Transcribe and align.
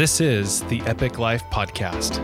This 0.00 0.18
is 0.18 0.62
the 0.62 0.80
Epic 0.86 1.18
Life 1.18 1.44
Podcast. 1.50 2.14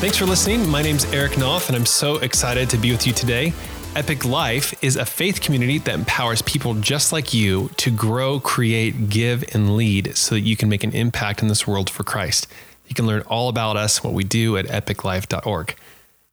Thanks 0.00 0.16
for 0.16 0.24
listening. 0.24 0.66
My 0.66 0.80
name's 0.80 1.04
Eric 1.12 1.32
Knopf, 1.32 1.68
and 1.68 1.76
I'm 1.76 1.84
so 1.84 2.16
excited 2.20 2.70
to 2.70 2.78
be 2.78 2.90
with 2.90 3.06
you 3.06 3.12
today. 3.12 3.52
Epic 3.94 4.24
Life 4.24 4.72
is 4.82 4.96
a 4.96 5.04
faith 5.04 5.42
community 5.42 5.76
that 5.76 5.94
empowers 5.94 6.40
people 6.40 6.72
just 6.72 7.12
like 7.12 7.34
you 7.34 7.68
to 7.76 7.90
grow, 7.90 8.40
create, 8.40 9.10
give, 9.10 9.44
and 9.52 9.76
lead 9.76 10.16
so 10.16 10.36
that 10.36 10.40
you 10.40 10.56
can 10.56 10.70
make 10.70 10.84
an 10.84 10.92
impact 10.92 11.42
in 11.42 11.48
this 11.48 11.66
world 11.66 11.90
for 11.90 12.02
Christ. 12.02 12.46
You 12.86 12.94
can 12.94 13.06
learn 13.06 13.22
all 13.22 13.48
about 13.48 13.76
us, 13.76 14.02
what 14.02 14.12
we 14.12 14.24
do 14.24 14.56
at 14.56 14.66
epiclife.org. 14.66 15.76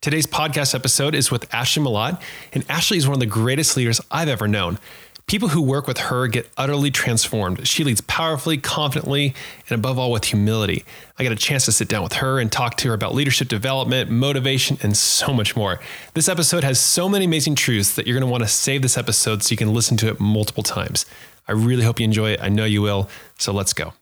Today's 0.01 0.25
podcast 0.25 0.73
episode 0.73 1.13
is 1.13 1.29
with 1.29 1.53
Ashley 1.53 1.83
Malott, 1.83 2.19
and 2.53 2.65
Ashley 2.67 2.97
is 2.97 3.07
one 3.07 3.13
of 3.13 3.19
the 3.19 3.27
greatest 3.27 3.77
leaders 3.77 4.01
I've 4.09 4.29
ever 4.29 4.47
known. 4.47 4.79
People 5.27 5.49
who 5.49 5.61
work 5.61 5.87
with 5.87 5.97
her 5.99 6.27
get 6.27 6.49
utterly 6.57 6.91
transformed. 6.91 7.65
She 7.67 7.83
leads 7.83 8.01
powerfully, 8.01 8.57
confidently, 8.57 9.33
and 9.69 9.79
above 9.79 9.97
all 9.97 10.11
with 10.11 10.25
humility. 10.25 10.83
I 11.17 11.23
got 11.23 11.31
a 11.31 11.37
chance 11.37 11.65
to 11.65 11.71
sit 11.71 11.87
down 11.87 12.03
with 12.03 12.13
her 12.13 12.39
and 12.39 12.51
talk 12.51 12.77
to 12.77 12.89
her 12.89 12.93
about 12.93 13.13
leadership 13.13 13.47
development, 13.47 14.09
motivation, 14.09 14.77
and 14.81 14.97
so 14.97 15.31
much 15.31 15.55
more. 15.55 15.79
This 16.15 16.27
episode 16.27 16.63
has 16.63 16.79
so 16.79 17.07
many 17.07 17.25
amazing 17.25 17.55
truths 17.55 17.95
that 17.95 18.07
you're 18.07 18.19
going 18.19 18.27
to 18.27 18.31
want 18.31 18.43
to 18.43 18.49
save 18.49 18.81
this 18.81 18.97
episode 18.97 19.43
so 19.43 19.53
you 19.53 19.57
can 19.57 19.73
listen 19.73 19.95
to 19.97 20.07
it 20.09 20.19
multiple 20.19 20.63
times. 20.63 21.05
I 21.47 21.51
really 21.53 21.83
hope 21.83 21.99
you 21.99 22.05
enjoy 22.05 22.31
it. 22.31 22.41
I 22.41 22.49
know 22.49 22.65
you 22.65 22.81
will. 22.81 23.07
So 23.37 23.53
let's 23.53 23.73
go. 23.73 23.93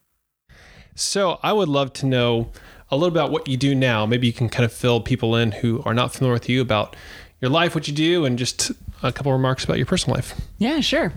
So, 0.99 1.39
I 1.41 1.53
would 1.53 1.69
love 1.69 1.93
to 1.93 2.05
know 2.05 2.51
a 2.91 2.95
little 2.95 3.09
about 3.09 3.31
what 3.31 3.47
you 3.47 3.57
do 3.57 3.73
now. 3.75 4.05
Maybe 4.05 4.27
you 4.27 4.33
can 4.33 4.49
kind 4.49 4.65
of 4.65 4.73
fill 4.73 5.01
people 5.01 5.35
in 5.35 5.51
who 5.51 5.81
are 5.85 5.93
not 5.93 6.13
familiar 6.13 6.33
with 6.33 6.49
you 6.49 6.61
about 6.61 6.95
your 7.41 7.49
life, 7.49 7.75
what 7.75 7.87
you 7.87 7.93
do, 7.93 8.25
and 8.25 8.37
just 8.37 8.71
a 9.01 9.11
couple 9.11 9.31
remarks 9.31 9.63
about 9.63 9.77
your 9.77 9.85
personal 9.85 10.15
life. 10.15 10.39
Yeah, 10.57 10.81
sure. 10.81 11.13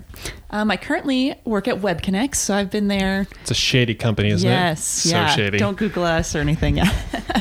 Um, 0.51 0.71
I 0.71 0.77
currently 0.77 1.35
work 1.43 1.67
at 1.67 1.81
WebConnex, 1.81 2.35
so 2.35 2.55
I've 2.55 2.71
been 2.71 2.87
there. 2.87 3.27
It's 3.41 3.51
a 3.51 3.55
shady 3.55 3.93
company, 3.93 4.29
isn't 4.29 4.49
yes, 4.49 5.05
it? 5.05 5.09
Yes, 5.09 5.11
yeah. 5.11 5.35
Shady. 5.35 5.57
Don't 5.57 5.77
Google 5.77 6.05
us 6.05 6.35
or 6.35 6.39
anything. 6.39 6.77
Yeah. 6.77 6.91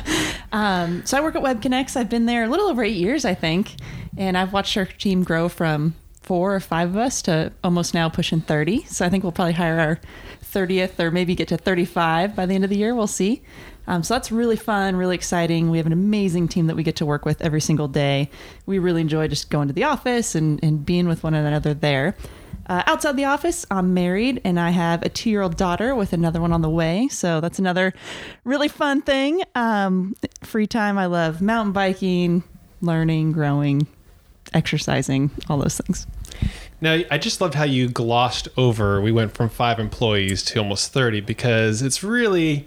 um, 0.52 1.06
so 1.06 1.16
I 1.16 1.20
work 1.20 1.36
at 1.36 1.42
WebConnex. 1.42 1.96
I've 1.96 2.08
been 2.08 2.26
there 2.26 2.44
a 2.44 2.48
little 2.48 2.66
over 2.66 2.82
eight 2.82 2.96
years, 2.96 3.24
I 3.24 3.34
think, 3.34 3.76
and 4.16 4.36
I've 4.36 4.52
watched 4.52 4.76
our 4.76 4.86
team 4.86 5.22
grow 5.22 5.48
from 5.48 5.94
four 6.22 6.54
or 6.54 6.60
five 6.60 6.90
of 6.90 6.96
us 6.96 7.22
to 7.22 7.52
almost 7.62 7.94
now 7.94 8.08
pushing 8.08 8.40
30. 8.40 8.84
So 8.84 9.04
I 9.04 9.10
think 9.10 9.22
we'll 9.22 9.32
probably 9.32 9.52
hire 9.52 9.78
our 9.78 10.00
30th 10.52 10.98
or 11.00 11.10
maybe 11.10 11.34
get 11.34 11.48
to 11.48 11.56
35 11.56 12.36
by 12.36 12.46
the 12.46 12.54
end 12.54 12.64
of 12.64 12.70
the 12.70 12.76
year. 12.76 12.94
We'll 12.94 13.06
see. 13.06 13.42
Um, 13.86 14.02
so 14.02 14.14
that's 14.14 14.30
really 14.30 14.56
fun, 14.56 14.96
really 14.96 15.16
exciting. 15.16 15.70
We 15.70 15.78
have 15.78 15.86
an 15.86 15.92
amazing 15.92 16.48
team 16.48 16.66
that 16.68 16.76
we 16.76 16.82
get 16.82 16.96
to 16.96 17.06
work 17.06 17.24
with 17.24 17.42
every 17.42 17.60
single 17.60 17.88
day. 17.88 18.30
We 18.64 18.78
really 18.78 19.00
enjoy 19.00 19.28
just 19.28 19.50
going 19.50 19.68
to 19.68 19.74
the 19.74 19.84
office 19.84 20.34
and, 20.34 20.62
and 20.62 20.84
being 20.84 21.08
with 21.08 21.24
one 21.24 21.34
another 21.34 21.74
there. 21.74 22.16
Uh, 22.66 22.82
outside 22.86 23.16
the 23.16 23.24
office, 23.24 23.66
I'm 23.70 23.92
married 23.92 24.40
and 24.44 24.58
I 24.60 24.70
have 24.70 25.02
a 25.02 25.08
two 25.08 25.30
year 25.30 25.42
old 25.42 25.56
daughter 25.56 25.94
with 25.94 26.12
another 26.12 26.40
one 26.40 26.52
on 26.52 26.62
the 26.62 26.70
way. 26.70 27.08
So 27.08 27.40
that's 27.40 27.58
another 27.58 27.92
really 28.44 28.68
fun 28.68 29.02
thing. 29.02 29.42
Um, 29.54 30.14
free 30.42 30.68
time, 30.68 30.96
I 30.96 31.06
love 31.06 31.42
mountain 31.42 31.72
biking, 31.72 32.44
learning, 32.80 33.32
growing, 33.32 33.88
exercising, 34.54 35.30
all 35.48 35.58
those 35.58 35.78
things. 35.78 36.06
Now, 36.82 36.98
I 37.12 37.16
just 37.16 37.40
loved 37.40 37.54
how 37.54 37.62
you 37.62 37.88
glossed 37.88 38.48
over. 38.56 39.00
We 39.00 39.12
went 39.12 39.34
from 39.34 39.48
five 39.48 39.78
employees 39.78 40.42
to 40.46 40.58
almost 40.58 40.92
30 40.92 41.20
because 41.20 41.80
it's 41.80 42.02
really 42.02 42.66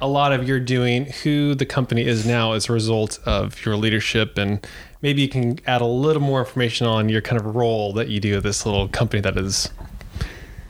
a 0.00 0.08
lot 0.08 0.32
of 0.32 0.48
your 0.48 0.58
doing 0.58 1.04
who 1.22 1.54
the 1.54 1.66
company 1.66 2.06
is 2.06 2.26
now 2.26 2.52
as 2.52 2.70
a 2.70 2.72
result 2.72 3.18
of 3.26 3.62
your 3.64 3.76
leadership 3.76 4.38
and 4.38 4.66
maybe 5.02 5.22
you 5.22 5.28
can 5.28 5.58
add 5.66 5.80
a 5.80 5.86
little 5.86 6.22
more 6.22 6.40
information 6.40 6.86
on 6.86 7.08
your 7.08 7.20
kind 7.20 7.40
of 7.40 7.54
role 7.54 7.92
that 7.92 8.08
you 8.08 8.20
do 8.20 8.36
at 8.36 8.42
this 8.42 8.66
little 8.66 8.88
company 8.88 9.20
that 9.20 9.36
has 9.36 9.70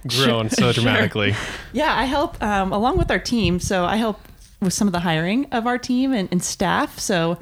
grown 0.07 0.49
so 0.49 0.73
dramatically 0.73 1.33
sure. 1.33 1.45
yeah 1.73 1.99
i 1.99 2.05
help 2.05 2.41
um, 2.41 2.73
along 2.73 2.97
with 2.97 3.11
our 3.11 3.19
team 3.19 3.59
so 3.59 3.85
i 3.85 3.97
help 3.97 4.21
with 4.61 4.73
some 4.73 4.87
of 4.87 4.93
the 4.93 5.01
hiring 5.01 5.45
of 5.47 5.67
our 5.67 5.79
team 5.79 6.13
and, 6.13 6.29
and 6.31 6.45
staff 6.45 6.97
so 7.01 7.37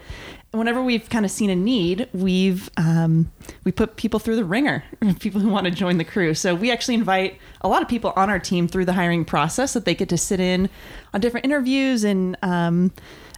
whenever 0.55 0.83
we've 0.83 1.09
kind 1.09 1.25
of 1.25 1.31
seen 1.31 1.51
a 1.51 1.57
need, 1.57 2.09
we've 2.13 2.71
um, 2.77 3.31
we 3.65 3.73
put 3.73 3.97
people 3.97 4.21
through 4.21 4.37
the 4.37 4.45
ringer, 4.45 4.85
people 5.21 5.41
who 5.41 5.49
want 5.49 5.65
to 5.67 5.71
join 5.71 5.99
the 5.99 6.05
crew. 6.05 6.35
So 6.35 6.55
we 6.55 6.71
actually 6.71 6.95
invite 6.95 7.39
a 7.61 7.69
lot 7.69 7.83
of 7.83 7.89
people 7.89 8.13
on 8.17 8.31
our 8.31 8.39
team 8.39 8.69
through 8.69 8.85
the 8.85 8.93
hiring 8.93 9.25
process 9.25 9.73
that 9.75 9.85
they 9.85 9.95
get 9.95 10.09
to 10.11 10.19
sit 10.19 10.41
in 10.41 10.69
on 11.13 11.21
different 11.21 11.45
interviews 11.45 12.05
and 12.05 12.37
um, 12.43 12.93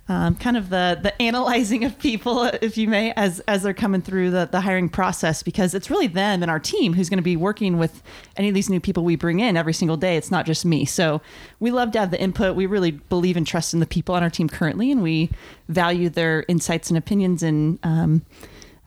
um, 0.09 0.37
kind 0.37 0.57
of 0.57 0.71
the 0.71 0.99
the 1.03 1.21
analyzing 1.21 1.85
of 1.85 1.99
people, 1.99 2.45
if 2.45 2.79
you 2.79 2.89
may, 2.89 3.13
as 3.13 3.41
as 3.41 3.63
they're 3.63 3.75
coming 3.75 4.03
through 4.03 4.31
the 4.31 4.49
the 4.51 4.61
hiring 4.61 4.89
process, 4.89 5.43
because 5.43 5.75
it's 5.75 5.91
really 5.91 6.07
them 6.07 6.43
and 6.43 6.51
our 6.51 6.61
team 6.61 6.95
who's 6.95 7.09
going 7.09 7.19
to 7.19 7.25
be 7.25 7.37
working 7.37 7.77
with 7.77 8.03
any 8.37 8.49
of 8.49 8.55
these 8.55 8.71
new 8.71 8.81
people 8.81 9.03
we 9.03 9.17
bring 9.17 9.41
in 9.41 9.57
every 9.57 9.73
single 9.73 9.97
day. 9.97 10.17
It's 10.17 10.31
not 10.31 10.47
just 10.47 10.65
me. 10.65 10.85
So 10.85 11.21
we 11.59 11.71
love 11.71 11.91
to 11.93 11.99
have 11.99 12.11
the 12.11 12.21
input. 12.21 12.55
We 12.55 12.67
really 12.67 12.93
believe 12.93 13.37
and 13.37 13.47
trust 13.47 13.75
in 13.75 13.81
the 13.81 13.87
people 13.87 14.15
on 14.15 14.23
our 14.23 14.31
team 14.31 14.49
currently, 14.49 14.93
and 14.93 15.03
we 15.03 15.31
value 15.69 16.09
their 16.09 16.45
insights 16.49 16.89
and 16.89 16.97
opinions 16.97 17.43
and. 17.43 17.79
Um, 17.83 18.23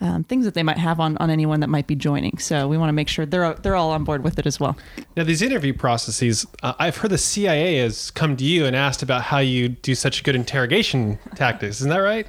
um, 0.02 0.24
things 0.24 0.46
that 0.46 0.54
they 0.54 0.64
might 0.64 0.78
have 0.78 1.00
on, 1.00 1.18
on 1.18 1.30
anyone 1.30 1.60
that 1.60 1.68
might 1.68 1.88
be 1.88 1.96
joining. 1.96 2.38
So 2.38 2.68
we 2.68 2.78
want 2.78 2.90
to 2.90 2.94
make 2.94 3.08
sure 3.08 3.26
they're 3.26 3.54
they're 3.56 3.76
all 3.76 3.92
on 3.92 4.04
board 4.04 4.24
with 4.24 4.40
it 4.40 4.46
as 4.46 4.60
well. 4.60 4.78
Now 5.18 5.24
these 5.24 5.42
interview 5.42 5.74
processes, 5.74 6.46
uh, 6.64 6.74
I've 6.80 6.98
heard 6.98 7.12
the 7.12 7.18
CIA 7.18 7.78
has 7.78 8.12
come 8.12 8.38
to 8.38 8.44
you 8.44 8.66
and 8.66 8.76
asked 8.76 9.04
about 9.04 9.24
how 9.24 9.40
you 9.40 9.70
do 9.70 9.96
such 9.96 10.24
good 10.24 10.36
interrogation 10.36 11.20
tactics. 11.36 11.78
Isn't 11.78 11.90
that 11.90 11.98
right? 11.98 12.28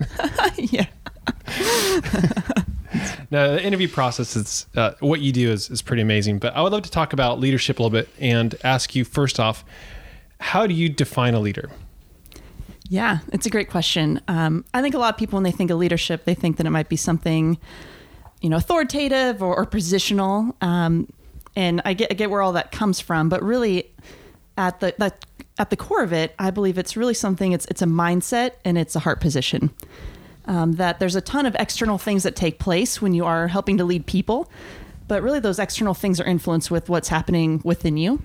yeah. 0.56 0.86
now 3.30 3.48
the 3.48 3.62
interview 3.62 3.88
process 3.88 4.34
is 4.36 4.66
uh, 4.76 4.92
what 5.00 5.20
you 5.20 5.32
do 5.32 5.50
is, 5.50 5.70
is 5.70 5.82
pretty 5.82 6.02
amazing. 6.02 6.38
But 6.38 6.56
I 6.56 6.62
would 6.62 6.72
love 6.72 6.82
to 6.82 6.90
talk 6.90 7.12
about 7.12 7.38
leadership 7.38 7.78
a 7.78 7.82
little 7.82 7.98
bit 7.98 8.08
and 8.18 8.54
ask 8.64 8.94
you 8.94 9.04
first 9.04 9.38
off, 9.38 9.64
how 10.40 10.66
do 10.66 10.74
you 10.74 10.88
define 10.88 11.34
a 11.34 11.40
leader? 11.40 11.70
Yeah, 12.90 13.18
it's 13.32 13.46
a 13.46 13.50
great 13.50 13.70
question. 13.70 14.20
Um, 14.26 14.64
I 14.74 14.82
think 14.82 14.96
a 14.96 14.98
lot 14.98 15.14
of 15.14 15.18
people, 15.18 15.36
when 15.36 15.44
they 15.44 15.52
think 15.52 15.70
of 15.70 15.78
leadership, 15.78 16.24
they 16.24 16.34
think 16.34 16.56
that 16.56 16.66
it 16.66 16.70
might 16.70 16.88
be 16.88 16.96
something, 16.96 17.56
you 18.40 18.50
know, 18.50 18.56
authoritative 18.56 19.44
or, 19.44 19.56
or 19.56 19.64
positional. 19.64 20.60
Um, 20.60 21.08
and 21.54 21.80
I 21.84 21.94
get, 21.94 22.10
I 22.10 22.14
get 22.14 22.30
where 22.30 22.42
all 22.42 22.52
that 22.54 22.72
comes 22.72 22.98
from, 22.98 23.28
but 23.28 23.44
really, 23.44 23.92
at 24.58 24.80
the 24.80 24.92
at 25.58 25.70
the 25.70 25.76
core 25.76 26.02
of 26.02 26.12
it, 26.12 26.34
I 26.38 26.50
believe 26.50 26.78
it's 26.78 26.96
really 26.96 27.14
something. 27.14 27.52
It's 27.52 27.64
it's 27.66 27.80
a 27.80 27.86
mindset 27.86 28.54
and 28.64 28.76
it's 28.76 28.96
a 28.96 28.98
heart 28.98 29.20
position. 29.20 29.70
Um, 30.46 30.72
that 30.72 30.98
there's 30.98 31.14
a 31.14 31.20
ton 31.20 31.46
of 31.46 31.54
external 31.60 31.96
things 31.96 32.24
that 32.24 32.34
take 32.34 32.58
place 32.58 33.00
when 33.00 33.14
you 33.14 33.24
are 33.24 33.46
helping 33.46 33.78
to 33.78 33.84
lead 33.84 34.06
people, 34.06 34.50
but 35.06 35.22
really 35.22 35.38
those 35.38 35.60
external 35.60 35.94
things 35.94 36.18
are 36.18 36.24
influenced 36.24 36.72
with 36.72 36.88
what's 36.88 37.08
happening 37.08 37.62
within 37.64 37.96
you. 37.96 38.20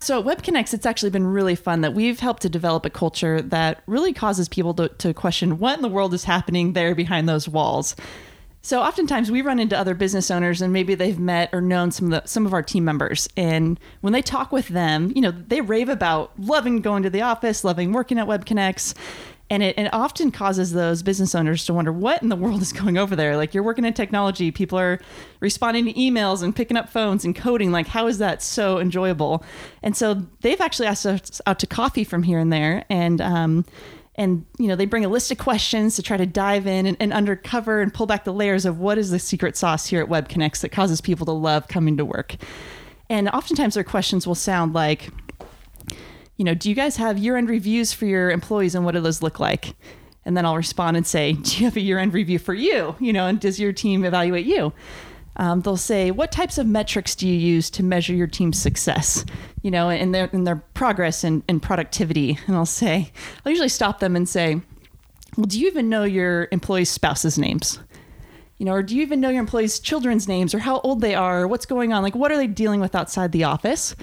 So 0.00 0.20
at 0.20 0.26
WebConnex, 0.26 0.74
it's 0.74 0.86
actually 0.86 1.10
been 1.10 1.26
really 1.26 1.54
fun 1.54 1.80
that 1.80 1.94
we've 1.94 2.20
helped 2.20 2.42
to 2.42 2.48
develop 2.48 2.84
a 2.84 2.90
culture 2.90 3.40
that 3.40 3.82
really 3.86 4.12
causes 4.12 4.48
people 4.48 4.74
to, 4.74 4.88
to 4.88 5.14
question 5.14 5.58
what 5.58 5.76
in 5.76 5.82
the 5.82 5.88
world 5.88 6.12
is 6.14 6.24
happening 6.24 6.74
there 6.74 6.94
behind 6.94 7.28
those 7.28 7.48
walls. 7.48 7.96
So 8.66 8.80
oftentimes 8.82 9.30
we 9.30 9.42
run 9.42 9.60
into 9.60 9.78
other 9.78 9.94
business 9.94 10.28
owners 10.28 10.60
and 10.60 10.72
maybe 10.72 10.96
they've 10.96 11.18
met 11.18 11.50
or 11.52 11.60
known 11.60 11.92
some 11.92 12.12
of 12.12 12.22
the, 12.22 12.28
some 12.28 12.46
of 12.46 12.52
our 12.52 12.64
team 12.64 12.84
members 12.84 13.28
and 13.36 13.78
when 14.00 14.12
they 14.12 14.22
talk 14.22 14.50
with 14.50 14.66
them, 14.68 15.12
you 15.14 15.22
know, 15.22 15.30
they 15.30 15.60
rave 15.60 15.88
about 15.88 16.32
loving 16.36 16.80
going 16.80 17.04
to 17.04 17.10
the 17.10 17.22
office, 17.22 17.62
loving 17.62 17.92
working 17.92 18.18
at 18.18 18.26
WebConnex 18.26 18.94
and 19.48 19.62
it, 19.62 19.78
it 19.78 19.92
often 19.92 20.30
causes 20.32 20.72
those 20.72 21.02
business 21.02 21.34
owners 21.34 21.64
to 21.66 21.74
wonder 21.74 21.92
what 21.92 22.22
in 22.22 22.28
the 22.28 22.36
world 22.36 22.62
is 22.62 22.72
going 22.72 22.98
over 22.98 23.14
there? 23.14 23.36
Like 23.36 23.54
you're 23.54 23.62
working 23.62 23.84
in 23.84 23.92
technology 23.94 24.50
people 24.50 24.78
are 24.78 25.00
responding 25.40 25.84
to 25.86 25.92
emails 25.94 26.42
and 26.42 26.54
picking 26.54 26.76
up 26.76 26.88
phones 26.88 27.24
and 27.24 27.34
coding. 27.34 27.70
Like 27.70 27.86
how 27.86 28.06
is 28.06 28.18
that 28.18 28.42
so 28.42 28.78
enjoyable? 28.78 29.44
And 29.82 29.96
so 29.96 30.26
they've 30.40 30.60
actually 30.60 30.88
asked 30.88 31.06
us 31.06 31.40
out 31.46 31.58
to 31.60 31.66
coffee 31.66 32.04
from 32.04 32.22
here 32.24 32.38
and 32.38 32.52
there. 32.52 32.84
And 32.88 33.20
um, 33.20 33.64
and 34.16 34.46
you 34.58 34.66
know 34.66 34.76
they 34.76 34.86
bring 34.86 35.04
a 35.04 35.08
list 35.08 35.30
of 35.30 35.38
questions 35.38 35.94
to 35.96 36.02
try 36.02 36.16
to 36.16 36.26
dive 36.26 36.66
in 36.66 36.86
and, 36.86 36.96
and 36.98 37.12
undercover 37.12 37.80
and 37.80 37.92
pull 37.92 38.06
back 38.06 38.24
the 38.24 38.32
layers 38.32 38.64
of 38.64 38.80
what 38.80 38.98
is 38.98 39.10
the 39.10 39.18
secret 39.18 39.56
sauce 39.56 39.86
here 39.86 40.02
at 40.02 40.08
WebConnex 40.08 40.60
that 40.60 40.70
causes 40.70 41.00
people 41.00 41.26
to 41.26 41.32
love 41.32 41.68
coming 41.68 41.96
to 41.98 42.04
work. 42.04 42.36
And 43.08 43.28
oftentimes 43.28 43.74
their 43.74 43.84
questions 43.84 44.26
will 44.26 44.34
sound 44.34 44.72
like 44.72 45.10
you 46.36 46.44
know, 46.44 46.54
do 46.54 46.68
you 46.68 46.74
guys 46.74 46.96
have 46.96 47.18
year 47.18 47.36
end 47.36 47.48
reviews 47.48 47.92
for 47.92 48.06
your 48.06 48.30
employees 48.30 48.74
and 48.74 48.84
what 48.84 48.92
do 48.92 49.00
those 49.00 49.22
look 49.22 49.40
like? 49.40 49.74
And 50.24 50.36
then 50.36 50.44
I'll 50.44 50.56
respond 50.56 50.96
and 50.96 51.06
say, 51.06 51.32
do 51.32 51.58
you 51.58 51.64
have 51.64 51.76
a 51.76 51.80
year 51.80 51.98
end 51.98 52.14
review 52.14 52.38
for 52.38 52.54
you? 52.54 52.96
You 53.00 53.12
know, 53.12 53.26
and 53.26 53.40
does 53.40 53.58
your 53.58 53.72
team 53.72 54.04
evaluate 54.04 54.46
you? 54.46 54.72
Um, 55.38 55.60
they'll 55.60 55.76
say, 55.76 56.10
what 56.10 56.32
types 56.32 56.56
of 56.56 56.66
metrics 56.66 57.14
do 57.14 57.28
you 57.28 57.34
use 57.34 57.68
to 57.70 57.82
measure 57.82 58.14
your 58.14 58.26
team's 58.26 58.60
success? 58.60 59.24
You 59.62 59.70
know, 59.70 59.90
and 59.90 60.14
their, 60.14 60.26
in 60.32 60.44
their 60.44 60.56
progress 60.74 61.24
and, 61.24 61.42
and 61.48 61.62
productivity. 61.62 62.38
And 62.46 62.56
I'll 62.56 62.64
say, 62.64 63.12
I'll 63.44 63.50
usually 63.50 63.68
stop 63.68 64.00
them 64.00 64.16
and 64.16 64.28
say, 64.28 64.60
well, 65.36 65.44
do 65.44 65.60
you 65.60 65.66
even 65.66 65.90
know 65.90 66.04
your 66.04 66.48
employees' 66.52 66.88
spouses' 66.88 67.38
names? 67.38 67.78
You 68.56 68.64
know, 68.64 68.72
or 68.72 68.82
do 68.82 68.96
you 68.96 69.02
even 69.02 69.20
know 69.20 69.28
your 69.28 69.40
employees' 69.40 69.78
children's 69.78 70.26
names 70.26 70.54
or 70.54 70.58
how 70.60 70.80
old 70.80 71.02
they 71.02 71.14
are 71.14 71.42
or 71.42 71.48
what's 71.48 71.66
going 71.66 71.92
on? 71.92 72.02
Like, 72.02 72.14
what 72.14 72.32
are 72.32 72.38
they 72.38 72.46
dealing 72.46 72.80
with 72.80 72.94
outside 72.94 73.32
the 73.32 73.44
office? 73.44 73.94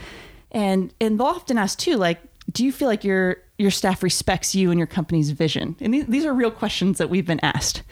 And 0.54 0.94
and 1.02 1.20
they'll 1.20 1.28
often 1.28 1.58
ask 1.58 1.80
too, 1.80 1.96
like, 1.98 2.20
do 2.52 2.64
you 2.64 2.72
feel 2.72 2.88
like 2.88 3.04
your 3.04 3.38
your 3.58 3.72
staff 3.72 4.04
respects 4.04 4.54
you 4.54 4.70
and 4.72 4.78
your 4.78 4.88
company's 4.88 5.32
vision? 5.32 5.76
And 5.80 5.94
these, 5.94 6.06
these 6.06 6.26
are 6.26 6.34
real 6.34 6.52
questions 6.52 6.98
that 6.98 7.10
we've 7.10 7.26
been 7.26 7.40
asked. 7.42 7.84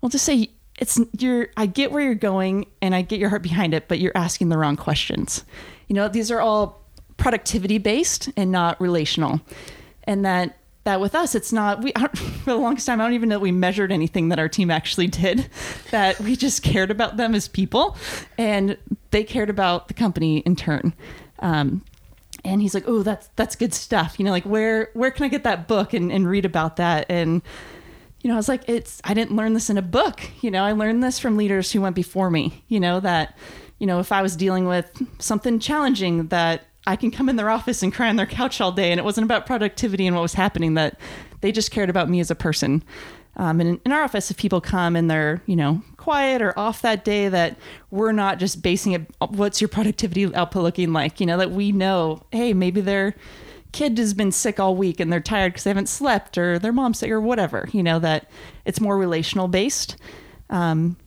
We'll 0.00 0.10
just 0.10 0.24
say 0.24 0.50
it's 0.78 0.98
you're 1.18 1.48
I 1.56 1.66
get 1.66 1.92
where 1.92 2.02
you're 2.02 2.14
going 2.14 2.66
and 2.80 2.94
I 2.94 3.02
get 3.02 3.20
your 3.20 3.28
heart 3.28 3.42
behind 3.42 3.74
it, 3.74 3.86
but 3.88 3.98
you're 3.98 4.16
asking 4.16 4.48
the 4.48 4.58
wrong 4.58 4.76
questions. 4.76 5.44
You 5.88 5.94
know, 5.94 6.08
these 6.08 6.30
are 6.30 6.40
all 6.40 6.80
productivity 7.16 7.78
based 7.78 8.30
and 8.36 8.50
not 8.50 8.80
relational. 8.80 9.40
And 10.04 10.24
that 10.24 10.56
that 10.84 11.00
with 11.00 11.14
us, 11.14 11.34
it's 11.34 11.52
not 11.52 11.82
we 11.82 11.92
for 12.14 12.44
the 12.44 12.56
longest 12.56 12.86
time. 12.86 13.00
I 13.00 13.04
don't 13.04 13.12
even 13.12 13.28
know 13.28 13.36
that 13.36 13.40
we 13.40 13.52
measured 13.52 13.92
anything 13.92 14.30
that 14.30 14.38
our 14.38 14.48
team 14.48 14.70
actually 14.70 15.06
did. 15.06 15.48
That 15.90 16.20
we 16.20 16.36
just 16.36 16.62
cared 16.62 16.92
about 16.92 17.16
them 17.16 17.34
as 17.34 17.48
people, 17.48 17.96
and 18.38 18.78
they 19.10 19.24
cared 19.24 19.50
about 19.50 19.88
the 19.88 19.94
company 19.94 20.38
in 20.38 20.54
turn. 20.54 20.94
Um, 21.40 21.82
and 22.44 22.60
he's 22.62 22.74
like, 22.74 22.84
"Oh, 22.86 23.02
that's 23.02 23.28
that's 23.36 23.56
good 23.56 23.74
stuff." 23.74 24.18
You 24.18 24.24
know, 24.24 24.30
like 24.30 24.44
where 24.44 24.90
where 24.94 25.10
can 25.10 25.24
I 25.24 25.28
get 25.28 25.44
that 25.44 25.68
book 25.68 25.92
and, 25.94 26.10
and 26.12 26.28
read 26.28 26.44
about 26.44 26.76
that? 26.76 27.06
And 27.08 27.42
you 28.20 28.28
know, 28.28 28.34
I 28.34 28.36
was 28.36 28.48
like, 28.48 28.68
"It's 28.68 29.00
I 29.04 29.14
didn't 29.14 29.36
learn 29.36 29.54
this 29.54 29.70
in 29.70 29.78
a 29.78 29.82
book. 29.82 30.20
You 30.40 30.50
know, 30.50 30.64
I 30.64 30.72
learned 30.72 31.02
this 31.02 31.18
from 31.18 31.36
leaders 31.36 31.72
who 31.72 31.80
went 31.80 31.96
before 31.96 32.30
me. 32.30 32.64
You 32.68 32.80
know 32.80 33.00
that." 33.00 33.36
You 33.78 33.86
know, 33.86 33.98
if 33.98 34.12
I 34.12 34.20
was 34.20 34.36
dealing 34.36 34.66
with 34.66 34.90
something 35.18 35.58
challenging 35.58 36.26
that 36.26 36.66
I 36.86 36.96
can 36.96 37.10
come 37.10 37.28
in 37.28 37.36
their 37.36 37.50
office 37.50 37.82
and 37.82 37.92
cry 37.92 38.08
on 38.08 38.16
their 38.16 38.26
couch 38.26 38.60
all 38.60 38.72
day. 38.72 38.90
And 38.90 38.98
it 38.98 39.04
wasn't 39.04 39.24
about 39.24 39.46
productivity 39.46 40.06
and 40.06 40.16
what 40.16 40.22
was 40.22 40.34
happening, 40.34 40.74
that 40.74 40.98
they 41.40 41.52
just 41.52 41.70
cared 41.70 41.90
about 41.90 42.08
me 42.08 42.20
as 42.20 42.30
a 42.30 42.34
person. 42.34 42.82
Um, 43.40 43.58
and 43.58 43.80
in, 43.86 43.92
our 43.92 44.02
office, 44.02 44.30
if 44.30 44.36
people 44.36 44.60
come 44.60 44.94
and 44.94 45.10
they're, 45.10 45.40
you 45.46 45.56
know, 45.56 45.82
quiet 45.96 46.42
or 46.42 46.56
off 46.58 46.82
that 46.82 47.06
day, 47.06 47.26
that 47.30 47.56
we're 47.90 48.12
not 48.12 48.38
just 48.38 48.60
basing 48.60 48.92
it, 48.92 49.10
what's 49.18 49.62
your 49.62 49.68
productivity 49.68 50.32
output 50.34 50.62
looking 50.62 50.92
like? 50.92 51.20
You 51.20 51.26
know, 51.26 51.38
that 51.38 51.50
we 51.50 51.72
know, 51.72 52.20
hey, 52.32 52.52
maybe 52.52 52.82
their 52.82 53.14
kid 53.72 53.96
has 53.96 54.12
been 54.12 54.30
sick 54.30 54.60
all 54.60 54.76
week 54.76 55.00
and 55.00 55.10
they're 55.10 55.20
tired 55.20 55.54
because 55.54 55.64
they 55.64 55.70
haven't 55.70 55.88
slept 55.88 56.36
or 56.36 56.58
their 56.58 56.70
mom's 56.70 56.98
sick 56.98 57.10
or 57.10 57.18
whatever, 57.18 57.66
you 57.72 57.82
know, 57.82 57.98
that 57.98 58.28
it's 58.66 58.78
more 58.78 58.98
relational 58.98 59.48
based. 59.48 59.96
Um, 60.50 60.98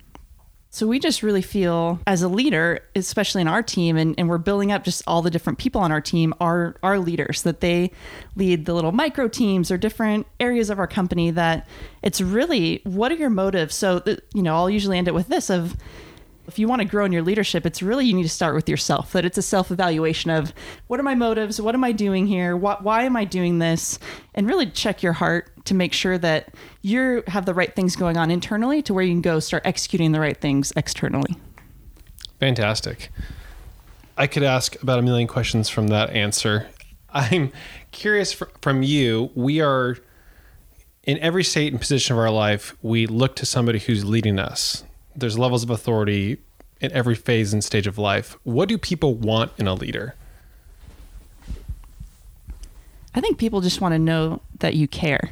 so 0.74 0.88
we 0.88 0.98
just 0.98 1.22
really 1.22 1.44
feel 1.44 2.00
as 2.08 2.24
a 2.24 2.28
leader, 2.28 2.80
especially 2.96 3.42
in 3.42 3.48
our 3.48 3.62
team, 3.62 3.96
and, 3.96 4.16
and 4.18 4.28
we're 4.28 4.40
building 4.40 4.72
up 4.72 4.84
just 4.84 5.04
all 5.06 5.22
the 5.22 5.30
different 5.30 5.60
people 5.60 5.80
on 5.82 5.92
our 5.92 6.02
team 6.02 6.34
are 6.42 6.78
our 6.82 6.98
leaders, 6.98 7.44
that 7.44 7.60
they 7.60 7.92
lead 8.36 8.66
the 8.66 8.74
little 8.74 8.92
micro 8.92 9.28
teams 9.28 9.70
or 9.70 9.78
different 9.78 10.26
areas 10.40 10.72
of 10.72 10.80
our 10.80 10.88
company 10.88 11.30
that 11.30 11.68
it's 12.02 12.22
really 12.22 12.82
what 12.86 13.12
are 13.12 13.16
your 13.16 13.30
motives? 13.30 13.76
So, 13.76 14.02
you 14.34 14.42
know, 14.42 14.56
I'll 14.56 14.70
usually 14.70 14.98
end 14.98 15.08
it 15.08 15.14
with 15.14 15.28
this 15.28 15.52
of 15.52 15.78
if 16.48 16.60
you 16.60 16.68
want 16.68 16.82
to 16.82 16.88
grow 16.88 17.06
in 17.06 17.12
your 17.12 17.22
leadership, 17.22 17.66
it's 17.66 17.82
really 17.82 18.06
you 18.06 18.14
need 18.14 18.24
to 18.24 18.30
start 18.30 18.56
with 18.56 18.68
yourself. 18.68 19.14
That 19.14 19.26
it's 19.26 19.38
a 19.38 19.42
self 19.42 19.72
evaluation 19.72 20.30
of 20.30 20.54
what 20.88 21.00
are 21.00 21.04
my 21.04 21.16
motives? 21.16 21.62
What 21.62 21.76
am 21.76 21.84
I 21.84 21.92
doing 21.92 22.28
here? 22.28 22.58
Why, 22.58 22.78
why 22.82 23.04
am 23.04 23.16
I 23.16 23.26
doing 23.26 23.60
this? 23.60 24.00
And 24.34 24.48
really 24.48 24.68
check 24.68 25.02
your 25.02 25.14
heart 25.14 25.52
to 25.66 25.74
make 25.74 25.94
sure 25.94 26.18
that 26.18 26.54
you 26.82 27.24
have 27.28 27.46
the 27.46 27.54
right 27.54 27.74
things 27.74 27.96
going 27.96 28.18
on 28.18 28.30
internally 28.30 28.82
to 28.84 28.94
where 28.94 29.04
you 29.04 29.14
can 29.14 29.22
go 29.22 29.40
start 29.40 29.64
executing 29.66 30.12
the 30.12 30.20
right 30.20 30.38
things 30.38 30.74
externally. 30.76 31.36
Fantastic. 32.40 33.10
I 34.18 34.28
could 34.28 34.44
ask 34.44 34.82
about 34.82 35.00
a 35.00 35.02
million 35.02 35.28
questions 35.28 35.70
from 35.70 35.88
that 35.88 36.10
answer. 36.10 36.68
I'm 37.10 37.52
curious 37.92 38.34
from 38.62 38.84
you. 38.84 39.32
We 39.34 39.62
are 39.62 39.98
in 41.04 41.18
every 41.20 41.44
state 41.44 41.72
and 41.72 41.80
position 41.80 42.16
of 42.16 42.20
our 42.20 42.32
life, 42.32 42.76
we 42.82 43.08
look 43.08 43.36
to 43.38 43.46
somebody 43.46 43.80
who's 43.80 44.06
leading 44.06 44.40
us 44.40 44.84
there's 45.16 45.38
levels 45.38 45.64
of 45.64 45.70
authority 45.70 46.38
in 46.82 46.92
every 46.92 47.16
phase 47.16 47.54
and 47.54 47.64
stage 47.64 47.88
of 47.88 47.98
life. 47.98 48.38
What 48.44 48.70
do 48.70 48.78
people 48.78 49.16
want 49.16 49.52
in 49.58 49.68
a 49.68 49.74
leader? 49.74 50.16
I 53.16 53.22
think 53.22 53.38
people 53.38 53.62
just 53.62 53.80
want 53.80 53.94
to 53.94 54.00
know 54.00 54.42
that 54.60 54.76
you 54.76 54.88
care. 54.88 55.32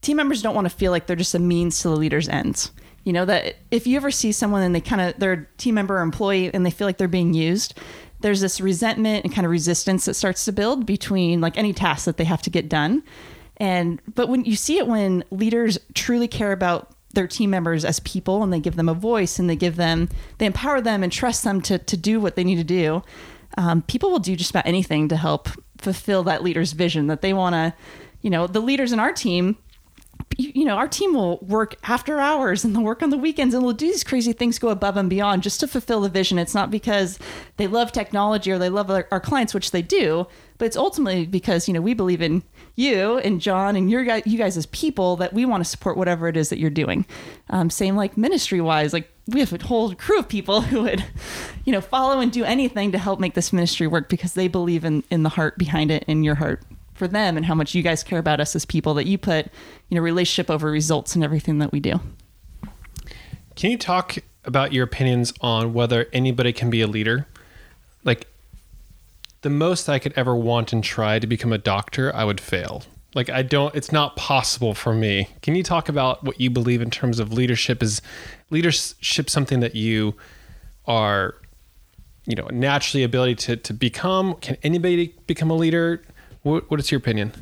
Team 0.00 0.16
members 0.16 0.42
don't 0.42 0.54
want 0.54 0.66
to 0.66 0.74
feel 0.74 0.92
like 0.92 1.06
they're 1.06 1.16
just 1.16 1.34
a 1.34 1.38
means 1.38 1.80
to 1.80 1.88
the 1.88 1.96
leader's 1.96 2.28
ends. 2.28 2.70
You 3.04 3.12
know 3.12 3.24
that 3.24 3.56
if 3.70 3.86
you 3.86 3.96
ever 3.96 4.10
see 4.10 4.32
someone 4.32 4.62
and 4.62 4.74
they 4.74 4.80
kind 4.80 5.00
of 5.00 5.18
they're 5.18 5.32
a 5.32 5.46
team 5.56 5.74
member 5.74 5.96
or 5.96 6.02
employee 6.02 6.52
and 6.52 6.64
they 6.64 6.70
feel 6.70 6.86
like 6.86 6.98
they're 6.98 7.08
being 7.08 7.32
used, 7.32 7.78
there's 8.20 8.40
this 8.40 8.60
resentment 8.60 9.24
and 9.24 9.34
kind 9.34 9.46
of 9.46 9.50
resistance 9.50 10.04
that 10.04 10.14
starts 10.14 10.44
to 10.44 10.52
build 10.52 10.84
between 10.84 11.40
like 11.40 11.56
any 11.56 11.72
task 11.72 12.04
that 12.04 12.16
they 12.16 12.24
have 12.24 12.42
to 12.42 12.50
get 12.50 12.68
done. 12.68 13.02
And 13.56 14.00
but 14.14 14.28
when 14.28 14.44
you 14.44 14.56
see 14.56 14.78
it 14.78 14.86
when 14.86 15.24
leaders 15.30 15.78
truly 15.94 16.28
care 16.28 16.52
about 16.52 16.90
their 17.14 17.26
team 17.26 17.50
members 17.50 17.84
as 17.84 18.00
people 18.00 18.42
and 18.42 18.52
they 18.52 18.60
give 18.60 18.76
them 18.76 18.88
a 18.88 18.94
voice 18.94 19.38
and 19.38 19.48
they 19.48 19.56
give 19.56 19.76
them 19.76 20.08
they 20.38 20.46
empower 20.46 20.80
them 20.80 21.02
and 21.02 21.10
trust 21.10 21.44
them 21.44 21.60
to, 21.62 21.78
to 21.78 21.96
do 21.96 22.20
what 22.20 22.36
they 22.36 22.44
need 22.44 22.56
to 22.56 22.64
do. 22.64 23.02
Um, 23.56 23.82
people 23.82 24.10
will 24.10 24.18
do 24.18 24.36
just 24.36 24.50
about 24.50 24.66
anything 24.66 25.08
to 25.08 25.16
help 25.16 25.48
fulfill 25.78 26.22
that 26.24 26.42
leader's 26.42 26.72
vision 26.72 27.06
that 27.06 27.22
they 27.22 27.32
want 27.32 27.54
to 27.54 27.74
you 28.20 28.30
know 28.30 28.46
the 28.46 28.60
leaders 28.60 28.92
in 28.92 29.00
our 29.00 29.12
team 29.12 29.56
you 30.38 30.64
know, 30.64 30.76
our 30.76 30.86
team 30.86 31.14
will 31.14 31.38
work 31.38 31.74
after 31.82 32.20
hours 32.20 32.64
and 32.64 32.74
they'll 32.74 32.84
work 32.84 33.02
on 33.02 33.10
the 33.10 33.18
weekends 33.18 33.54
and 33.54 33.64
they'll 33.64 33.72
do 33.72 33.86
these 33.86 34.04
crazy 34.04 34.32
things, 34.32 34.60
go 34.60 34.68
above 34.68 34.96
and 34.96 35.10
beyond 35.10 35.42
just 35.42 35.58
to 35.60 35.66
fulfill 35.66 36.00
the 36.00 36.08
vision. 36.08 36.38
It's 36.38 36.54
not 36.54 36.70
because 36.70 37.18
they 37.56 37.66
love 37.66 37.90
technology 37.90 38.52
or 38.52 38.58
they 38.58 38.68
love 38.68 38.88
our, 38.88 39.08
our 39.10 39.18
clients, 39.18 39.52
which 39.52 39.72
they 39.72 39.82
do, 39.82 40.28
but 40.56 40.66
it's 40.66 40.76
ultimately 40.76 41.26
because, 41.26 41.66
you 41.66 41.74
know, 41.74 41.80
we 41.80 41.92
believe 41.92 42.22
in 42.22 42.44
you 42.76 43.18
and 43.18 43.40
John 43.40 43.74
and 43.74 43.90
your 43.90 44.04
guys, 44.04 44.22
you 44.26 44.38
guys 44.38 44.56
as 44.56 44.66
people 44.66 45.16
that 45.16 45.32
we 45.32 45.44
want 45.44 45.64
to 45.64 45.68
support 45.68 45.96
whatever 45.96 46.28
it 46.28 46.36
is 46.36 46.50
that 46.50 46.60
you're 46.60 46.70
doing. 46.70 47.04
Um, 47.50 47.68
same 47.68 47.96
like 47.96 48.16
ministry 48.16 48.60
wise, 48.60 48.92
like 48.92 49.10
we 49.26 49.40
have 49.40 49.52
a 49.52 49.66
whole 49.66 49.92
crew 49.96 50.20
of 50.20 50.28
people 50.28 50.60
who 50.62 50.82
would, 50.84 51.04
you 51.64 51.72
know, 51.72 51.80
follow 51.80 52.20
and 52.20 52.30
do 52.30 52.44
anything 52.44 52.92
to 52.92 52.98
help 52.98 53.18
make 53.18 53.34
this 53.34 53.52
ministry 53.52 53.88
work 53.88 54.08
because 54.08 54.34
they 54.34 54.46
believe 54.46 54.84
in, 54.84 55.02
in 55.10 55.24
the 55.24 55.30
heart 55.30 55.58
behind 55.58 55.90
it 55.90 56.04
in 56.06 56.22
your 56.22 56.36
heart 56.36 56.62
for 56.98 57.08
them 57.08 57.36
and 57.36 57.46
how 57.46 57.54
much 57.54 57.74
you 57.74 57.82
guys 57.82 58.02
care 58.02 58.18
about 58.18 58.40
us 58.40 58.54
as 58.54 58.64
people 58.64 58.94
that 58.94 59.06
you 59.06 59.16
put 59.16 59.46
you 59.88 59.94
know 59.94 60.02
relationship 60.02 60.50
over 60.50 60.70
results 60.70 61.14
and 61.14 61.24
everything 61.24 61.58
that 61.58 61.72
we 61.72 61.80
do. 61.80 62.00
Can 63.56 63.70
you 63.70 63.78
talk 63.78 64.18
about 64.44 64.72
your 64.72 64.84
opinions 64.84 65.32
on 65.40 65.72
whether 65.72 66.06
anybody 66.12 66.52
can 66.52 66.70
be 66.70 66.80
a 66.80 66.86
leader? 66.86 67.26
Like 68.04 68.26
the 69.42 69.50
most 69.50 69.88
i 69.88 69.98
could 69.98 70.12
ever 70.16 70.34
want 70.34 70.72
and 70.72 70.82
try 70.82 71.18
to 71.20 71.26
become 71.26 71.52
a 71.52 71.58
doctor 71.58 72.14
i 72.14 72.24
would 72.24 72.40
fail. 72.40 72.82
Like 73.14 73.30
i 73.30 73.42
don't 73.42 73.74
it's 73.74 73.92
not 73.92 74.16
possible 74.16 74.74
for 74.74 74.92
me. 74.92 75.28
Can 75.42 75.54
you 75.54 75.62
talk 75.62 75.88
about 75.88 76.24
what 76.24 76.40
you 76.40 76.50
believe 76.50 76.82
in 76.82 76.90
terms 76.90 77.18
of 77.18 77.32
leadership? 77.32 77.82
Is 77.82 78.02
leadership 78.50 79.30
something 79.30 79.60
that 79.60 79.74
you 79.74 80.14
are 80.86 81.36
you 82.26 82.36
know 82.36 82.46
naturally 82.52 83.02
ability 83.04 83.36
to, 83.36 83.56
to 83.56 83.72
become? 83.72 84.34
Can 84.34 84.56
anybody 84.62 85.14
become 85.26 85.50
a 85.50 85.56
leader 85.56 86.02
what, 86.48 86.70
what 86.70 86.80
is 86.80 86.90
your 86.90 86.98
opinion? 86.98 87.32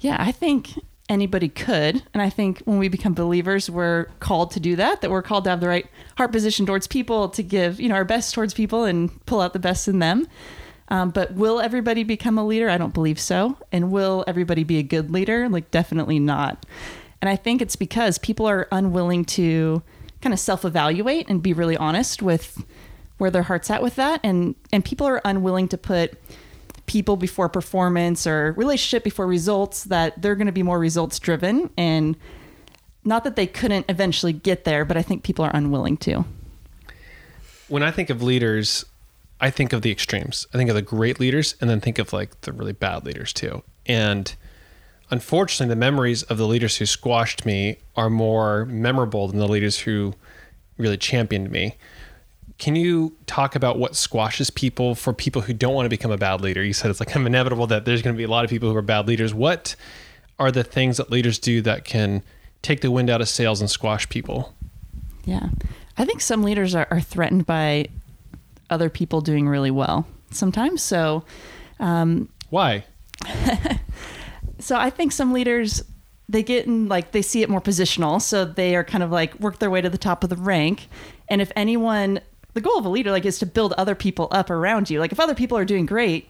Yeah, 0.00 0.16
I 0.18 0.32
think 0.32 0.70
anybody 1.08 1.48
could. 1.48 2.02
And 2.12 2.22
I 2.22 2.30
think 2.30 2.60
when 2.60 2.78
we 2.78 2.88
become 2.88 3.14
believers, 3.14 3.70
we're 3.70 4.06
called 4.20 4.50
to 4.52 4.60
do 4.60 4.76
that, 4.76 5.00
that 5.00 5.10
we're 5.10 5.22
called 5.22 5.44
to 5.44 5.50
have 5.50 5.60
the 5.60 5.68
right 5.68 5.86
heart 6.16 6.32
position 6.32 6.66
towards 6.66 6.86
people, 6.86 7.28
to 7.30 7.42
give, 7.42 7.80
you 7.80 7.88
know, 7.88 7.94
our 7.94 8.04
best 8.04 8.34
towards 8.34 8.54
people 8.54 8.84
and 8.84 9.24
pull 9.26 9.40
out 9.40 9.52
the 9.52 9.58
best 9.58 9.88
in 9.88 9.98
them. 9.98 10.28
Um, 10.88 11.10
but 11.10 11.32
will 11.34 11.60
everybody 11.60 12.02
become 12.02 12.38
a 12.38 12.46
leader? 12.46 12.68
I 12.68 12.78
don't 12.78 12.94
believe 12.94 13.20
so. 13.20 13.56
And 13.72 13.90
will 13.90 14.24
everybody 14.26 14.64
be 14.64 14.78
a 14.78 14.82
good 14.82 15.10
leader? 15.10 15.48
Like, 15.48 15.70
definitely 15.70 16.18
not. 16.18 16.64
And 17.20 17.28
I 17.28 17.36
think 17.36 17.60
it's 17.60 17.76
because 17.76 18.18
people 18.18 18.46
are 18.46 18.68
unwilling 18.70 19.24
to 19.26 19.82
kind 20.20 20.32
of 20.32 20.40
self 20.40 20.64
evaluate 20.64 21.28
and 21.28 21.42
be 21.42 21.52
really 21.52 21.76
honest 21.76 22.22
with 22.22 22.64
where 23.18 23.30
their 23.30 23.42
heart's 23.42 23.70
at 23.70 23.82
with 23.82 23.96
that. 23.96 24.20
And, 24.22 24.54
and 24.72 24.84
people 24.84 25.06
are 25.06 25.20
unwilling 25.24 25.68
to 25.68 25.78
put 25.78 26.14
people 26.88 27.16
before 27.16 27.48
performance 27.48 28.26
or 28.26 28.52
relationship 28.56 29.04
before 29.04 29.26
results 29.26 29.84
that 29.84 30.20
they're 30.20 30.34
going 30.34 30.46
to 30.46 30.52
be 30.52 30.64
more 30.64 30.78
results 30.78 31.20
driven. 31.20 31.70
And 31.76 32.16
not 33.04 33.24
that 33.24 33.36
they 33.36 33.46
couldn't 33.46 33.86
eventually 33.88 34.32
get 34.32 34.64
there 34.64 34.84
but 34.84 34.96
i 34.96 35.02
think 35.02 35.22
people 35.22 35.44
are 35.44 35.54
unwilling 35.54 35.96
to. 35.96 36.24
When 37.68 37.82
i 37.82 37.90
think 37.90 38.10
of 38.10 38.22
leaders 38.22 38.84
i 39.40 39.50
think 39.50 39.72
of 39.72 39.82
the 39.82 39.90
extremes. 39.90 40.46
I 40.52 40.56
think 40.56 40.68
of 40.70 40.76
the 40.76 40.82
great 40.82 41.20
leaders 41.20 41.54
and 41.60 41.70
then 41.70 41.80
think 41.80 41.98
of 41.98 42.12
like 42.12 42.40
the 42.42 42.52
really 42.52 42.72
bad 42.72 43.04
leaders 43.04 43.32
too. 43.32 43.62
And 43.86 44.34
unfortunately 45.10 45.72
the 45.72 45.78
memories 45.78 46.22
of 46.24 46.38
the 46.38 46.46
leaders 46.46 46.76
who 46.76 46.86
squashed 46.86 47.46
me 47.46 47.78
are 47.96 48.10
more 48.10 48.66
memorable 48.66 49.28
than 49.28 49.38
the 49.38 49.48
leaders 49.48 49.80
who 49.80 50.14
really 50.76 50.96
championed 50.96 51.50
me 51.50 51.76
can 52.58 52.74
you 52.74 53.16
talk 53.26 53.54
about 53.54 53.78
what 53.78 53.94
squashes 53.94 54.50
people 54.50 54.94
for 54.94 55.12
people 55.12 55.42
who 55.42 55.52
don't 55.52 55.74
want 55.74 55.86
to 55.86 55.90
become 55.90 56.10
a 56.10 56.18
bad 56.18 56.40
leader? 56.40 56.62
You 56.62 56.72
said 56.72 56.90
it's 56.90 57.00
like 57.00 57.14
inevitable 57.16 57.66
that 57.68 57.84
there's 57.84 58.02
going 58.02 58.14
to 58.14 58.18
be 58.18 58.24
a 58.24 58.28
lot 58.28 58.44
of 58.44 58.50
people 58.50 58.70
who 58.70 58.76
are 58.76 58.82
bad 58.82 59.06
leaders. 59.06 59.32
What 59.32 59.76
are 60.38 60.50
the 60.50 60.64
things 60.64 60.96
that 60.96 61.10
leaders 61.10 61.38
do 61.38 61.62
that 61.62 61.84
can 61.84 62.22
take 62.62 62.80
the 62.80 62.90
wind 62.90 63.10
out 63.10 63.20
of 63.20 63.28
sails 63.28 63.60
and 63.60 63.70
squash 63.70 64.08
people? 64.08 64.54
Yeah. 65.24 65.48
I 65.96 66.04
think 66.04 66.20
some 66.20 66.42
leaders 66.42 66.74
are, 66.74 66.86
are 66.90 67.00
threatened 67.00 67.46
by 67.46 67.86
other 68.70 68.90
people 68.90 69.20
doing 69.20 69.48
really 69.48 69.70
well 69.70 70.06
sometimes. 70.30 70.82
So, 70.82 71.24
um, 71.78 72.28
why? 72.50 72.84
so 74.58 74.76
I 74.76 74.90
think 74.90 75.12
some 75.12 75.32
leaders 75.32 75.82
they 76.28 76.42
get 76.42 76.66
in 76.66 76.88
like 76.88 77.12
they 77.12 77.22
see 77.22 77.42
it 77.42 77.48
more 77.48 77.60
positional 77.60 78.20
so 78.20 78.44
they 78.44 78.76
are 78.76 78.84
kind 78.84 79.02
of 79.02 79.10
like 79.10 79.38
work 79.40 79.58
their 79.58 79.70
way 79.70 79.80
to 79.80 79.88
the 79.88 79.98
top 79.98 80.22
of 80.22 80.28
the 80.28 80.36
rank 80.36 80.88
and 81.28 81.40
if 81.40 81.50
anyone 81.56 82.20
the 82.58 82.62
goal 82.62 82.76
of 82.76 82.84
a 82.84 82.88
leader 82.88 83.12
like 83.12 83.24
is 83.24 83.38
to 83.38 83.46
build 83.46 83.72
other 83.74 83.94
people 83.94 84.26
up 84.32 84.50
around 84.50 84.90
you. 84.90 84.98
Like 84.98 85.12
if 85.12 85.20
other 85.20 85.36
people 85.36 85.56
are 85.56 85.64
doing 85.64 85.86
great, 85.86 86.28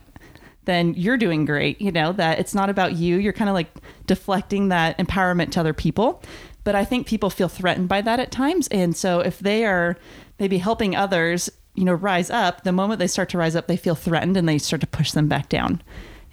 then 0.66 0.92
you're 0.92 1.16
doing 1.16 1.46
great. 1.46 1.80
You 1.80 1.90
know, 1.90 2.12
that 2.12 2.38
it's 2.38 2.54
not 2.54 2.68
about 2.68 2.96
you. 2.96 3.16
You're 3.16 3.32
kind 3.32 3.48
of 3.48 3.54
like 3.54 3.74
deflecting 4.04 4.68
that 4.68 4.98
empowerment 4.98 5.52
to 5.52 5.60
other 5.60 5.72
people. 5.72 6.22
But 6.64 6.74
I 6.74 6.84
think 6.84 7.06
people 7.06 7.30
feel 7.30 7.48
threatened 7.48 7.88
by 7.88 8.02
that 8.02 8.20
at 8.20 8.30
times. 8.30 8.68
And 8.68 8.94
so 8.94 9.20
if 9.20 9.38
they 9.38 9.64
are 9.64 9.96
maybe 10.38 10.58
helping 10.58 10.94
others, 10.94 11.48
you 11.74 11.86
know, 11.86 11.94
rise 11.94 12.28
up, 12.28 12.62
the 12.62 12.72
moment 12.72 12.98
they 12.98 13.06
start 13.06 13.30
to 13.30 13.38
rise 13.38 13.56
up, 13.56 13.66
they 13.66 13.78
feel 13.78 13.94
threatened 13.94 14.36
and 14.36 14.46
they 14.46 14.58
start 14.58 14.82
to 14.82 14.86
push 14.86 15.12
them 15.12 15.28
back 15.28 15.48
down. 15.48 15.80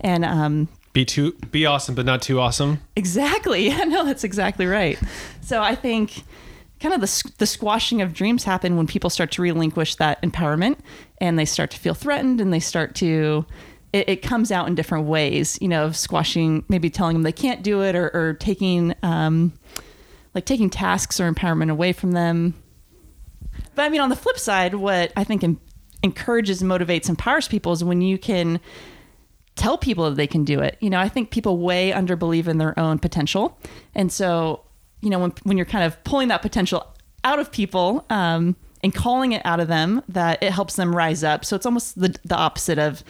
And 0.02 0.26
um, 0.26 0.68
be 0.92 1.06
too 1.06 1.32
be 1.52 1.66
awesome, 1.66 1.96
but 1.96 2.06
not 2.06 2.22
too 2.22 2.42
awesome. 2.42 2.82
Exactly. 2.98 3.70
Yeah, 3.70 3.86
no, 3.86 4.04
that's 4.04 4.26
exactly 4.26 4.66
right. 4.66 5.00
So 5.40 5.62
I 5.62 5.74
think 5.74 6.26
kind 6.80 6.94
of 6.94 7.02
the, 7.02 7.32
the 7.38 7.46
squashing 7.46 8.02
of 8.02 8.14
dreams 8.14 8.44
happen 8.44 8.78
when 8.78 8.88
people 8.88 9.10
start 9.10 9.32
to 9.32 9.42
relinquish 9.42 9.96
that 9.96 10.22
empowerment 10.22 10.78
and 11.20 11.40
they 11.40 11.46
start 11.46 11.72
to 11.72 11.80
feel 11.80 11.94
threatened 11.94 12.42
and 12.42 12.54
they 12.54 12.60
start 12.60 12.96
to 12.96 13.46
it, 13.94 14.10
it 14.10 14.22
comes 14.22 14.52
out 14.52 14.68
in 14.68 14.76
different 14.76 15.06
ways 15.06 15.58
you 15.62 15.68
know 15.68 15.86
of 15.86 15.96
squashing 15.96 16.64
maybe 16.68 16.90
telling 16.90 17.16
them 17.16 17.24
they 17.24 17.32
can't 17.32 17.64
do 17.64 17.82
it 17.82 17.96
or, 17.96 18.10
or 18.14 18.34
taking 18.34 18.94
um, 19.04 19.54
like 20.34 20.46
taking 20.46 20.70
tasks 20.70 21.20
or 21.20 21.32
empowerment 21.32 21.72
away 21.72 21.94
from 21.94 22.12
them. 22.12 22.54
But 23.74 23.84
i 23.84 23.90
mean 23.90 24.02
on 24.02 24.10
the 24.10 24.16
flip 24.16 24.38
side 24.38 24.76
what 24.76 25.14
i 25.16 25.24
think 25.24 25.44
encourages 26.04 26.62
motivates 26.62 27.10
empowers 27.10 27.48
people 27.48 27.72
is 27.72 27.84
when 27.84 28.02
you 28.02 28.18
can 28.18 28.60
tell 29.56 29.78
people 29.78 30.10
that 30.10 30.18
they 30.18 30.28
can 30.28 30.44
do 30.44 30.60
it. 30.60 30.78
You 30.82 30.90
know 30.90 31.00
i 31.00 31.08
think 31.08 31.32
people 31.32 31.58
way 31.58 31.94
under 31.94 32.18
believe 32.18 32.50
in 32.50 32.58
their 32.58 32.78
own 32.78 33.00
potential. 33.00 33.58
And 33.94 34.12
so 34.12 34.66
you 35.06 35.12
know 35.12 35.20
when, 35.20 35.32
when 35.44 35.58
you're 35.58 35.66
kind 35.66 35.86
of 35.86 36.04
pulling 36.04 36.28
that 36.28 36.42
potential 36.42 36.86
out 37.24 37.40
of 37.40 37.52
people 37.52 38.06
um, 38.10 38.56
and 38.84 38.94
calling 38.94 39.32
it 39.32 39.42
out 39.46 39.60
of 39.60 39.68
them 39.68 40.02
that 40.10 40.42
it 40.44 40.52
helps 40.52 40.76
them 40.76 40.96
rise 40.96 41.24
up 41.24 41.46
so 41.46 41.56
it's 41.56 41.66
almost 41.66 42.00
the, 42.00 42.14
the 42.26 42.36
opposite 42.36 42.80
of 42.80 43.04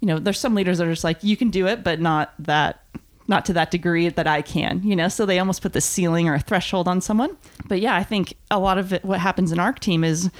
you 0.00 0.06
know 0.06 0.18
there's 0.18 0.38
some 0.38 0.54
leaders 0.54 0.78
that 0.78 0.86
are 0.86 0.92
just 0.92 1.04
like 1.04 1.22
you 1.24 1.36
can 1.36 1.50
do 1.50 1.66
it 1.66 1.82
but 1.82 2.00
not 2.00 2.32
that 2.38 2.84
not 3.30 3.44
to 3.44 3.52
that 3.52 3.70
degree 3.70 4.08
that 4.08 4.26
I 4.26 4.42
can, 4.42 4.82
you 4.82 4.96
know. 4.96 5.08
So 5.08 5.24
they 5.24 5.38
almost 5.38 5.62
put 5.62 5.72
the 5.72 5.80
ceiling 5.80 6.28
or 6.28 6.34
a 6.34 6.40
threshold 6.40 6.88
on 6.88 7.00
someone. 7.00 7.36
But 7.68 7.80
yeah, 7.80 7.94
I 7.94 8.02
think 8.02 8.34
a 8.50 8.58
lot 8.58 8.76
of 8.76 8.92
it, 8.92 9.04
what 9.04 9.20
happens 9.20 9.52
in 9.52 9.60
our 9.60 9.72
team 9.72 10.02
is 10.02 10.30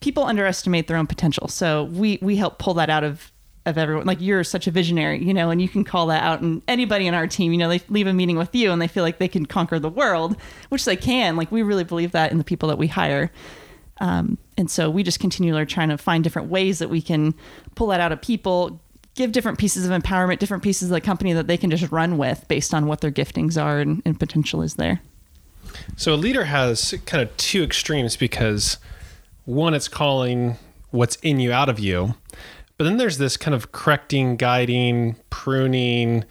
people 0.00 0.24
underestimate 0.24 0.88
their 0.88 0.96
own 0.96 1.06
potential. 1.06 1.48
So 1.48 1.84
we 1.84 2.18
we 2.22 2.36
help 2.36 2.58
pull 2.58 2.74
that 2.74 2.88
out 2.88 3.04
of 3.04 3.30
of 3.68 3.78
everyone. 3.78 4.06
Like 4.06 4.20
you're 4.20 4.44
such 4.44 4.66
a 4.66 4.70
visionary, 4.70 5.22
you 5.22 5.32
know, 5.34 5.50
and 5.50 5.62
you 5.62 5.68
can 5.68 5.84
call 5.84 6.06
that 6.06 6.22
out. 6.22 6.40
And 6.40 6.62
anybody 6.68 7.06
in 7.06 7.14
our 7.14 7.26
team, 7.26 7.52
you 7.52 7.58
know, 7.58 7.68
they 7.68 7.80
leave 7.88 8.06
a 8.06 8.12
meeting 8.12 8.36
with 8.36 8.54
you 8.54 8.72
and 8.72 8.80
they 8.80 8.88
feel 8.88 9.04
like 9.04 9.18
they 9.18 9.28
can 9.28 9.46
conquer 9.46 9.78
the 9.78 9.88
world, 9.88 10.36
which 10.68 10.84
they 10.84 10.96
can. 10.96 11.36
Like 11.36 11.52
we 11.52 11.62
really 11.62 11.84
believe 11.84 12.12
that 12.12 12.32
in 12.32 12.38
the 12.38 12.44
people 12.44 12.68
that 12.68 12.78
we 12.78 12.86
hire. 12.86 13.30
Um, 14.00 14.38
and 14.56 14.70
so 14.70 14.90
we 14.90 15.02
just 15.02 15.20
continually 15.20 15.62
are 15.62 15.66
trying 15.66 15.88
to 15.88 15.98
find 15.98 16.22
different 16.22 16.48
ways 16.48 16.78
that 16.78 16.88
we 16.88 17.02
can 17.02 17.34
pull 17.74 17.88
that 17.88 18.00
out 18.00 18.12
of 18.12 18.20
people, 18.22 18.80
give 19.14 19.32
different 19.32 19.58
pieces 19.58 19.88
of 19.88 19.90
empowerment, 19.90 20.38
different 20.38 20.62
pieces 20.62 20.90
of 20.90 20.94
the 20.94 21.00
company 21.00 21.32
that 21.32 21.46
they 21.46 21.56
can 21.56 21.70
just 21.70 21.90
run 21.90 22.18
with 22.18 22.46
based 22.48 22.72
on 22.72 22.86
what 22.86 23.00
their 23.00 23.10
giftings 23.10 23.60
are 23.60 23.80
and, 23.80 24.02
and 24.04 24.18
potential 24.18 24.62
is 24.62 24.74
there. 24.74 25.00
So 25.96 26.14
a 26.14 26.16
leader 26.16 26.44
has 26.44 26.94
kind 27.06 27.22
of 27.22 27.36
two 27.36 27.62
extremes 27.62 28.16
because 28.16 28.78
one, 29.44 29.74
it's 29.74 29.88
calling 29.88 30.56
what's 30.90 31.16
in 31.16 31.40
you 31.40 31.52
out 31.52 31.68
of 31.68 31.78
you. 31.78 32.14
But 32.78 32.84
then 32.84 32.96
there's 32.96 33.18
this 33.18 33.36
kind 33.36 33.54
of 33.54 33.72
correcting, 33.72 34.36
guiding, 34.36 35.16
pruning. 35.30 36.24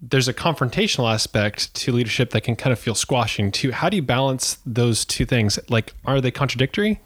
There's 0.00 0.28
a 0.28 0.34
confrontational 0.34 1.12
aspect 1.12 1.74
to 1.74 1.92
leadership 1.92 2.30
that 2.30 2.40
can 2.40 2.56
kind 2.56 2.72
of 2.72 2.78
feel 2.78 2.94
squashing 2.94 3.52
too. 3.52 3.70
How 3.70 3.90
do 3.90 3.96
you 3.96 4.02
balance 4.02 4.58
those 4.64 5.04
two 5.04 5.26
things? 5.26 5.58
Like, 5.68 5.94
are 6.06 6.22
they 6.22 6.30
contradictory? 6.30 7.00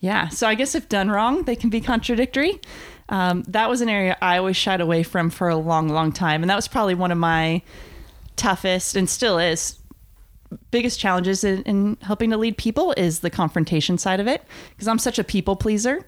Yeah. 0.00 0.28
So 0.28 0.48
I 0.48 0.54
guess 0.54 0.74
if 0.74 0.88
done 0.88 1.08
wrong, 1.10 1.44
they 1.44 1.56
can 1.56 1.70
be 1.70 1.80
contradictory. 1.80 2.60
Um, 3.08 3.44
that 3.48 3.70
was 3.70 3.80
an 3.80 3.88
area 3.88 4.16
I 4.20 4.38
always 4.38 4.56
shied 4.56 4.80
away 4.80 5.02
from 5.04 5.30
for 5.30 5.48
a 5.48 5.56
long, 5.56 5.88
long 5.88 6.12
time. 6.12 6.42
And 6.42 6.50
that 6.50 6.56
was 6.56 6.68
probably 6.68 6.94
one 6.94 7.10
of 7.10 7.18
my 7.18 7.62
toughest 8.36 8.96
and 8.96 9.08
still 9.08 9.38
is 9.38 9.78
biggest 10.70 10.98
challenges 10.98 11.44
in, 11.44 11.62
in 11.62 11.98
helping 12.02 12.30
to 12.30 12.36
lead 12.36 12.56
people 12.56 12.94
is 12.96 13.20
the 13.20 13.30
confrontation 13.30 13.98
side 13.98 14.20
of 14.20 14.26
it 14.26 14.42
because 14.70 14.88
I'm 14.88 14.98
such 14.98 15.18
a 15.18 15.24
people 15.24 15.56
pleaser. 15.56 16.06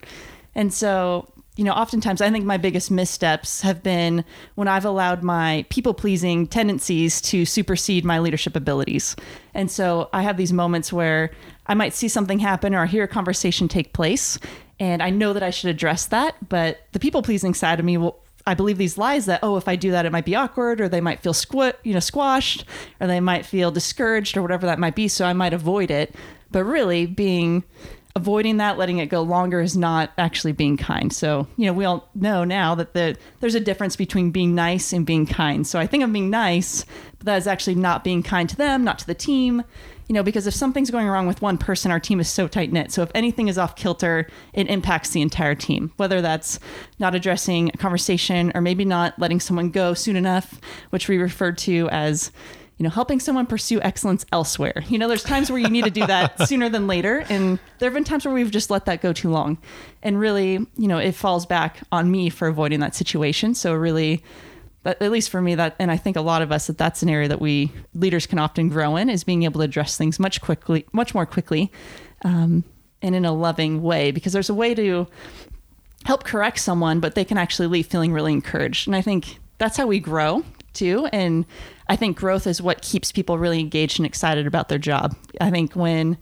And 0.54 0.72
so 0.72 1.28
you 1.56 1.64
know, 1.64 1.72
oftentimes 1.72 2.20
I 2.20 2.30
think 2.30 2.44
my 2.44 2.56
biggest 2.56 2.90
missteps 2.90 3.60
have 3.62 3.82
been 3.82 4.24
when 4.54 4.68
I've 4.68 4.84
allowed 4.84 5.22
my 5.22 5.66
people 5.68 5.92
pleasing 5.92 6.46
tendencies 6.46 7.20
to 7.22 7.44
supersede 7.44 8.04
my 8.04 8.18
leadership 8.18 8.56
abilities. 8.56 9.16
And 9.52 9.70
so 9.70 10.08
I 10.12 10.22
have 10.22 10.36
these 10.36 10.52
moments 10.52 10.92
where 10.92 11.30
I 11.66 11.74
might 11.74 11.92
see 11.92 12.08
something 12.08 12.38
happen 12.38 12.74
or 12.74 12.86
hear 12.86 13.04
a 13.04 13.08
conversation 13.08 13.68
take 13.68 13.92
place, 13.92 14.38
and 14.78 15.02
I 15.02 15.10
know 15.10 15.32
that 15.32 15.42
I 15.42 15.50
should 15.50 15.70
address 15.70 16.06
that. 16.06 16.36
But 16.48 16.86
the 16.92 17.00
people 17.00 17.22
pleasing 17.22 17.54
side 17.54 17.78
of 17.78 17.84
me 17.84 17.96
will. 17.96 18.18
I 18.46 18.54
believe 18.54 18.78
these 18.78 18.96
lies 18.96 19.26
that 19.26 19.40
oh 19.42 19.58
if 19.58 19.68
I 19.68 19.76
do 19.76 19.90
that 19.90 20.06
it 20.06 20.12
might 20.12 20.24
be 20.24 20.34
awkward 20.34 20.80
or 20.80 20.88
they 20.88 21.02
might 21.02 21.20
feel 21.20 21.34
squ- 21.34 21.74
you 21.84 21.92
know 21.92 22.00
squashed 22.00 22.64
or 22.98 23.06
they 23.06 23.20
might 23.20 23.44
feel 23.44 23.70
discouraged 23.70 24.34
or 24.34 24.40
whatever 24.40 24.64
that 24.66 24.78
might 24.78 24.94
be 24.94 25.08
so 25.08 25.26
I 25.26 25.34
might 25.34 25.52
avoid 25.52 25.90
it 25.90 26.14
but 26.50 26.64
really 26.64 27.04
being 27.04 27.64
avoiding 28.16 28.56
that, 28.56 28.76
letting 28.76 28.98
it 28.98 29.06
go 29.06 29.22
longer 29.22 29.60
is 29.60 29.76
not 29.76 30.10
actually 30.18 30.52
being 30.52 30.76
kind. 30.76 31.12
So, 31.12 31.46
you 31.56 31.66
know, 31.66 31.72
we 31.72 31.84
all 31.84 32.08
know 32.14 32.44
now 32.44 32.74
that 32.74 32.92
the, 32.92 33.16
there's 33.40 33.54
a 33.54 33.60
difference 33.60 33.96
between 33.96 34.30
being 34.30 34.54
nice 34.54 34.92
and 34.92 35.06
being 35.06 35.26
kind. 35.26 35.66
So 35.66 35.78
I 35.78 35.86
think 35.86 36.02
I'm 36.02 36.12
being 36.12 36.30
nice, 36.30 36.84
but 37.18 37.26
that 37.26 37.36
is 37.36 37.46
actually 37.46 37.76
not 37.76 38.02
being 38.02 38.22
kind 38.22 38.48
to 38.48 38.56
them, 38.56 38.84
not 38.84 38.98
to 39.00 39.06
the 39.06 39.14
team. 39.14 39.62
You 40.08 40.14
know, 40.14 40.24
because 40.24 40.48
if 40.48 40.54
something's 40.54 40.90
going 40.90 41.06
wrong 41.06 41.28
with 41.28 41.40
one 41.40 41.56
person, 41.56 41.92
our 41.92 42.00
team 42.00 42.18
is 42.18 42.28
so 42.28 42.48
tight 42.48 42.72
knit. 42.72 42.90
So 42.90 43.02
if 43.02 43.12
anything 43.14 43.46
is 43.46 43.56
off 43.56 43.76
kilter, 43.76 44.26
it 44.52 44.66
impacts 44.66 45.10
the 45.10 45.22
entire 45.22 45.54
team, 45.54 45.92
whether 45.98 46.20
that's 46.20 46.58
not 46.98 47.14
addressing 47.14 47.68
a 47.68 47.76
conversation 47.76 48.50
or 48.56 48.60
maybe 48.60 48.84
not 48.84 49.16
letting 49.20 49.38
someone 49.38 49.70
go 49.70 49.94
soon 49.94 50.16
enough, 50.16 50.60
which 50.90 51.06
we 51.06 51.16
refer 51.18 51.52
to 51.52 51.88
as 51.90 52.32
you 52.80 52.84
know, 52.84 52.90
helping 52.90 53.20
someone 53.20 53.44
pursue 53.44 53.78
excellence 53.82 54.24
elsewhere. 54.32 54.82
You 54.88 54.96
know, 54.96 55.06
there's 55.06 55.22
times 55.22 55.50
where 55.50 55.60
you 55.60 55.68
need 55.68 55.84
to 55.84 55.90
do 55.90 56.06
that 56.06 56.40
sooner 56.48 56.70
than 56.70 56.86
later. 56.86 57.26
And 57.28 57.58
there 57.78 57.90
have 57.90 57.92
been 57.92 58.04
times 58.04 58.24
where 58.24 58.32
we've 58.32 58.50
just 58.50 58.70
let 58.70 58.86
that 58.86 59.02
go 59.02 59.12
too 59.12 59.28
long. 59.28 59.58
And 60.02 60.18
really, 60.18 60.66
you 60.78 60.88
know, 60.88 60.96
it 60.96 61.12
falls 61.12 61.44
back 61.44 61.80
on 61.92 62.10
me 62.10 62.30
for 62.30 62.48
avoiding 62.48 62.80
that 62.80 62.94
situation. 62.94 63.54
So 63.54 63.74
really, 63.74 64.24
at 64.86 65.12
least 65.12 65.28
for 65.28 65.42
me 65.42 65.54
that 65.54 65.76
and 65.78 65.90
i 65.90 65.96
think 65.98 66.16
a 66.16 66.22
lot 66.22 66.40
of 66.40 66.50
us 66.50 66.68
that 66.68 66.78
that's 66.78 67.02
an 67.02 67.10
area 67.10 67.28
that 67.28 67.38
we 67.38 67.70
leaders 67.92 68.26
can 68.26 68.38
often 68.38 68.70
grow 68.70 68.96
in 68.96 69.10
is 69.10 69.24
being 69.24 69.42
able 69.42 69.60
to 69.60 69.64
address 69.66 69.98
things 69.98 70.18
much 70.18 70.40
quickly 70.40 70.86
much 70.92 71.14
more 71.14 71.26
quickly 71.26 71.70
um, 72.24 72.64
and 73.02 73.14
in 73.14 73.26
a 73.26 73.32
loving 73.32 73.82
way 73.82 74.10
because 74.10 74.32
there's 74.32 74.48
a 74.48 74.54
way 74.54 74.74
to 74.74 75.06
help 76.06 76.24
correct 76.24 76.58
someone 76.58 76.98
but 76.98 77.14
they 77.14 77.26
can 77.26 77.36
actually 77.36 77.68
leave 77.68 77.88
feeling 77.88 78.10
really 78.10 78.32
encouraged 78.32 78.88
and 78.88 78.96
i 78.96 79.02
think 79.02 79.38
that's 79.58 79.76
how 79.76 79.86
we 79.86 80.00
grow 80.00 80.42
too. 80.72 81.06
And 81.12 81.46
I 81.88 81.96
think 81.96 82.16
growth 82.16 82.46
is 82.46 82.62
what 82.62 82.82
keeps 82.82 83.12
people 83.12 83.38
really 83.38 83.60
engaged 83.60 83.98
and 83.98 84.06
excited 84.06 84.46
about 84.46 84.68
their 84.68 84.78
job. 84.78 85.16
I 85.40 85.50
think 85.50 85.74
when 85.74 86.16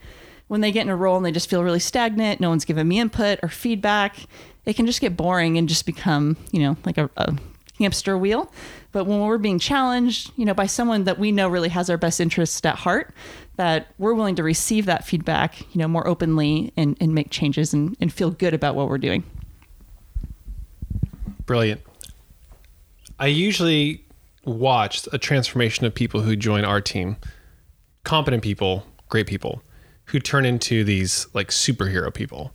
when 0.48 0.62
they 0.62 0.72
get 0.72 0.82
in 0.82 0.88
a 0.88 0.96
role 0.96 1.16
and 1.16 1.26
they 1.26 1.32
just 1.32 1.50
feel 1.50 1.62
really 1.62 1.78
stagnant, 1.78 2.40
no 2.40 2.48
one's 2.48 2.64
giving 2.64 2.88
me 2.88 2.98
input 2.98 3.38
or 3.42 3.48
feedback, 3.50 4.16
it 4.64 4.76
can 4.76 4.86
just 4.86 5.00
get 5.00 5.16
boring 5.16 5.58
and 5.58 5.68
just 5.68 5.84
become, 5.84 6.36
you 6.52 6.60
know, 6.60 6.76
like 6.84 6.96
a, 6.96 7.10
a 7.18 7.34
hamster 7.78 8.16
wheel. 8.16 8.50
But 8.90 9.04
when 9.04 9.20
we're 9.20 9.38
being 9.38 9.58
challenged, 9.58 10.32
you 10.36 10.46
know, 10.46 10.54
by 10.54 10.66
someone 10.66 11.04
that 11.04 11.18
we 11.18 11.32
know 11.32 11.48
really 11.48 11.68
has 11.68 11.90
our 11.90 11.98
best 11.98 12.18
interests 12.18 12.64
at 12.64 12.76
heart, 12.76 13.14
that 13.56 13.88
we're 13.98 14.14
willing 14.14 14.36
to 14.36 14.42
receive 14.42 14.86
that 14.86 15.04
feedback, 15.04 15.60
you 15.74 15.78
know, 15.78 15.88
more 15.88 16.06
openly 16.06 16.72
and, 16.76 16.96
and 17.00 17.14
make 17.14 17.30
changes 17.30 17.74
and, 17.74 17.96
and 18.00 18.12
feel 18.12 18.30
good 18.30 18.54
about 18.54 18.74
what 18.74 18.88
we're 18.88 18.98
doing. 18.98 19.24
Brilliant. 21.44 21.82
I 23.18 23.26
usually 23.26 24.04
watch 24.48 25.06
a 25.12 25.18
transformation 25.18 25.86
of 25.86 25.94
people 25.94 26.22
who 26.22 26.36
join 26.36 26.64
our 26.64 26.80
team, 26.80 27.16
competent 28.04 28.42
people, 28.42 28.86
great 29.08 29.26
people, 29.26 29.62
who 30.06 30.18
turn 30.18 30.44
into 30.44 30.84
these 30.84 31.26
like 31.34 31.48
superhero 31.48 32.12
people. 32.12 32.52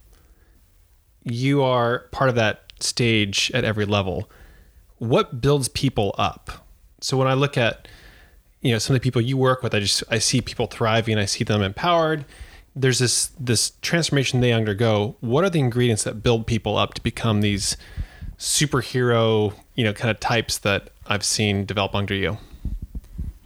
You 1.24 1.64
are 1.64 2.00
part 2.12 2.30
of 2.30 2.36
that 2.36 2.74
stage 2.80 3.52
at 3.54 3.64
every 3.64 3.86
level. 3.86 4.30
What 4.98 5.42
builds 5.42 5.68
people 5.70 6.14
up? 6.18 6.66
So 7.02 7.18
when 7.18 7.28
I 7.28 7.34
look 7.34 7.58
at 7.58 7.88
you 8.62 8.72
know 8.72 8.80
some 8.80 8.96
of 8.96 9.02
the 9.02 9.04
people 9.04 9.22
you 9.22 9.38
work 9.38 9.62
with, 9.62 9.76
I 9.76 9.80
just 9.80 10.04
I 10.10 10.20
see 10.20 10.42
people 10.42 10.68
thriving, 10.68 11.18
I 11.18 11.26
see 11.26 11.44
them 11.44 11.62
empowered. 11.62 12.26
There's 12.76 13.00
this 13.00 13.28
this 13.40 13.74
transformation 13.82 14.42
they 14.42 14.54
undergo. 14.54 15.16
What 15.20 15.44
are 15.44 15.50
the 15.50 15.60
ingredients 15.60 16.04
that 16.06 16.24
build 16.24 16.48
people 16.48 16.78
up 16.78 16.94
to 16.96 17.04
become 17.04 17.42
these 17.42 17.78
superhero, 18.38 19.54
you 19.76 19.84
know, 19.84 19.94
kind 19.94 20.10
of 20.10 20.20
types 20.20 20.58
that 20.60 20.90
I've 21.08 21.24
seen 21.24 21.66
develop 21.66 21.96
under 21.96 22.14
you? 22.14 22.38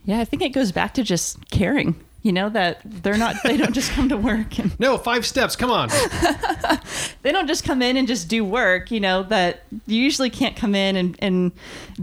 Yeah, 0.05 0.19
I 0.19 0.25
think 0.25 0.41
it 0.41 0.49
goes 0.49 0.71
back 0.71 0.93
to 0.95 1.03
just 1.03 1.49
caring. 1.49 1.95
You 2.23 2.33
know 2.33 2.49
that 2.49 2.81
they're 2.83 3.17
not 3.17 3.35
they 3.43 3.55
don't 3.55 3.73
just 3.73 3.91
come 3.91 4.09
to 4.09 4.17
work 4.17 4.59
and 4.59 4.77
No, 4.79 4.97
5 4.97 5.25
steps, 5.25 5.55
come 5.55 5.71
on. 5.71 5.89
they 7.21 7.31
don't 7.31 7.47
just 7.47 7.63
come 7.63 7.81
in 7.81 7.95
and 7.95 8.07
just 8.07 8.27
do 8.27 8.43
work, 8.43 8.91
you 8.91 8.99
know, 8.99 9.23
that 9.23 9.63
you 9.85 10.01
usually 10.01 10.29
can't 10.29 10.55
come 10.55 10.75
in 10.75 10.95
and 10.97 11.15
and 11.19 11.51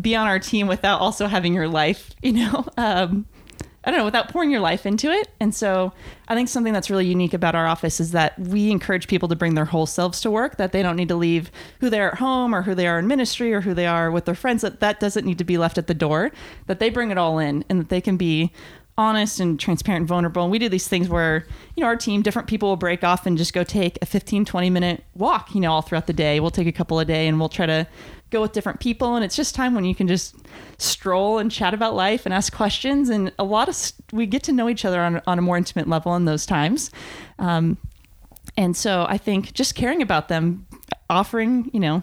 be 0.00 0.16
on 0.16 0.26
our 0.26 0.38
team 0.38 0.66
without 0.66 1.00
also 1.00 1.26
having 1.26 1.52
your 1.52 1.68
life, 1.68 2.10
you 2.22 2.32
know. 2.32 2.64
Um 2.78 3.26
I 3.86 3.90
don't 3.90 3.98
know, 3.98 4.04
without 4.04 4.30
pouring 4.30 4.50
your 4.50 4.60
life 4.60 4.86
into 4.86 5.10
it. 5.10 5.28
And 5.40 5.54
so 5.54 5.92
I 6.28 6.34
think 6.34 6.48
something 6.48 6.72
that's 6.72 6.88
really 6.90 7.06
unique 7.06 7.34
about 7.34 7.54
our 7.54 7.66
office 7.66 8.00
is 8.00 8.12
that 8.12 8.38
we 8.38 8.70
encourage 8.70 9.08
people 9.08 9.28
to 9.28 9.36
bring 9.36 9.54
their 9.54 9.66
whole 9.66 9.86
selves 9.86 10.20
to 10.22 10.30
work, 10.30 10.56
that 10.56 10.72
they 10.72 10.82
don't 10.82 10.96
need 10.96 11.08
to 11.08 11.16
leave 11.16 11.50
who 11.80 11.90
they 11.90 12.00
are 12.00 12.12
at 12.12 12.18
home 12.18 12.54
or 12.54 12.62
who 12.62 12.74
they 12.74 12.86
are 12.86 12.98
in 12.98 13.06
ministry 13.06 13.52
or 13.52 13.60
who 13.60 13.74
they 13.74 13.86
are 13.86 14.10
with 14.10 14.24
their 14.24 14.34
friends, 14.34 14.62
that 14.62 14.80
that 14.80 15.00
doesn't 15.00 15.26
need 15.26 15.38
to 15.38 15.44
be 15.44 15.58
left 15.58 15.76
at 15.76 15.86
the 15.86 15.94
door, 15.94 16.32
that 16.66 16.78
they 16.78 16.88
bring 16.88 17.10
it 17.10 17.18
all 17.18 17.38
in 17.38 17.64
and 17.68 17.78
that 17.80 17.88
they 17.90 18.00
can 18.00 18.16
be 18.16 18.52
honest 18.96 19.40
and 19.40 19.58
transparent 19.58 20.02
and 20.02 20.08
vulnerable. 20.08 20.42
And 20.42 20.52
we 20.52 20.58
do 20.58 20.68
these 20.68 20.86
things 20.86 21.08
where, 21.08 21.46
you 21.74 21.80
know, 21.80 21.86
our 21.86 21.96
team, 21.96 22.22
different 22.22 22.48
people 22.48 22.68
will 22.68 22.76
break 22.76 23.02
off 23.02 23.26
and 23.26 23.36
just 23.36 23.52
go 23.52 23.64
take 23.64 23.98
a 24.02 24.06
15, 24.06 24.44
20 24.44 24.70
minute 24.70 25.04
walk, 25.14 25.54
you 25.54 25.60
know, 25.60 25.72
all 25.72 25.82
throughout 25.82 26.06
the 26.06 26.12
day. 26.12 26.40
We'll 26.40 26.50
take 26.50 26.66
a 26.66 26.72
couple 26.72 26.98
a 27.00 27.04
day 27.04 27.26
and 27.26 27.40
we'll 27.40 27.48
try 27.48 27.66
to 27.66 27.86
go 28.30 28.40
with 28.40 28.52
different 28.52 28.80
people. 28.80 29.16
And 29.16 29.24
it's 29.24 29.34
just 29.34 29.54
time 29.54 29.74
when 29.74 29.84
you 29.84 29.94
can 29.94 30.06
just 30.06 30.36
stroll 30.78 31.38
and 31.38 31.50
chat 31.50 31.74
about 31.74 31.94
life 31.94 32.24
and 32.24 32.32
ask 32.32 32.52
questions. 32.52 33.08
And 33.08 33.32
a 33.38 33.44
lot 33.44 33.68
of, 33.68 33.76
we 34.12 34.26
get 34.26 34.44
to 34.44 34.52
know 34.52 34.68
each 34.68 34.84
other 34.84 35.00
on, 35.00 35.20
on 35.26 35.38
a 35.38 35.42
more 35.42 35.56
intimate 35.56 35.88
level 35.88 36.14
in 36.14 36.24
those 36.24 36.46
times. 36.46 36.90
Um, 37.38 37.78
and 38.56 38.76
so 38.76 39.06
I 39.08 39.18
think 39.18 39.54
just 39.54 39.74
caring 39.74 40.02
about 40.02 40.28
them, 40.28 40.66
offering, 41.10 41.68
you 41.72 41.80
know, 41.80 42.02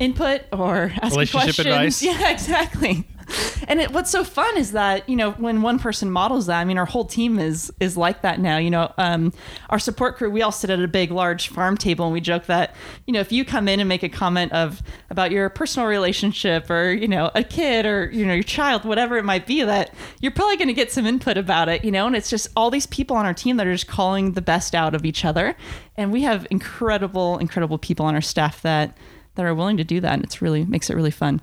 input 0.00 0.42
or 0.52 0.92
asking 1.02 1.28
questions. 1.28 1.58
Advice. 1.60 2.02
Yeah, 2.02 2.30
exactly 2.30 3.06
and 3.68 3.80
it, 3.80 3.92
what's 3.92 4.10
so 4.10 4.24
fun 4.24 4.56
is 4.56 4.72
that 4.72 5.08
you 5.08 5.16
know 5.16 5.32
when 5.32 5.62
one 5.62 5.78
person 5.78 6.10
models 6.10 6.46
that 6.46 6.60
i 6.60 6.64
mean 6.64 6.78
our 6.78 6.84
whole 6.84 7.04
team 7.04 7.38
is 7.38 7.72
is 7.80 7.96
like 7.96 8.22
that 8.22 8.40
now 8.40 8.56
you 8.56 8.70
know 8.70 8.92
um, 8.98 9.32
our 9.70 9.78
support 9.78 10.16
crew 10.16 10.30
we 10.30 10.42
all 10.42 10.52
sit 10.52 10.70
at 10.70 10.80
a 10.80 10.88
big 10.88 11.10
large 11.10 11.48
farm 11.48 11.76
table 11.76 12.04
and 12.04 12.12
we 12.12 12.20
joke 12.20 12.46
that 12.46 12.74
you 13.06 13.12
know 13.12 13.20
if 13.20 13.32
you 13.32 13.44
come 13.44 13.68
in 13.68 13.80
and 13.80 13.88
make 13.88 14.02
a 14.02 14.08
comment 14.08 14.52
of 14.52 14.82
about 15.10 15.30
your 15.30 15.48
personal 15.48 15.88
relationship 15.88 16.70
or 16.70 16.90
you 16.92 17.08
know 17.08 17.30
a 17.34 17.42
kid 17.42 17.86
or 17.86 18.10
you 18.10 18.24
know 18.24 18.34
your 18.34 18.42
child 18.42 18.84
whatever 18.84 19.16
it 19.16 19.24
might 19.24 19.46
be 19.46 19.62
that 19.62 19.92
you're 20.20 20.32
probably 20.32 20.56
going 20.56 20.68
to 20.68 20.74
get 20.74 20.92
some 20.92 21.06
input 21.06 21.36
about 21.36 21.68
it 21.68 21.84
you 21.84 21.90
know 21.90 22.06
and 22.06 22.16
it's 22.16 22.30
just 22.30 22.48
all 22.56 22.70
these 22.70 22.86
people 22.86 23.16
on 23.16 23.26
our 23.26 23.34
team 23.34 23.56
that 23.56 23.66
are 23.66 23.72
just 23.72 23.86
calling 23.86 24.32
the 24.32 24.42
best 24.42 24.74
out 24.74 24.94
of 24.94 25.04
each 25.04 25.24
other. 25.24 25.56
And 25.96 26.12
we 26.12 26.22
have 26.22 26.46
incredible 26.50 27.38
incredible 27.38 27.78
people 27.78 28.06
on 28.06 28.14
our 28.14 28.20
staff 28.20 28.62
that 28.62 28.96
that 29.34 29.44
are 29.44 29.54
willing 29.54 29.76
to 29.76 29.84
do 29.84 30.00
that 30.00 30.14
and 30.14 30.24
it's 30.24 30.40
really 30.40 30.64
makes 30.64 30.88
it 30.88 30.94
really 30.94 31.10
fun 31.10 31.40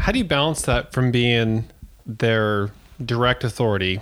how 0.00 0.12
do 0.12 0.18
you 0.18 0.24
balance 0.24 0.62
that 0.62 0.92
from 0.92 1.10
being 1.10 1.68
their 2.06 2.70
direct 3.04 3.44
authority 3.44 4.00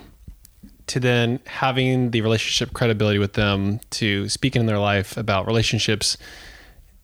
to 0.87 1.01
then 1.01 1.41
having 1.45 2.13
the 2.13 2.21
relationship 2.21 2.73
credibility 2.73 3.19
with 3.19 3.33
them 3.33 3.81
to 3.91 4.29
speaking 4.29 4.61
in 4.61 4.67
their 4.67 4.79
life 4.79 5.17
about 5.17 5.47
relationships? 5.47 6.17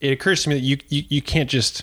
It 0.00 0.12
occurs 0.12 0.44
to 0.44 0.48
me 0.48 0.54
that 0.54 0.60
you 0.60 0.78
you, 0.88 1.02
you 1.08 1.22
can't 1.22 1.50
just 1.50 1.82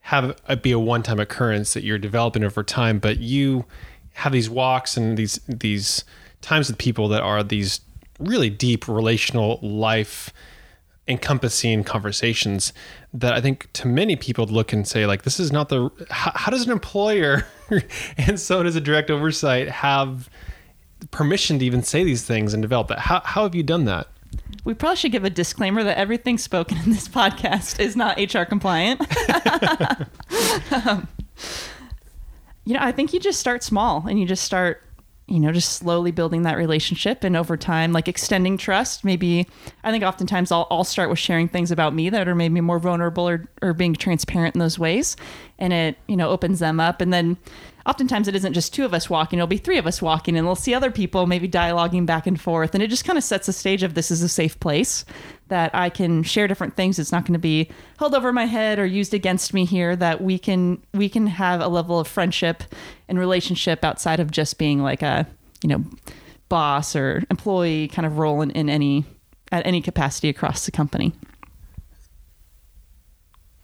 have 0.00 0.38
it 0.48 0.62
be 0.62 0.70
a 0.70 0.78
one 0.78 1.02
time 1.02 1.18
occurrence 1.18 1.74
that 1.74 1.82
you're 1.82 1.98
developing 1.98 2.44
over 2.44 2.62
time, 2.62 3.00
but 3.00 3.18
you 3.18 3.64
have 4.12 4.32
these 4.32 4.48
walks 4.48 4.96
and 4.96 5.18
these 5.18 5.40
these 5.48 6.04
times 6.42 6.68
with 6.68 6.78
people 6.78 7.08
that 7.08 7.22
are 7.22 7.42
these 7.42 7.80
really 8.20 8.50
deep 8.50 8.86
relational 8.86 9.58
life 9.62 10.32
encompassing 11.08 11.84
conversations 11.84 12.72
that 13.14 13.32
I 13.32 13.40
think 13.40 13.72
to 13.74 13.86
many 13.86 14.16
people 14.16 14.46
look 14.46 14.72
and 14.72 14.86
say 14.86 15.06
like 15.06 15.22
this 15.22 15.38
is 15.38 15.52
not 15.52 15.68
the 15.68 15.90
how, 16.10 16.32
how 16.34 16.50
does 16.50 16.64
an 16.64 16.72
employer 16.72 17.46
and 18.16 18.40
so 18.40 18.62
does 18.62 18.74
a 18.74 18.80
direct 18.80 19.10
oversight 19.10 19.68
have 19.68 20.28
permission 21.12 21.58
to 21.60 21.64
even 21.64 21.82
say 21.82 22.02
these 22.02 22.24
things 22.24 22.52
and 22.52 22.60
develop 22.60 22.88
that 22.88 22.98
how, 22.98 23.20
how 23.24 23.44
have 23.44 23.54
you 23.54 23.62
done 23.62 23.84
that 23.84 24.08
we 24.64 24.74
probably 24.74 24.96
should 24.96 25.12
give 25.12 25.24
a 25.24 25.30
disclaimer 25.30 25.84
that 25.84 25.96
everything 25.96 26.38
spoken 26.38 26.78
in 26.78 26.90
this 26.90 27.08
podcast 27.08 27.78
is 27.78 27.96
not 27.96 28.18
HR 28.18 28.42
compliant. 28.42 29.00
um, 30.86 31.06
you 32.64 32.74
know, 32.74 32.80
I 32.82 32.90
think 32.90 33.12
you 33.12 33.20
just 33.20 33.38
start 33.38 33.62
small 33.62 34.06
and 34.06 34.18
you 34.18 34.26
just 34.26 34.44
start 34.44 34.82
you 35.28 35.40
know, 35.40 35.50
just 35.50 35.72
slowly 35.72 36.12
building 36.12 36.42
that 36.42 36.56
relationship 36.56 37.24
and 37.24 37.36
over 37.36 37.56
time, 37.56 37.92
like 37.92 38.06
extending 38.06 38.56
trust. 38.56 39.04
Maybe 39.04 39.48
I 39.82 39.90
think 39.90 40.04
oftentimes 40.04 40.52
I'll, 40.52 40.68
I'll 40.70 40.84
start 40.84 41.10
with 41.10 41.18
sharing 41.18 41.48
things 41.48 41.72
about 41.72 41.94
me 41.94 42.10
that 42.10 42.28
are 42.28 42.34
maybe 42.34 42.60
more 42.60 42.78
vulnerable 42.78 43.28
or, 43.28 43.44
or 43.60 43.72
being 43.72 43.94
transparent 43.94 44.54
in 44.54 44.60
those 44.60 44.78
ways. 44.78 45.16
And 45.58 45.72
it, 45.72 45.98
you 46.06 46.16
know, 46.16 46.28
opens 46.28 46.60
them 46.60 46.78
up. 46.78 47.00
And 47.00 47.12
then 47.12 47.38
oftentimes 47.86 48.26
it 48.26 48.34
isn't 48.34 48.52
just 48.52 48.74
two 48.74 48.84
of 48.84 48.92
us 48.92 49.08
walking, 49.08 49.38
it'll 49.38 49.46
be 49.46 49.56
three 49.56 49.78
of 49.78 49.86
us 49.86 50.02
walking 50.02 50.36
and 50.36 50.46
we'll 50.46 50.56
see 50.56 50.74
other 50.74 50.90
people 50.90 51.26
maybe 51.26 51.48
dialoguing 51.48 52.04
back 52.04 52.26
and 52.26 52.40
forth. 52.40 52.74
And 52.74 52.82
it 52.82 52.88
just 52.88 53.04
kind 53.04 53.16
of 53.16 53.24
sets 53.24 53.46
the 53.46 53.52
stage 53.52 53.82
of 53.82 53.94
this 53.94 54.10
is 54.10 54.22
a 54.22 54.28
safe 54.28 54.58
place 54.58 55.04
that 55.48 55.72
I 55.74 55.88
can 55.88 56.24
share 56.24 56.48
different 56.48 56.74
things. 56.74 56.98
It's 56.98 57.12
not 57.12 57.24
going 57.24 57.34
to 57.34 57.38
be 57.38 57.70
held 57.98 58.14
over 58.14 58.32
my 58.32 58.46
head 58.46 58.78
or 58.78 58.84
used 58.84 59.14
against 59.14 59.54
me 59.54 59.64
here. 59.64 59.94
That 59.94 60.20
we 60.20 60.38
can 60.38 60.82
we 60.92 61.08
can 61.08 61.28
have 61.28 61.60
a 61.60 61.68
level 61.68 62.00
of 62.00 62.08
friendship 62.08 62.64
and 63.08 63.18
relationship 63.18 63.84
outside 63.84 64.18
of 64.18 64.30
just 64.32 64.58
being 64.58 64.82
like 64.82 65.02
a 65.02 65.26
you 65.62 65.68
know 65.68 65.84
boss 66.48 66.96
or 66.96 67.22
employee 67.30 67.88
kind 67.88 68.06
of 68.06 68.18
role 68.18 68.42
in, 68.42 68.50
in 68.50 68.68
any 68.68 69.04
at 69.52 69.64
any 69.64 69.80
capacity 69.80 70.28
across 70.28 70.66
the 70.66 70.72
company. 70.72 71.12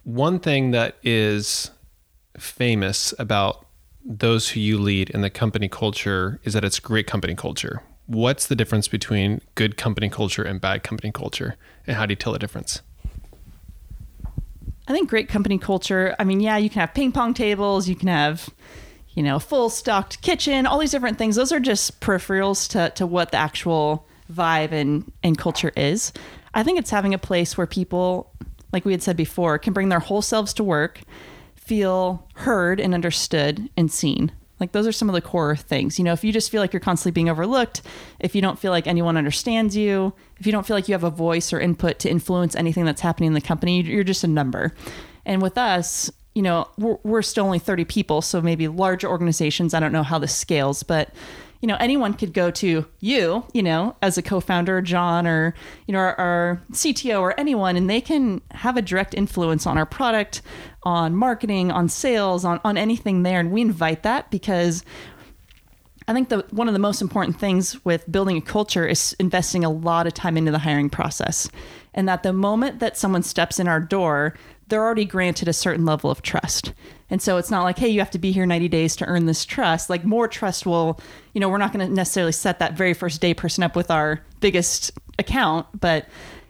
One 0.05 0.39
thing 0.39 0.71
that 0.73 0.97
is 1.03 1.71
famous 2.39 3.13
about 3.19 3.67
those 4.05 4.51
who 4.51 4.61
you 4.61 4.79
lead 4.79 5.11
in 5.11 5.21
the 5.21 5.31
company 5.31 5.69
culture 5.69 6.41
is 6.45 6.53
that 6.55 6.65
it's 6.65 6.81
great 6.81 7.07
company 7.07 7.35
culture. 7.35 7.83
What's 8.07 8.47
the 8.47 8.57
difference 8.57 8.89
between 8.89 9.41
good 9.55 9.77
company 9.77 10.09
culture 10.09 10.43
and 10.43 10.61
bad 10.61 10.83
company 10.83 11.13
culture? 11.13 11.57
And 11.87 11.97
how 11.97 12.07
do 12.07 12.13
you 12.13 12.17
tell 12.17 12.33
the 12.33 12.39
difference? 12.39 12.83
I 14.89 14.93
think 14.93 15.09
great 15.09 15.29
company 15.29 15.59
culture 15.59 16.15
i 16.19 16.25
mean 16.25 16.41
yeah 16.41 16.57
you 16.57 16.69
can 16.69 16.81
have 16.81 16.93
ping 16.93 17.13
pong 17.13 17.35
tables 17.35 17.89
you 17.89 17.95
can 17.95 18.09
have 18.09 18.51
you 19.15 19.23
know 19.23 19.39
full 19.39 19.71
stocked 19.71 20.21
kitchen 20.23 20.67
all 20.67 20.79
these 20.79 20.91
different 20.91 21.19
things. 21.19 21.37
Those 21.37 21.53
are 21.53 21.61
just 21.61 22.01
peripherals 22.01 22.69
to, 22.71 22.91
to 22.97 23.07
what 23.07 23.31
the 23.31 23.39
actual 23.39 24.07
vibe 24.33 24.73
and, 24.73 25.11
and 25.23 25.37
culture 25.37 25.73
is. 25.77 26.13
I 26.55 26.63
think 26.63 26.79
it's 26.79 26.91
having 26.91 27.15
a 27.15 27.19
place 27.19 27.57
where 27.57 27.67
people 27.67 28.33
like 28.73 28.85
we 28.85 28.93
had 28.93 29.03
said 29.03 29.17
before 29.17 29.59
can 29.59 29.73
bring 29.73 29.89
their 29.89 30.01
whole 30.01 30.23
selves 30.23 30.55
to 30.55 30.65
work 30.65 31.01
feel 31.65 32.29
heard 32.35 32.81
and 32.81 32.93
understood 32.93 33.69
and 33.77 33.91
seen 33.91 34.33
like 34.63 34.71
those 34.71 34.87
are 34.87 34.93
some 34.93 35.09
of 35.09 35.13
the 35.13 35.21
core 35.21 35.57
things. 35.57 35.99
You 35.99 36.05
know, 36.05 36.13
if 36.13 36.23
you 36.23 36.33
just 36.33 36.49
feel 36.49 36.61
like 36.61 36.73
you're 36.73 36.79
constantly 36.79 37.11
being 37.11 37.29
overlooked, 37.29 37.83
if 38.21 38.33
you 38.37 38.41
don't 38.41 38.61
feel 38.61 38.71
like 38.71 38.87
anyone 38.87 39.17
understands 39.17 39.77
you, 39.77 40.15
if 40.39 40.47
you 40.47 40.53
don't 40.53 40.65
feel 40.65 40.77
like 40.77 40.87
you 40.87 40.95
have 40.95 41.03
a 41.03 41.11
voice 41.11 41.53
or 41.53 41.59
input 41.59 41.99
to 41.99 42.09
influence 42.09 42.55
anything 42.55 42.85
that's 42.85 43.01
happening 43.01 43.27
in 43.27 43.33
the 43.33 43.41
company, 43.41 43.83
you're 43.83 44.05
just 44.05 44.23
a 44.23 44.29
number. 44.29 44.73
And 45.27 45.43
with 45.43 45.59
us, 45.59 46.13
you 46.37 46.43
know, 46.43 46.69
we're, 46.79 46.97
we're 47.03 47.23
still 47.23 47.45
only 47.45 47.59
30 47.59 47.85
people, 47.87 48.23
so 48.23 48.41
maybe 48.41 48.69
larger 48.69 49.09
organizations, 49.09 49.75
I 49.75 49.81
don't 49.81 49.91
know 49.91 50.05
how 50.05 50.21
this 50.21 50.35
scales, 50.35 50.85
but 50.85 51.13
you 51.63 51.69
know, 51.69 51.77
anyone 51.79 52.13
could 52.13 52.35
go 52.35 52.51
to 52.51 52.85
you, 52.99 53.45
you 53.55 53.63
know, 53.63 53.97
as 54.03 54.19
a 54.19 54.23
co-founder, 54.23 54.83
John, 54.83 55.29
or 55.29 55.55
you 55.87 55.93
know, 55.93 56.01
our, 56.01 56.17
our, 56.17 56.63
CTO, 56.73 57.21
or 57.21 57.39
anyone, 57.39 57.77
and 57.77 57.89
they 57.89 58.01
can 58.01 58.43
have 58.51 58.77
a 58.77 58.83
direct 58.83 59.15
influence 59.15 59.65
on 59.65 59.79
our 59.79 59.87
product, 59.87 60.43
on 60.83 61.15
marketing, 61.15 61.71
on 61.71 61.89
sales, 61.89 62.45
on 62.45 62.61
on 62.65 62.77
anything 62.77 63.23
there, 63.23 63.39
and 63.39 63.53
we 63.53 63.61
invite 63.63 64.03
that 64.03 64.31
because 64.31 64.85
I 66.09 66.13
think 66.13 66.31
the 66.31 66.45
one 66.51 66.69
of 66.69 66.75
the 66.75 66.81
most 66.81 67.01
important 67.01 67.39
things 67.39 67.83
with 67.85 68.11
building 68.11 68.37
a 68.37 68.41
culture 68.41 68.87
is 68.87 69.15
investing 69.21 69.65
a 69.65 69.71
lot 69.71 70.09
of 70.09 70.15
time 70.15 70.37
into 70.37 70.51
the 70.51 70.59
hiring 70.59 70.91
process. 70.91 71.49
And 71.95 72.09
that 72.09 72.23
the 72.23 72.33
moment 72.33 72.81
that 72.81 72.97
someone 72.97 73.23
steps 73.23 73.61
in 73.61 73.69
our 73.69 73.79
door, 73.79 74.35
they're 74.73 74.83
already 74.83 75.05
granted 75.05 75.49
a 75.49 75.53
certain 75.53 75.85
level 75.85 76.11
of 76.11 76.23
trust. 76.23 76.73
And 77.11 77.21
so 77.21 77.37
it's 77.37 77.51
not 77.51 77.63
like, 77.63 77.79
hey, 77.79 77.89
you 77.91 77.99
have 77.99 78.11
to 78.13 78.19
be 78.19 78.33
here 78.33 78.47
90 78.47 78.69
days 78.69 78.97
to 78.97 79.05
earn 79.05 79.27
this 79.27 79.45
trust. 79.45 79.91
Like 79.91 80.03
more 80.03 80.27
trust 80.27 80.65
will, 80.65 80.99
you 81.35 81.43
know, 81.43 81.51
we're 81.51 81.59
not 81.59 81.75
going 81.75 81.87
to 81.87 81.93
necessarily 81.93 82.33
set 82.33 82.59
that 82.61 82.73
very 82.73 82.95
first 82.95 83.21
day 83.21 83.35
person 83.35 83.63
up 83.63 83.77
with 83.77 83.91
our 83.91 84.23
biggest 84.41 84.91
account, 85.19 85.67
but 85.79 86.09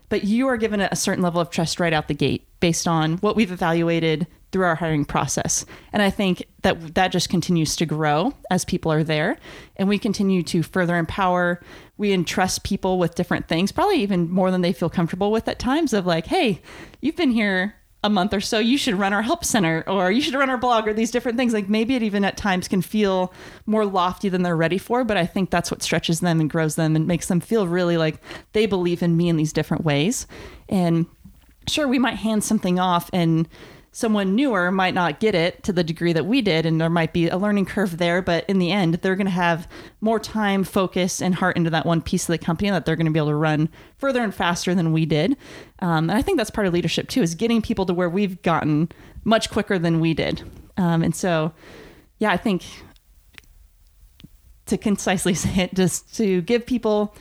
but 0.09 0.23
you 0.23 0.47
are 0.47 0.57
given 0.57 0.81
a 0.81 0.95
certain 0.95 1.23
level 1.23 1.41
of 1.41 1.51
trust 1.51 1.81
right 1.81 1.93
out 1.93 2.07
the 2.07 2.15
gate 2.15 2.47
based 2.61 2.87
on 2.87 3.17
what 3.19 3.35
we've 3.35 3.51
evaluated 3.51 4.29
through 4.53 4.67
our 4.67 4.77
hiring 4.77 5.05
process. 5.05 5.67
And 5.93 6.01
I 6.01 6.11
think 6.11 6.45
that 6.61 6.95
that 6.95 7.09
just 7.09 7.29
continues 7.29 7.75
to 7.77 7.87
grow 7.87 8.35
as 8.53 8.65
people 8.65 8.93
are 8.93 9.03
there 9.03 9.37
and 9.77 9.89
we 9.89 9.99
continue 9.99 10.45
to 10.45 10.63
further 10.63 10.97
empower, 10.97 11.61
we 11.97 12.13
entrust 12.13 12.63
people 12.63 13.01
with 13.01 13.17
different 13.17 13.49
things, 13.49 13.73
probably 13.73 13.97
even 13.97 14.31
more 14.31 14.53
than 14.53 14.61
they 14.61 14.73
feel 14.73 14.91
comfortable 14.91 15.33
with 15.33 15.49
at 15.49 15.59
times 15.59 15.93
of 15.93 16.07
like, 16.07 16.27
"Hey, 16.27 16.61
you've 17.01 17.17
been 17.17 17.33
here 17.33 17.75
a 18.05 18.11
month 18.11 18.35
or 18.35 18.41
so, 18.41 18.59
you 18.59 18.77
should 18.77 18.95
run 18.95 19.13
our 19.13 19.23
help 19.23 19.45
center 19.45 19.85
or 19.87 20.11
you 20.11 20.21
should 20.21 20.35
run 20.35 20.51
our 20.51 20.59
blog 20.59 20.89
or 20.89 20.93
these 20.93 21.11
different 21.11 21.39
things. 21.39 21.53
Like 21.53 21.69
maybe 21.69 21.95
it 21.95 22.03
even 22.03 22.25
at 22.25 22.37
times 22.37 22.67
can 22.67 22.83
feel 22.83 23.33
more 23.67 23.85
lofty 23.85 24.29
than 24.29 24.43
they're 24.43 24.57
ready 24.57 24.79
for, 24.79 25.05
but 25.05 25.17
I 25.17 25.25
think 25.25 25.51
that's 25.51 25.71
what 25.71 25.83
stretches 25.83 26.21
them 26.21 26.41
and 26.41 26.51
grows 26.51 26.75
them 26.75 26.97
and 26.97 27.07
makes 27.07 27.29
them 27.29 27.41
feel 27.41 27.69
really 27.69 27.97
like 27.97 28.21
they 28.53 28.67
believe 28.67 29.03
in 29.03 29.17
me 29.17 29.29
in 29.29 29.37
these 29.37 29.53
different 29.53 29.85
ways. 29.85 30.27
And 30.69 31.07
sure, 31.69 31.87
we 31.87 31.99
might 31.99 32.17
hand 32.17 32.43
something 32.43 32.81
off 32.81 33.09
and 33.13 33.49
someone 33.93 34.35
newer 34.35 34.73
might 34.73 34.95
not 34.95 35.21
get 35.21 35.35
it 35.35 35.63
to 35.63 35.73
the 35.73 35.85
degree 35.85 36.13
that 36.13 36.27
we 36.27 36.41
did 36.41 36.65
and 36.65 36.81
there 36.81 36.89
might 36.91 37.13
be 37.13 37.29
a 37.29 37.37
learning 37.37 37.67
curve 37.67 37.99
there 37.99 38.23
but 38.23 38.45
in 38.49 38.59
the 38.59 38.71
end 38.71 38.95
they're 38.95 39.17
going 39.17 39.27
to 39.27 39.31
have 39.31 39.69
more 40.01 40.19
time 40.19 40.65
focus 40.65 41.21
and 41.21 41.35
heart 41.35 41.57
into 41.57 41.71
that 41.71 41.87
one 41.87 42.01
piece 42.01 42.25
of 42.25 42.33
the 42.33 42.39
company 42.39 42.71
that 42.71 42.85
they're 42.85 42.97
going 42.97 43.07
to 43.07 43.13
be 43.13 43.19
able 43.19 43.29
to 43.29 43.35
run 43.35 43.69
further 43.99 44.23
and 44.23 44.35
faster 44.35 44.75
than 44.75 44.93
we 44.93 45.05
did. 45.07 45.37
Um, 45.81 46.11
and 46.11 46.19
i 46.19 46.23
think 46.23 46.39
that's 46.39 46.51
part 46.51 46.67
of 46.67 46.73
leadership 46.73 47.09
too 47.09 47.23
is 47.23 47.35
getting 47.35 47.61
people 47.63 47.87
to 47.87 47.95
where 47.95 48.11
we've 48.11 48.41
gotten 48.43 48.91
much 49.25 49.51
quicker 49.51 49.79
than 49.79 50.01
we 50.01 50.15
did. 50.15 50.43
Um, 50.77 51.03
and 51.03 51.15
so 51.15 51.53
yeah 52.19 52.33
i 52.33 52.37
think 52.37 52.65
to 54.73 54.79
concisely 54.79 55.35
say 55.45 55.65
it, 55.65 55.75
just 55.75 56.15
to 56.17 56.43
give 56.43 56.67
people, 56.67 57.15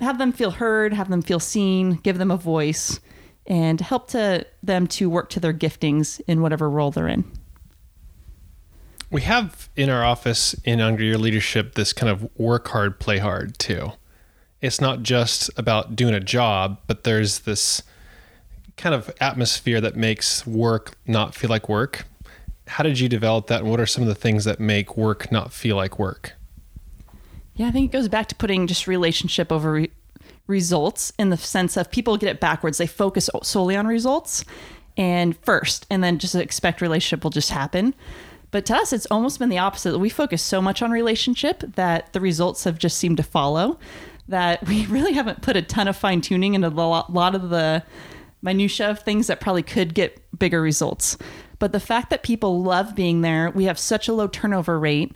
have 0.00 0.18
them 0.18 0.32
feel 0.32 0.50
heard, 0.50 0.92
have 0.92 1.08
them 1.08 1.22
feel 1.22 1.40
seen, 1.40 1.94
give 1.96 2.18
them 2.18 2.30
a 2.30 2.36
voice, 2.36 3.00
and 3.48 3.80
help 3.80 4.08
to 4.08 4.46
them 4.62 4.86
to 4.88 5.08
work 5.08 5.30
to 5.30 5.40
their 5.40 5.52
giftings 5.52 6.20
in 6.26 6.40
whatever 6.40 6.68
role 6.68 6.90
they're 6.90 7.08
in. 7.08 7.24
We 9.10 9.22
have 9.22 9.68
in 9.76 9.88
our 9.88 10.04
office 10.04 10.54
in 10.64 10.80
under 10.80 11.04
your 11.04 11.18
leadership 11.18 11.74
this 11.74 11.92
kind 11.92 12.10
of 12.10 12.28
work 12.38 12.68
hard, 12.68 12.98
play 12.98 13.18
hard 13.18 13.58
too. 13.58 13.92
It's 14.60 14.80
not 14.80 15.02
just 15.02 15.50
about 15.56 15.94
doing 15.94 16.14
a 16.14 16.20
job, 16.20 16.78
but 16.86 17.04
there's 17.04 17.40
this 17.40 17.82
kind 18.76 18.94
of 18.94 19.10
atmosphere 19.20 19.80
that 19.80 19.96
makes 19.96 20.46
work 20.46 20.96
not 21.06 21.34
feel 21.34 21.50
like 21.50 21.68
work. 21.68 22.04
How 22.66 22.82
did 22.82 22.98
you 22.98 23.08
develop 23.08 23.46
that, 23.46 23.60
and 23.60 23.70
what 23.70 23.78
are 23.78 23.86
some 23.86 24.02
of 24.02 24.08
the 24.08 24.14
things 24.14 24.44
that 24.44 24.58
make 24.58 24.96
work 24.96 25.30
not 25.30 25.52
feel 25.52 25.76
like 25.76 25.98
work? 25.98 26.32
Yeah, 27.54 27.68
I 27.68 27.70
think 27.70 27.90
it 27.90 27.96
goes 27.96 28.08
back 28.08 28.26
to 28.28 28.34
putting 28.34 28.66
just 28.66 28.86
relationship 28.86 29.52
over 29.52 29.86
results 30.46 31.12
in 31.18 31.30
the 31.30 31.36
sense 31.36 31.76
of 31.76 31.90
people 31.90 32.16
get 32.16 32.28
it 32.28 32.40
backwards. 32.40 32.78
They 32.78 32.86
focus 32.86 33.28
solely 33.42 33.76
on 33.76 33.86
results 33.86 34.44
and 34.96 35.36
first, 35.38 35.86
and 35.90 36.02
then 36.02 36.18
just 36.18 36.34
expect 36.34 36.80
relationship 36.80 37.22
will 37.22 37.30
just 37.30 37.50
happen. 37.50 37.94
But 38.50 38.64
to 38.66 38.76
us, 38.76 38.92
it's 38.92 39.06
almost 39.10 39.38
been 39.38 39.48
the 39.48 39.58
opposite. 39.58 39.98
We 39.98 40.08
focus 40.08 40.42
so 40.42 40.62
much 40.62 40.80
on 40.80 40.90
relationship 40.90 41.60
that 41.60 42.12
the 42.12 42.20
results 42.20 42.64
have 42.64 42.78
just 42.78 42.96
seemed 42.96 43.18
to 43.18 43.22
follow. 43.22 43.78
That 44.28 44.66
we 44.66 44.86
really 44.86 45.12
haven't 45.12 45.42
put 45.42 45.56
a 45.56 45.62
ton 45.62 45.88
of 45.88 45.96
fine 45.96 46.20
tuning 46.20 46.54
into 46.54 46.68
a 46.68 46.70
lot 46.70 47.34
of 47.34 47.50
the 47.50 47.82
minutia 48.42 48.90
of 48.90 49.00
things 49.00 49.26
that 49.26 49.40
probably 49.40 49.62
could 49.62 49.94
get 49.94 50.20
bigger 50.38 50.62
results. 50.62 51.18
But 51.58 51.72
the 51.72 51.80
fact 51.80 52.10
that 52.10 52.22
people 52.22 52.62
love 52.62 52.94
being 52.94 53.22
there, 53.22 53.50
we 53.50 53.64
have 53.64 53.78
such 53.78 54.08
a 54.08 54.12
low 54.12 54.28
turnover 54.28 54.78
rate 54.78 55.14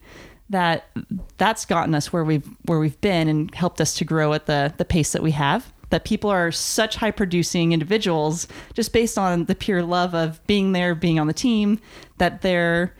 that 0.50 0.90
that's 1.38 1.64
gotten 1.64 1.94
us 1.94 2.12
where 2.12 2.24
we've 2.24 2.46
where 2.66 2.78
we've 2.78 3.00
been 3.00 3.28
and 3.28 3.54
helped 3.54 3.80
us 3.80 3.94
to 3.94 4.04
grow 4.04 4.32
at 4.32 4.46
the 4.46 4.72
the 4.76 4.84
pace 4.84 5.12
that 5.12 5.22
we 5.22 5.30
have 5.30 5.72
that 5.90 6.04
people 6.04 6.30
are 6.30 6.52
such 6.52 6.96
high 6.96 7.10
producing 7.10 7.72
individuals 7.72 8.46
just 8.74 8.92
based 8.92 9.18
on 9.18 9.44
the 9.46 9.54
pure 9.54 9.82
love 9.82 10.14
of 10.14 10.44
being 10.46 10.72
there 10.72 10.94
being 10.94 11.18
on 11.18 11.26
the 11.26 11.32
team 11.32 11.80
that 12.18 12.42
they're 12.42 12.94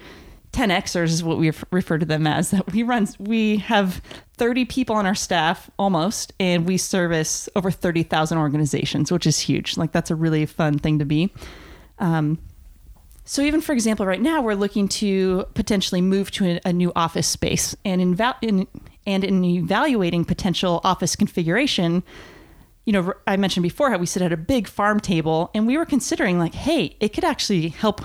10xers 0.53 1.05
is 1.05 1.23
what 1.23 1.39
we 1.39 1.53
refer 1.71 1.99
to 1.99 2.07
them 2.07 2.27
as 2.27 2.51
that 2.51 2.71
we 2.73 2.83
run 2.83 3.07
we 3.19 3.59
have 3.59 4.03
30 4.35 4.65
people 4.65 4.97
on 4.97 5.07
our 5.07 5.15
staff 5.15 5.71
almost 5.79 6.33
and 6.41 6.67
we 6.67 6.77
service 6.77 7.49
over 7.55 7.71
30,000 7.71 8.39
organizations 8.39 9.13
which 9.13 9.27
is 9.27 9.39
huge. 9.39 9.77
Like 9.77 9.93
that's 9.93 10.11
a 10.11 10.15
really 10.15 10.47
fun 10.47 10.79
thing 10.79 10.99
to 10.99 11.05
be. 11.05 11.33
Um, 11.99 12.39
so 13.31 13.43
even 13.43 13.61
for 13.61 13.73
example, 13.73 14.05
right 14.07 14.21
now 14.21 14.43
we're 14.43 14.55
looking 14.55 14.89
to 14.89 15.45
potentially 15.55 16.01
move 16.01 16.33
to 16.33 16.47
a, 16.47 16.61
a 16.65 16.73
new 16.73 16.91
office 16.97 17.29
space, 17.29 17.77
and 17.85 18.01
in, 18.01 18.19
in 18.43 18.67
and 19.07 19.23
in 19.23 19.45
evaluating 19.45 20.25
potential 20.25 20.81
office 20.83 21.15
configuration, 21.15 22.03
you 22.87 22.93
know, 22.93 23.15
I 23.29 23.37
mentioned 23.37 23.63
before 23.63 23.89
how 23.93 23.99
we 23.99 24.07
sit 24.07 24.21
at 24.21 24.33
a 24.33 24.37
big 24.37 24.67
farm 24.67 24.99
table, 24.99 25.53
and 25.55 25.65
we 25.65 25.79
were 25.79 25.85
considering 25.85 26.41
like, 26.41 26.55
hey, 26.57 26.97
it 26.99 27.11
could 27.11 27.23
actually 27.23 27.69
help. 27.69 28.03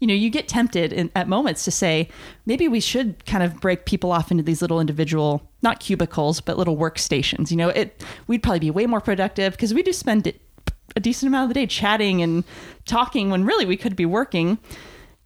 You 0.00 0.06
know, 0.06 0.12
you 0.12 0.28
get 0.28 0.48
tempted 0.48 0.92
in, 0.92 1.10
at 1.16 1.28
moments 1.28 1.64
to 1.64 1.70
say 1.70 2.10
maybe 2.44 2.68
we 2.68 2.80
should 2.80 3.24
kind 3.24 3.42
of 3.42 3.62
break 3.62 3.86
people 3.86 4.12
off 4.12 4.30
into 4.30 4.42
these 4.42 4.60
little 4.60 4.80
individual, 4.80 5.50
not 5.62 5.80
cubicles, 5.80 6.42
but 6.42 6.58
little 6.58 6.76
workstations. 6.76 7.50
You 7.50 7.56
know, 7.56 7.70
it 7.70 8.04
we'd 8.26 8.42
probably 8.42 8.60
be 8.60 8.70
way 8.70 8.84
more 8.84 9.00
productive 9.00 9.54
because 9.54 9.72
we 9.72 9.82
do 9.82 9.94
spend 9.94 10.26
it 10.26 10.42
a 10.96 11.00
decent 11.00 11.28
amount 11.28 11.44
of 11.44 11.48
the 11.48 11.60
day 11.60 11.66
chatting 11.66 12.22
and 12.22 12.44
talking 12.86 13.30
when 13.30 13.44
really 13.44 13.66
we 13.66 13.76
could 13.76 13.96
be 13.96 14.06
working. 14.06 14.58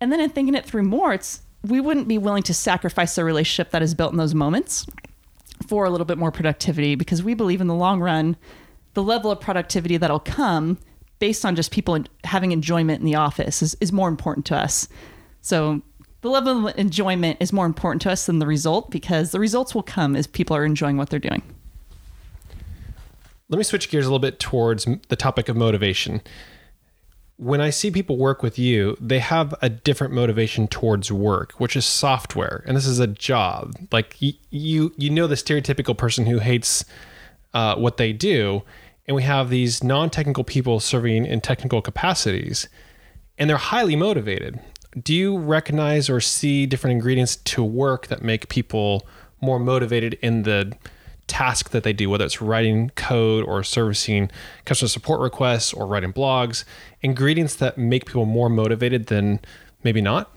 And 0.00 0.12
then 0.12 0.20
in 0.20 0.30
thinking 0.30 0.54
it 0.54 0.66
through 0.66 0.82
more, 0.84 1.12
it's 1.12 1.42
we 1.62 1.80
wouldn't 1.80 2.08
be 2.08 2.18
willing 2.18 2.42
to 2.44 2.54
sacrifice 2.54 3.14
the 3.14 3.24
relationship 3.24 3.70
that 3.70 3.82
is 3.82 3.94
built 3.94 4.12
in 4.12 4.18
those 4.18 4.34
moments 4.34 4.86
for 5.66 5.84
a 5.84 5.90
little 5.90 6.04
bit 6.04 6.18
more 6.18 6.32
productivity 6.32 6.94
because 6.94 7.22
we 7.22 7.34
believe 7.34 7.60
in 7.60 7.68
the 7.68 7.74
long 7.74 8.00
run, 8.00 8.36
the 8.94 9.02
level 9.02 9.30
of 9.30 9.40
productivity 9.40 9.96
that'll 9.96 10.18
come 10.18 10.78
based 11.18 11.44
on 11.44 11.54
just 11.54 11.70
people 11.70 12.02
having 12.24 12.50
enjoyment 12.50 12.98
in 12.98 13.06
the 13.06 13.14
office 13.14 13.62
is, 13.62 13.76
is 13.80 13.92
more 13.92 14.08
important 14.08 14.44
to 14.46 14.56
us. 14.56 14.88
So 15.40 15.82
the 16.22 16.30
level 16.30 16.66
of 16.66 16.78
enjoyment 16.78 17.36
is 17.40 17.52
more 17.52 17.66
important 17.66 18.02
to 18.02 18.10
us 18.10 18.26
than 18.26 18.40
the 18.40 18.46
result 18.46 18.90
because 18.90 19.30
the 19.30 19.38
results 19.38 19.74
will 19.74 19.84
come 19.84 20.16
as 20.16 20.26
people 20.26 20.56
are 20.56 20.64
enjoying 20.64 20.96
what 20.96 21.10
they're 21.10 21.20
doing. 21.20 21.42
Let 23.52 23.58
me 23.58 23.64
switch 23.64 23.90
gears 23.90 24.06
a 24.06 24.08
little 24.08 24.18
bit 24.18 24.40
towards 24.40 24.88
the 25.08 25.16
topic 25.16 25.50
of 25.50 25.56
motivation. 25.56 26.22
When 27.36 27.60
I 27.60 27.68
see 27.68 27.90
people 27.90 28.16
work 28.16 28.42
with 28.42 28.58
you, 28.58 28.96
they 28.98 29.18
have 29.18 29.54
a 29.60 29.68
different 29.68 30.14
motivation 30.14 30.66
towards 30.66 31.12
work, 31.12 31.52
which 31.60 31.76
is 31.76 31.84
software, 31.84 32.64
and 32.66 32.74
this 32.74 32.86
is 32.86 32.98
a 32.98 33.06
job. 33.06 33.74
Like 33.92 34.16
you, 34.20 34.94
you, 34.96 35.10
know 35.10 35.26
the 35.26 35.34
stereotypical 35.34 35.94
person 35.94 36.24
who 36.24 36.38
hates 36.38 36.86
uh, 37.52 37.76
what 37.76 37.98
they 37.98 38.14
do, 38.14 38.62
and 39.06 39.14
we 39.14 39.22
have 39.24 39.50
these 39.50 39.84
non-technical 39.84 40.44
people 40.44 40.80
serving 40.80 41.26
in 41.26 41.42
technical 41.42 41.82
capacities, 41.82 42.70
and 43.36 43.50
they're 43.50 43.58
highly 43.58 43.96
motivated. 43.96 44.60
Do 44.98 45.12
you 45.12 45.36
recognize 45.36 46.08
or 46.08 46.22
see 46.22 46.64
different 46.64 46.92
ingredients 46.92 47.36
to 47.36 47.62
work 47.62 48.06
that 48.06 48.22
make 48.22 48.48
people 48.48 49.06
more 49.42 49.58
motivated 49.58 50.14
in 50.22 50.44
the 50.44 50.72
task 51.32 51.70
that 51.70 51.82
they 51.82 51.94
do, 51.94 52.10
whether 52.10 52.26
it's 52.26 52.42
writing 52.42 52.90
code 52.90 53.42
or 53.44 53.64
servicing 53.64 54.30
customer 54.66 54.88
support 54.88 55.18
requests 55.18 55.72
or 55.72 55.86
writing 55.86 56.12
blogs, 56.12 56.64
ingredients 57.00 57.56
that 57.56 57.78
make 57.78 58.04
people 58.04 58.26
more 58.26 58.50
motivated 58.50 59.06
than 59.06 59.40
maybe 59.82 60.02
not? 60.02 60.36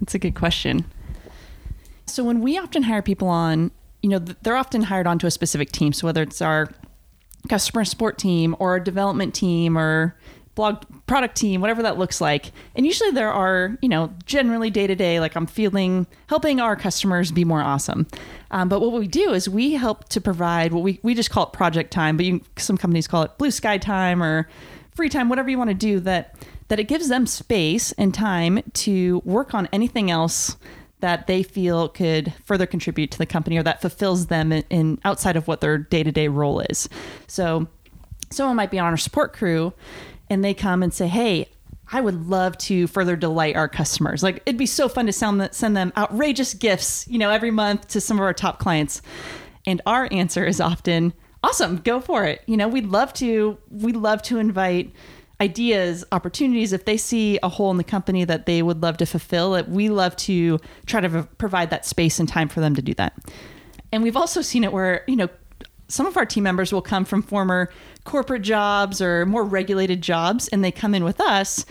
That's 0.00 0.16
a 0.16 0.18
good 0.18 0.34
question. 0.34 0.84
So 2.06 2.24
when 2.24 2.40
we 2.40 2.58
often 2.58 2.82
hire 2.82 3.00
people 3.00 3.28
on, 3.28 3.70
you 4.02 4.10
know, 4.10 4.18
they're 4.18 4.56
often 4.56 4.82
hired 4.82 5.06
onto 5.06 5.28
a 5.28 5.30
specific 5.30 5.70
team. 5.70 5.92
So 5.92 6.08
whether 6.08 6.22
it's 6.22 6.42
our 6.42 6.68
customer 7.48 7.84
support 7.84 8.18
team 8.18 8.56
or 8.58 8.70
our 8.70 8.80
development 8.80 9.34
team 9.34 9.78
or 9.78 10.16
blog 10.56 10.82
product 11.06 11.36
team, 11.36 11.60
whatever 11.60 11.82
that 11.82 11.98
looks 11.98 12.20
like. 12.20 12.50
And 12.74 12.84
usually 12.84 13.12
there 13.12 13.30
are, 13.30 13.78
you 13.80 13.88
know, 13.88 14.12
generally 14.24 14.70
day 14.70 14.88
to 14.88 14.96
day, 14.96 15.20
like 15.20 15.36
I'm 15.36 15.46
feeling 15.46 16.08
helping 16.26 16.58
our 16.58 16.74
customers 16.74 17.30
be 17.30 17.44
more 17.44 17.60
awesome. 17.60 18.08
Um, 18.50 18.68
but 18.68 18.80
what 18.80 18.92
we 18.92 19.06
do 19.06 19.32
is 19.32 19.48
we 19.48 19.74
help 19.74 20.08
to 20.08 20.20
provide 20.20 20.72
what 20.72 20.82
we, 20.82 20.98
we 21.04 21.14
just 21.14 21.30
call 21.30 21.44
it 21.44 21.52
project 21.52 21.92
time, 21.92 22.16
but 22.16 22.26
you, 22.26 22.40
some 22.56 22.76
companies 22.76 23.06
call 23.06 23.22
it 23.22 23.38
blue 23.38 23.52
sky 23.52 23.78
time 23.78 24.20
or 24.22 24.48
free 24.94 25.10
time, 25.10 25.28
whatever 25.28 25.50
you 25.50 25.58
want 25.58 25.70
to 25.70 25.74
do 25.74 26.00
that, 26.00 26.34
that 26.68 26.80
it 26.80 26.84
gives 26.84 27.08
them 27.08 27.26
space 27.26 27.92
and 27.92 28.12
time 28.14 28.60
to 28.72 29.20
work 29.24 29.54
on 29.54 29.68
anything 29.72 30.10
else 30.10 30.56
that 31.00 31.26
they 31.26 31.42
feel 31.42 31.90
could 31.90 32.32
further 32.46 32.64
contribute 32.64 33.10
to 33.10 33.18
the 33.18 33.26
company 33.26 33.58
or 33.58 33.62
that 33.62 33.82
fulfills 33.82 34.28
them 34.28 34.50
in, 34.50 34.64
in 34.70 34.98
outside 35.04 35.36
of 35.36 35.46
what 35.46 35.60
their 35.60 35.76
day-to-day 35.76 36.28
role 36.28 36.60
is. 36.60 36.88
So 37.26 37.68
someone 38.30 38.56
might 38.56 38.70
be 38.70 38.78
on 38.78 38.86
our 38.86 38.96
support 38.96 39.34
crew 39.34 39.74
and 40.30 40.44
they 40.44 40.54
come 40.54 40.82
and 40.82 40.92
say, 40.92 41.08
"Hey, 41.08 41.48
I 41.92 42.00
would 42.00 42.28
love 42.28 42.58
to 42.58 42.86
further 42.86 43.16
delight 43.16 43.56
our 43.56 43.68
customers. 43.68 44.22
Like 44.22 44.42
it'd 44.46 44.58
be 44.58 44.66
so 44.66 44.88
fun 44.88 45.06
to 45.06 45.12
send 45.12 45.48
send 45.52 45.76
them 45.76 45.92
outrageous 45.96 46.54
gifts, 46.54 47.06
you 47.08 47.18
know, 47.18 47.30
every 47.30 47.50
month 47.50 47.88
to 47.88 48.00
some 48.00 48.18
of 48.18 48.22
our 48.22 48.34
top 48.34 48.58
clients." 48.58 49.02
And 49.66 49.80
our 49.86 50.08
answer 50.12 50.44
is 50.44 50.60
often, 50.60 51.12
"Awesome, 51.42 51.78
go 51.78 52.00
for 52.00 52.24
it." 52.24 52.42
You 52.46 52.56
know, 52.56 52.68
we'd 52.68 52.86
love 52.86 53.12
to 53.14 53.58
we'd 53.70 53.96
love 53.96 54.22
to 54.22 54.38
invite 54.38 54.92
ideas, 55.40 56.04
opportunities 56.12 56.72
if 56.72 56.86
they 56.86 56.96
see 56.96 57.38
a 57.42 57.48
hole 57.48 57.70
in 57.70 57.76
the 57.76 57.84
company 57.84 58.24
that 58.24 58.46
they 58.46 58.62
would 58.62 58.82
love 58.82 58.96
to 58.96 59.06
fulfill, 59.06 59.52
that 59.52 59.68
we 59.68 59.88
love 59.90 60.16
to 60.16 60.58
try 60.86 61.00
to 61.00 61.24
provide 61.38 61.70
that 61.70 61.84
space 61.84 62.18
and 62.18 62.28
time 62.28 62.48
for 62.48 62.60
them 62.60 62.74
to 62.74 62.82
do 62.82 62.94
that. 62.94 63.12
And 63.92 64.02
we've 64.02 64.16
also 64.16 64.40
seen 64.40 64.64
it 64.64 64.72
where, 64.72 65.04
you 65.06 65.14
know, 65.14 65.28
some 65.88 66.06
of 66.06 66.16
our 66.16 66.26
team 66.26 66.44
members 66.44 66.72
will 66.72 66.82
come 66.82 67.04
from 67.04 67.22
former 67.22 67.70
corporate 68.04 68.42
jobs 68.42 69.00
or 69.00 69.26
more 69.26 69.44
regulated 69.44 70.02
jobs 70.02 70.48
and 70.48 70.64
they 70.64 70.70
come 70.72 70.94
in 70.94 71.04
with 71.04 71.20
us 71.20 71.64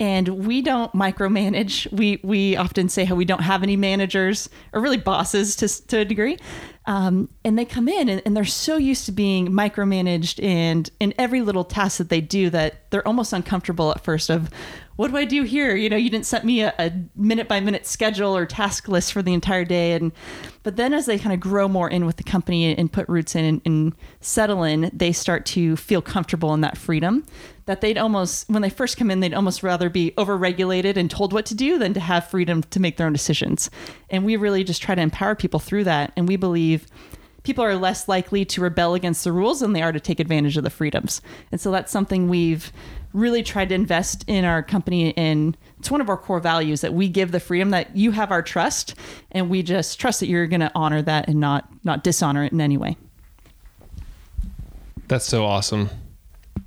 and 0.00 0.28
we 0.28 0.60
don't 0.60 0.92
micromanage. 0.92 1.90
We 1.92 2.20
we 2.22 2.56
often 2.56 2.88
say 2.88 3.04
how 3.04 3.14
we 3.14 3.24
don't 3.24 3.42
have 3.42 3.62
any 3.62 3.76
managers 3.76 4.48
or 4.72 4.80
really 4.80 4.96
bosses 4.96 5.54
to, 5.56 5.86
to 5.86 5.98
a 5.98 6.04
degree. 6.04 6.36
Um, 6.86 7.30
and 7.44 7.58
they 7.58 7.64
come 7.64 7.88
in 7.88 8.08
and, 8.10 8.20
and, 8.26 8.36
they're 8.36 8.44
so 8.44 8.76
used 8.76 9.06
to 9.06 9.12
being 9.12 9.48
micromanaged 9.48 10.42
and 10.44 10.90
in 11.00 11.14
every 11.16 11.40
little 11.40 11.64
task 11.64 11.96
that 11.96 12.10
they 12.10 12.20
do 12.20 12.50
that 12.50 12.90
they're 12.90 13.06
almost 13.08 13.32
uncomfortable 13.32 13.90
at 13.90 14.04
first 14.04 14.28
of 14.28 14.50
what 14.96 15.10
do 15.10 15.16
I 15.16 15.24
do 15.24 15.42
here? 15.42 15.74
You 15.74 15.88
know, 15.88 15.96
you 15.96 16.10
didn't 16.10 16.26
set 16.26 16.44
me 16.44 16.62
a, 16.62 16.74
a 16.78 16.92
minute 17.16 17.48
by 17.48 17.60
minute 17.60 17.86
schedule 17.86 18.36
or 18.36 18.46
task 18.46 18.88
list 18.88 19.12
for 19.12 19.22
the 19.22 19.34
entire 19.34 19.64
day. 19.64 19.92
And 19.92 20.12
but 20.62 20.76
then 20.76 20.94
as 20.94 21.06
they 21.06 21.18
kind 21.18 21.32
of 21.32 21.40
grow 21.40 21.68
more 21.68 21.90
in 21.90 22.06
with 22.06 22.16
the 22.16 22.22
company 22.22 22.76
and 22.76 22.92
put 22.92 23.08
roots 23.08 23.34
in 23.34 23.44
and, 23.44 23.62
and 23.64 23.94
settle 24.20 24.62
in, 24.62 24.90
they 24.92 25.12
start 25.12 25.46
to 25.46 25.76
feel 25.76 26.00
comfortable 26.00 26.54
in 26.54 26.60
that 26.60 26.78
freedom 26.78 27.24
that 27.66 27.80
they'd 27.80 27.98
almost 27.98 28.48
when 28.48 28.62
they 28.62 28.70
first 28.70 28.96
come 28.96 29.10
in, 29.10 29.20
they'd 29.20 29.34
almost 29.34 29.62
rather 29.62 29.88
be 29.88 30.12
overregulated 30.12 30.96
and 30.96 31.10
told 31.10 31.32
what 31.32 31.46
to 31.46 31.54
do 31.54 31.78
than 31.78 31.94
to 31.94 32.00
have 32.00 32.28
freedom 32.28 32.62
to 32.62 32.80
make 32.80 32.96
their 32.96 33.06
own 33.06 33.12
decisions. 33.12 33.70
And 34.10 34.24
we 34.24 34.36
really 34.36 34.64
just 34.64 34.82
try 34.82 34.94
to 34.94 35.02
empower 35.02 35.34
people 35.34 35.60
through 35.60 35.84
that. 35.84 36.12
And 36.16 36.28
we 36.28 36.36
believe 36.36 36.86
people 37.42 37.64
are 37.64 37.76
less 37.76 38.08
likely 38.08 38.44
to 38.44 38.60
rebel 38.60 38.94
against 38.94 39.24
the 39.24 39.32
rules 39.32 39.60
than 39.60 39.72
they 39.72 39.82
are 39.82 39.92
to 39.92 40.00
take 40.00 40.20
advantage 40.20 40.56
of 40.56 40.64
the 40.64 40.70
freedoms. 40.70 41.20
And 41.52 41.60
so 41.60 41.70
that's 41.70 41.92
something 41.92 42.28
we've 42.28 42.72
really 43.14 43.42
tried 43.42 43.70
to 43.70 43.74
invest 43.74 44.24
in 44.26 44.44
our 44.44 44.62
company 44.62 45.16
and 45.16 45.56
it's 45.78 45.90
one 45.90 46.00
of 46.00 46.08
our 46.10 46.16
core 46.16 46.40
values 46.40 46.80
that 46.82 46.92
we 46.92 47.08
give 47.08 47.30
the 47.30 47.40
freedom 47.40 47.70
that 47.70 47.96
you 47.96 48.10
have 48.10 48.30
our 48.30 48.42
trust 48.42 48.94
and 49.30 49.48
we 49.48 49.62
just 49.62 49.98
trust 49.98 50.20
that 50.20 50.26
you're 50.26 50.48
going 50.48 50.60
to 50.60 50.70
honor 50.74 51.00
that 51.00 51.28
and 51.28 51.40
not 51.40 51.68
not 51.84 52.04
dishonor 52.04 52.44
it 52.44 52.52
in 52.52 52.60
any 52.60 52.76
way. 52.76 52.96
That's 55.06 55.24
so 55.24 55.44
awesome. 55.44 55.90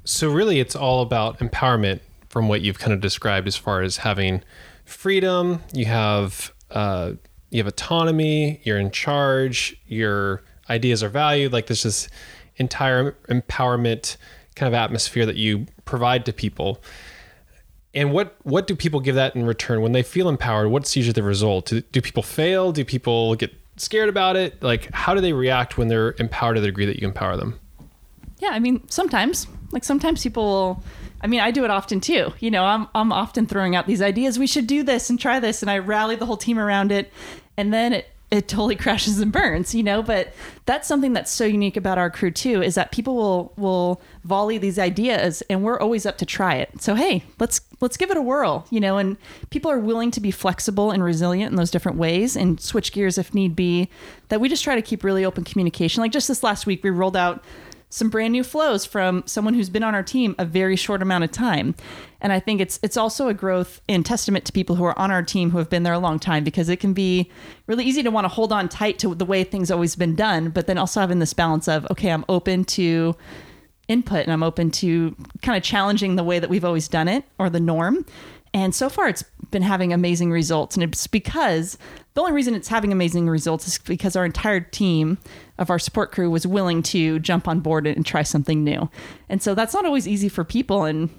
So 0.06 0.32
really 0.32 0.60
it's 0.60 0.76
all 0.76 1.02
about 1.02 1.40
empowerment 1.40 2.00
from 2.30 2.48
what 2.48 2.62
you've 2.62 2.80
kind 2.80 2.94
of 2.94 3.02
described 3.02 3.48
as 3.48 3.58
far 3.58 3.82
as 3.82 3.98
having 3.98 4.42
freedom. 4.86 5.62
You 5.74 5.86
have 5.86 6.54
uh, 6.72 7.14
you 7.50 7.58
have 7.58 7.68
autonomy 7.68 8.62
you're 8.64 8.78
in 8.78 8.92
charge 8.92 9.76
your 9.86 10.44
ideas 10.70 11.04
are 11.04 11.10
valued. 11.10 11.52
Like 11.52 11.68
there's 11.68 11.84
this 11.84 12.08
entire 12.56 13.14
empowerment 13.30 14.16
kind 14.58 14.68
of 14.68 14.74
atmosphere 14.74 15.26
that 15.26 15.38
you 15.38 15.66
provide 15.86 16.26
to 16.26 16.34
people. 16.34 16.82
And 17.94 18.12
what 18.12 18.36
what 18.44 18.68
do 18.68 18.76
people 18.76 19.00
give 19.00 19.16
that 19.16 19.36
in 19.36 19.46
return? 19.46 19.82
When 19.82 19.94
they 19.94 20.04
feel 20.04 20.28
empowered 20.28 20.70
what's 20.70 20.96
usually 20.96 21.14
the 21.14 21.24
result? 21.24 21.68
Do, 21.68 21.82
do 21.82 22.02
people 22.02 22.24
fail? 22.24 22.72
Do 22.72 22.84
people 22.84 23.36
get 23.36 23.54
scared 23.78 24.10
about 24.10 24.36
it? 24.36 24.62
Like 24.62 24.92
how 24.94 25.14
do 25.14 25.22
they 25.22 25.34
react 25.34 25.78
when 25.78 25.88
they're 25.88 26.16
empowered 26.20 26.56
to 26.56 26.62
the 26.62 26.68
degree 26.68 26.86
that 26.86 27.00
you 27.00 27.08
empower 27.08 27.38
them? 27.38 27.60
Yeah 28.40 28.50
i 28.52 28.60
mean 28.60 28.88
sometimes. 28.90 29.48
Like 29.72 29.84
sometimes 29.84 30.24
people 30.24 30.44
will 30.44 30.84
I 31.20 31.28
mean, 31.28 31.40
I 31.40 31.50
do 31.52 31.64
it 31.64 31.72
often 31.72 32.00
too. 32.00 32.34
You 32.40 32.52
know, 32.52 32.64
I'm 32.64 32.88
I'm 32.94 33.12
often 33.12 33.48
throwing 33.48 33.76
out 33.76 33.88
these 33.88 34.02
ideas. 34.02 34.38
We 34.38 34.48
should 34.48 34.68
do 34.68 34.84
this 34.84 35.10
and 35.10 35.20
try 35.20 35.40
this, 35.40 35.62
and 35.62 35.72
I 35.72 35.80
rally 35.80 36.16
the 36.16 36.26
whole 36.26 36.38
team 36.38 36.60
around 36.60 36.92
it, 36.92 37.12
and 37.58 37.74
then 37.74 37.94
it 37.94 38.08
it 38.30 38.48
totally 38.48 38.76
crashes 38.84 39.20
and 39.20 39.32
burns, 39.32 39.74
you 39.74 39.84
know. 39.84 40.02
But 40.02 40.34
that's 40.66 40.88
something 40.88 41.14
that's 41.14 41.32
so 41.32 41.46
unique 41.46 41.78
about 41.78 41.98
our 41.98 42.10
crew 42.10 42.32
too, 42.32 42.62
is 42.62 42.76
that 42.76 42.92
people 42.92 43.16
will 43.16 43.54
will 43.58 44.02
volley 44.24 44.58
these 44.58 44.78
ideas, 44.78 45.42
and 45.50 45.64
we're 45.64 45.80
always 45.80 46.06
up 46.06 46.18
to 46.20 46.26
try 46.26 46.56
it. 46.56 46.82
So 46.82 46.96
hey, 46.96 47.24
let's 47.40 47.62
let's 47.80 47.98
give 47.98 48.12
it 48.12 48.18
a 48.18 48.22
whirl, 48.22 48.66
you 48.70 48.80
know. 48.80 48.98
And 48.98 49.18
people 49.50 49.72
are 49.72 49.80
willing 49.80 50.12
to 50.12 50.20
be 50.20 50.32
flexible 50.32 50.92
and 50.92 51.04
resilient 51.04 51.52
in 51.52 51.56
those 51.56 51.72
different 51.72 51.98
ways, 51.98 52.36
and 52.36 52.60
switch 52.60 52.92
gears 52.92 53.18
if 53.18 53.34
need 53.34 53.56
be. 53.56 53.90
That 54.30 54.42
we 54.42 54.50
just 54.50 54.64
try 54.64 54.76
to 54.76 54.82
keep 54.82 55.04
really 55.04 55.24
open 55.24 55.44
communication. 55.44 56.02
Like 56.02 56.12
just 56.12 56.28
this 56.28 56.44
last 56.44 56.66
week, 56.66 56.84
we 56.84 56.90
rolled 56.90 57.16
out 57.16 57.44
some 57.90 58.10
brand 58.10 58.34
new 58.34 58.44
flows 58.44 58.86
from 58.86 59.24
someone 59.26 59.54
who's 59.54 59.70
been 59.70 59.84
on 59.84 59.96
our 59.96 60.04
team 60.04 60.36
a 60.38 60.46
very 60.46 60.76
short 60.76 61.02
amount 61.02 61.24
of 61.24 61.32
time. 61.32 61.74
And 62.20 62.34
I 62.34 62.40
think 62.40 62.60
it's 62.60 62.80
it's 62.84 62.98
also 62.98 63.28
a 63.28 63.34
growth 63.34 63.82
and 63.88 64.06
testament 64.06 64.46
to 64.46 64.52
people 64.52 64.76
who 64.76 64.84
are 64.84 64.98
on 64.98 65.12
our 65.12 65.24
team 65.24 65.52
who 65.52 65.58
have 65.58 65.70
been 65.70 65.84
there 65.84 65.94
a 65.94 66.00
long 66.00 66.20
time 66.20 66.44
because 66.44 66.68
it 66.68 66.78
can 66.78 66.94
be 66.94 67.32
really 67.66 67.86
easy 67.86 68.04
to 68.04 68.12
want 68.12 68.26
to 68.26 68.30
hold 68.30 68.52
on 68.52 68.68
tight 68.68 69.00
to 69.00 69.16
the 69.16 69.26
way 69.26 69.44
things 69.44 69.72
always 69.72 69.96
been 69.96 70.16
done, 70.16 70.50
but 70.50 70.68
then 70.68 70.78
also 70.78 71.00
having 71.00 71.20
this 71.20 71.34
balance 71.34 71.68
of 71.68 71.88
okay, 71.92 72.10
I'm 72.12 72.26
open 72.28 72.66
to 72.66 73.16
input 73.88 74.24
and 74.24 74.34
I'm 74.34 74.44
open 74.44 74.70
to 74.72 75.16
kind 75.42 75.58
of 75.58 75.64
challenging 75.64 76.18
the 76.18 76.24
way 76.24 76.40
that 76.40 76.50
we've 76.50 76.66
always 76.66 76.88
done 76.88 77.08
it 77.08 77.24
or 77.40 77.50
the 77.50 77.60
norm. 77.60 78.06
And 78.54 78.74
so 78.74 78.90
far, 78.90 79.08
it's 79.08 79.24
been 79.52 79.62
having 79.62 79.94
amazing 79.94 80.32
results. 80.32 80.76
And 80.76 80.84
it's 80.84 81.08
because 81.08 81.78
the 82.14 82.22
only 82.22 82.34
reason 82.34 82.56
it's 82.56 82.68
having 82.68 82.92
amazing 82.92 83.30
results 83.30 83.68
is 83.68 83.78
because 83.78 84.16
our 84.16 84.26
entire 84.26 84.60
team 84.60 85.18
of 85.58 85.70
our 85.70 85.80
support 85.80 86.12
crew 86.12 86.30
was 86.30 86.48
willing 86.48 86.82
to 86.84 87.20
jump 87.20 87.48
on 87.48 87.60
board 87.60 87.88
and 87.88 88.06
try 88.06 88.24
something 88.24 88.64
new. 88.64 88.90
And 89.30 89.42
so 89.42 89.56
that's 89.56 89.74
not 89.74 89.86
always 89.86 90.08
easy 90.08 90.30
for 90.30 90.44
people 90.44 90.84
and 90.84 91.10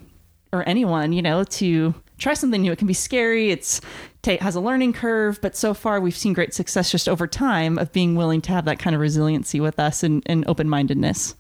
or 0.52 0.66
anyone, 0.68 1.12
you 1.12 1.22
know, 1.22 1.44
to 1.44 1.94
try 2.16 2.34
something 2.34 2.62
new. 2.62 2.72
It 2.72 2.78
can 2.78 2.86
be 2.86 2.94
scary. 2.94 3.50
It's 3.50 3.80
t- 4.22 4.38
has 4.38 4.54
a 4.54 4.60
learning 4.60 4.94
curve, 4.94 5.38
but 5.40 5.56
so 5.56 5.74
far 5.74 6.00
we've 6.00 6.16
seen 6.16 6.32
great 6.32 6.54
success 6.54 6.90
just 6.90 7.08
over 7.08 7.26
time 7.26 7.78
of 7.78 7.92
being 7.92 8.16
willing 8.16 8.40
to 8.42 8.52
have 8.52 8.64
that 8.64 8.78
kind 8.78 8.94
of 8.94 9.00
resiliency 9.00 9.60
with 9.60 9.78
us 9.78 10.02
and, 10.02 10.22
and 10.26 10.46
open 10.48 10.68
mindedness. 10.68 11.34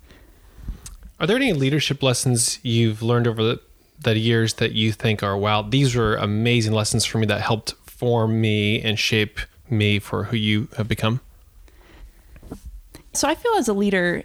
Are 1.20 1.26
there 1.26 1.36
any 1.36 1.52
leadership 1.52 2.02
lessons 2.02 2.60
you've 2.62 3.02
learned 3.02 3.26
over 3.26 3.42
the, 3.42 3.60
the 4.00 4.18
years 4.18 4.54
that 4.54 4.72
you 4.72 4.92
think 4.92 5.22
are 5.22 5.36
wow, 5.36 5.62
these 5.62 5.94
were 5.94 6.16
amazing 6.16 6.72
lessons 6.72 7.04
for 7.04 7.18
me 7.18 7.26
that 7.26 7.40
helped 7.40 7.72
form 7.86 8.40
me 8.40 8.80
and 8.80 8.98
shape 8.98 9.40
me 9.68 9.98
for 9.98 10.24
who 10.24 10.36
you 10.36 10.68
have 10.76 10.88
become? 10.88 11.20
So 13.12 13.28
I 13.28 13.34
feel 13.34 13.52
as 13.58 13.68
a 13.68 13.72
leader, 13.72 14.22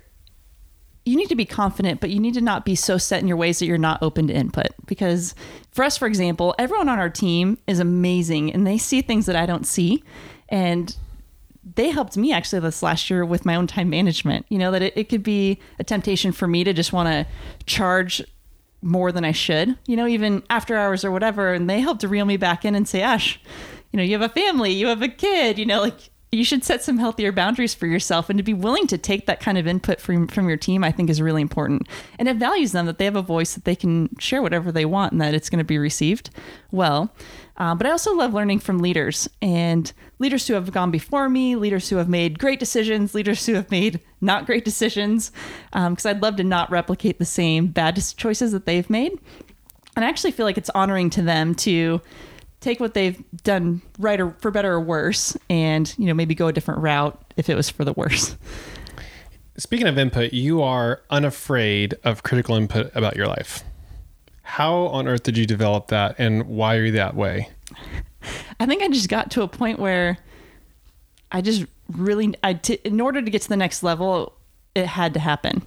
you 1.05 1.15
need 1.15 1.29
to 1.29 1.35
be 1.35 1.45
confident, 1.45 1.99
but 1.99 2.09
you 2.09 2.19
need 2.19 2.35
to 2.35 2.41
not 2.41 2.65
be 2.65 2.75
so 2.75 2.97
set 2.97 3.21
in 3.21 3.27
your 3.27 3.37
ways 3.37 3.59
that 3.59 3.65
you're 3.65 3.77
not 3.77 4.01
open 4.01 4.27
to 4.27 4.33
input. 4.33 4.67
Because 4.85 5.33
for 5.71 5.83
us, 5.83 5.97
for 5.97 6.07
example, 6.07 6.53
everyone 6.59 6.89
on 6.89 6.99
our 6.99 7.09
team 7.09 7.57
is 7.67 7.79
amazing 7.79 8.53
and 8.53 8.65
they 8.65 8.77
see 8.77 9.01
things 9.01 9.25
that 9.25 9.35
I 9.35 9.45
don't 9.45 9.65
see. 9.65 10.03
And 10.49 10.95
they 11.75 11.89
helped 11.89 12.15
me 12.15 12.31
actually 12.31 12.59
this 12.59 12.83
last 12.83 13.09
year 13.09 13.25
with 13.25 13.45
my 13.45 13.55
own 13.55 13.67
time 13.67 13.89
management. 13.89 14.45
You 14.49 14.59
know, 14.59 14.71
that 14.71 14.81
it, 14.81 14.93
it 14.95 15.09
could 15.09 15.23
be 15.23 15.59
a 15.79 15.83
temptation 15.83 16.31
for 16.31 16.47
me 16.47 16.63
to 16.63 16.73
just 16.73 16.93
want 16.93 17.07
to 17.07 17.25
charge 17.65 18.21
more 18.83 19.11
than 19.11 19.25
I 19.25 19.31
should, 19.31 19.77
you 19.87 19.95
know, 19.95 20.07
even 20.07 20.43
after 20.49 20.77
hours 20.77 21.03
or 21.03 21.11
whatever. 21.11 21.53
And 21.53 21.69
they 21.69 21.81
helped 21.81 22.01
to 22.01 22.07
reel 22.07 22.25
me 22.25 22.37
back 22.37 22.65
in 22.65 22.75
and 22.75 22.87
say, 22.87 23.01
Ash, 23.01 23.39
you 23.91 23.97
know, 23.97 24.03
you 24.03 24.13
have 24.13 24.29
a 24.29 24.33
family, 24.33 24.71
you 24.71 24.87
have 24.87 25.01
a 25.01 25.07
kid, 25.07 25.57
you 25.57 25.65
know, 25.65 25.81
like 25.81 26.09
you 26.33 26.43
should 26.43 26.63
set 26.63 26.83
some 26.83 26.97
healthier 26.97 27.31
boundaries 27.31 27.73
for 27.73 27.87
yourself 27.87 28.29
and 28.29 28.37
to 28.37 28.43
be 28.43 28.53
willing 28.53 28.87
to 28.87 28.97
take 28.97 29.25
that 29.25 29.39
kind 29.39 29.57
of 29.57 29.67
input 29.67 29.99
from 29.99 30.27
from 30.27 30.47
your 30.47 30.57
team 30.57 30.83
i 30.83 30.91
think 30.91 31.09
is 31.09 31.21
really 31.21 31.41
important. 31.41 31.87
And 32.19 32.27
it 32.27 32.37
values 32.37 32.71
them 32.71 32.85
that 32.87 32.97
they 32.97 33.05
have 33.05 33.15
a 33.15 33.21
voice 33.21 33.53
that 33.53 33.65
they 33.65 33.75
can 33.75 34.09
share 34.19 34.41
whatever 34.41 34.71
they 34.71 34.85
want 34.85 35.11
and 35.11 35.21
that 35.21 35.33
it's 35.33 35.49
going 35.49 35.59
to 35.59 35.65
be 35.65 35.77
received 35.77 36.29
well. 36.71 37.13
Uh, 37.57 37.75
but 37.75 37.85
i 37.85 37.91
also 37.91 38.15
love 38.15 38.33
learning 38.33 38.59
from 38.59 38.79
leaders 38.79 39.29
and 39.41 39.93
leaders 40.17 40.47
who 40.47 40.55
have 40.55 40.71
gone 40.71 40.89
before 40.89 41.29
me 41.29 41.55
leaders 41.55 41.89
who 41.89 41.97
have 41.97 42.09
made 42.09 42.39
great 42.39 42.59
decisions 42.59 43.13
leaders 43.13 43.45
who 43.45 43.53
have 43.53 43.69
made 43.69 43.99
not 44.21 44.45
great 44.45 44.65
decisions 44.65 45.31
because 45.71 46.05
um, 46.05 46.09
i'd 46.09 46.21
love 46.21 46.35
to 46.35 46.43
not 46.43 46.71
replicate 46.71 47.19
the 47.19 47.25
same 47.25 47.67
bad 47.67 48.01
choices 48.17 48.51
that 48.51 48.65
they've 48.65 48.89
made. 48.89 49.19
And 49.95 50.03
i 50.03 50.09
actually 50.09 50.31
feel 50.31 50.47
like 50.47 50.57
it's 50.57 50.71
honoring 50.71 51.11
to 51.11 51.21
them 51.21 51.53
to 51.55 52.01
take 52.63 52.79
what 52.79 52.93
they've 52.93 53.21
done 53.43 53.81
right 53.99 54.19
or 54.19 54.31
for 54.39 54.49
better 54.49 54.73
or 54.73 54.81
worse 54.81 55.37
and 55.49 55.93
you 55.97 56.05
know 56.05 56.13
maybe 56.13 56.33
go 56.33 56.47
a 56.47 56.53
different 56.53 56.81
route 56.81 57.19
if 57.37 57.49
it 57.49 57.55
was 57.55 57.69
for 57.69 57.83
the 57.83 57.93
worse. 57.93 58.35
Speaking 59.57 59.87
of 59.87 59.97
input 59.97 60.33
you 60.33 60.61
are 60.61 61.01
unafraid 61.09 61.95
of 62.03 62.23
critical 62.23 62.55
input 62.55 62.95
about 62.95 63.15
your 63.15 63.27
life. 63.27 63.63
How 64.41 64.87
on 64.87 65.07
earth 65.07 65.23
did 65.23 65.37
you 65.37 65.45
develop 65.45 65.87
that 65.87 66.15
and 66.17 66.47
why 66.47 66.77
are 66.77 66.85
you 66.85 66.91
that 66.93 67.15
way? 67.15 67.49
I 68.59 68.65
think 68.65 68.81
i 68.81 68.87
just 68.87 69.09
got 69.09 69.31
to 69.31 69.41
a 69.41 69.47
point 69.47 69.79
where 69.79 70.17
i 71.31 71.41
just 71.41 71.65
really 71.91 72.33
I 72.43 72.53
t- 72.53 72.79
in 72.85 73.01
order 73.01 73.21
to 73.21 73.29
get 73.29 73.41
to 73.41 73.49
the 73.49 73.57
next 73.57 73.83
level 73.83 74.33
it 74.73 74.87
had 74.87 75.13
to 75.15 75.19
happen. 75.19 75.61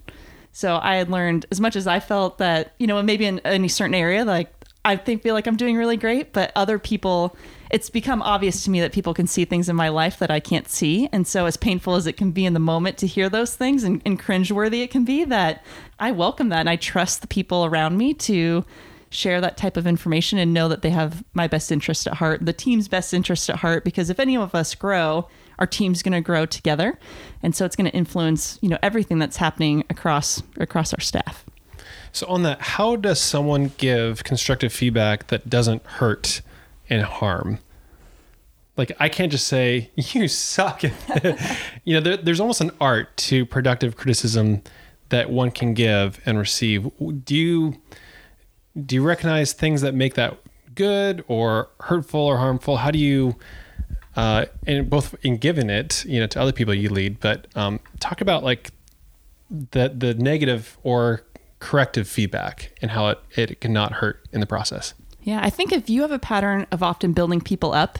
So 0.52 0.80
i 0.82 0.96
had 0.96 1.10
learned 1.10 1.44
as 1.50 1.60
much 1.60 1.76
as 1.76 1.86
i 1.86 2.00
felt 2.00 2.38
that 2.38 2.72
you 2.78 2.86
know 2.86 3.02
maybe 3.02 3.26
in 3.26 3.40
any 3.40 3.68
certain 3.68 3.94
area 3.94 4.24
like 4.24 4.55
I 4.86 4.96
think 4.96 5.22
feel 5.22 5.34
like 5.34 5.48
I'm 5.48 5.56
doing 5.56 5.76
really 5.76 5.96
great, 5.96 6.32
but 6.32 6.52
other 6.54 6.78
people 6.78 7.36
it's 7.70 7.90
become 7.90 8.22
obvious 8.22 8.62
to 8.62 8.70
me 8.70 8.80
that 8.80 8.92
people 8.92 9.12
can 9.12 9.26
see 9.26 9.44
things 9.44 9.68
in 9.68 9.74
my 9.74 9.88
life 9.88 10.20
that 10.20 10.30
I 10.30 10.38
can't 10.38 10.68
see. 10.68 11.08
And 11.10 11.26
so 11.26 11.46
as 11.46 11.56
painful 11.56 11.96
as 11.96 12.06
it 12.06 12.16
can 12.16 12.30
be 12.30 12.46
in 12.46 12.54
the 12.54 12.60
moment 12.60 12.96
to 12.98 13.08
hear 13.08 13.28
those 13.28 13.56
things 13.56 13.82
and, 13.82 14.00
and 14.06 14.20
cringeworthy 14.20 14.84
it 14.84 14.92
can 14.92 15.04
be, 15.04 15.24
that 15.24 15.64
I 15.98 16.12
welcome 16.12 16.50
that 16.50 16.60
and 16.60 16.70
I 16.70 16.76
trust 16.76 17.22
the 17.22 17.26
people 17.26 17.64
around 17.64 17.98
me 17.98 18.14
to 18.14 18.64
share 19.10 19.40
that 19.40 19.56
type 19.56 19.76
of 19.76 19.86
information 19.86 20.38
and 20.38 20.54
know 20.54 20.68
that 20.68 20.82
they 20.82 20.90
have 20.90 21.24
my 21.34 21.48
best 21.48 21.72
interest 21.72 22.06
at 22.06 22.14
heart, 22.14 22.46
the 22.46 22.52
team's 22.52 22.86
best 22.86 23.12
interest 23.12 23.50
at 23.50 23.56
heart, 23.56 23.84
because 23.84 24.10
if 24.10 24.20
any 24.20 24.36
of 24.36 24.54
us 24.54 24.76
grow, 24.76 25.28
our 25.58 25.66
team's 25.66 26.02
going 26.02 26.12
to 26.12 26.20
grow 26.20 26.46
together. 26.46 26.98
And 27.42 27.56
so 27.56 27.64
it's 27.64 27.74
going 27.74 27.90
to 27.90 27.96
influence, 27.96 28.58
you 28.62 28.68
know, 28.68 28.78
everything 28.82 29.18
that's 29.18 29.38
happening 29.38 29.82
across 29.90 30.42
across 30.58 30.92
our 30.92 31.00
staff. 31.00 31.45
So, 32.16 32.26
on 32.28 32.44
that, 32.44 32.62
how 32.62 32.96
does 32.96 33.20
someone 33.20 33.72
give 33.76 34.24
constructive 34.24 34.72
feedback 34.72 35.26
that 35.26 35.50
doesn't 35.50 35.84
hurt 35.84 36.40
and 36.88 37.02
harm? 37.02 37.58
Like, 38.78 38.92
I 38.98 39.10
can't 39.10 39.30
just 39.30 39.46
say, 39.46 39.90
you 39.96 40.26
suck. 40.26 40.82
you 41.84 41.92
know, 41.94 42.00
there, 42.00 42.16
there's 42.16 42.40
almost 42.40 42.62
an 42.62 42.70
art 42.80 43.14
to 43.18 43.44
productive 43.44 43.96
criticism 43.96 44.62
that 45.10 45.28
one 45.28 45.50
can 45.50 45.74
give 45.74 46.18
and 46.24 46.38
receive. 46.38 46.90
Do 47.22 47.36
you, 47.36 47.82
do 48.86 48.94
you 48.94 49.02
recognize 49.02 49.52
things 49.52 49.82
that 49.82 49.94
make 49.94 50.14
that 50.14 50.38
good 50.74 51.22
or 51.28 51.68
hurtful 51.80 52.20
or 52.20 52.38
harmful? 52.38 52.78
How 52.78 52.90
do 52.90 52.98
you, 52.98 53.36
uh, 54.16 54.46
and 54.66 54.88
both 54.88 55.14
in 55.22 55.36
giving 55.36 55.68
it, 55.68 56.02
you 56.06 56.18
know, 56.20 56.26
to 56.28 56.40
other 56.40 56.52
people 56.52 56.72
you 56.72 56.88
lead, 56.88 57.20
but 57.20 57.46
um, 57.54 57.78
talk 58.00 58.22
about 58.22 58.42
like 58.42 58.70
the 59.50 59.88
the 59.96 60.14
negative 60.14 60.76
or 60.82 61.22
corrective 61.58 62.08
feedback 62.08 62.72
and 62.82 62.90
how 62.90 63.08
it, 63.08 63.18
it 63.36 63.60
cannot 63.60 63.94
hurt 63.94 64.26
in 64.32 64.40
the 64.40 64.46
process. 64.46 64.94
Yeah, 65.22 65.40
I 65.42 65.50
think 65.50 65.72
if 65.72 65.90
you 65.90 66.02
have 66.02 66.12
a 66.12 66.18
pattern 66.18 66.66
of 66.70 66.82
often 66.82 67.12
building 67.12 67.40
people 67.40 67.72
up 67.72 67.98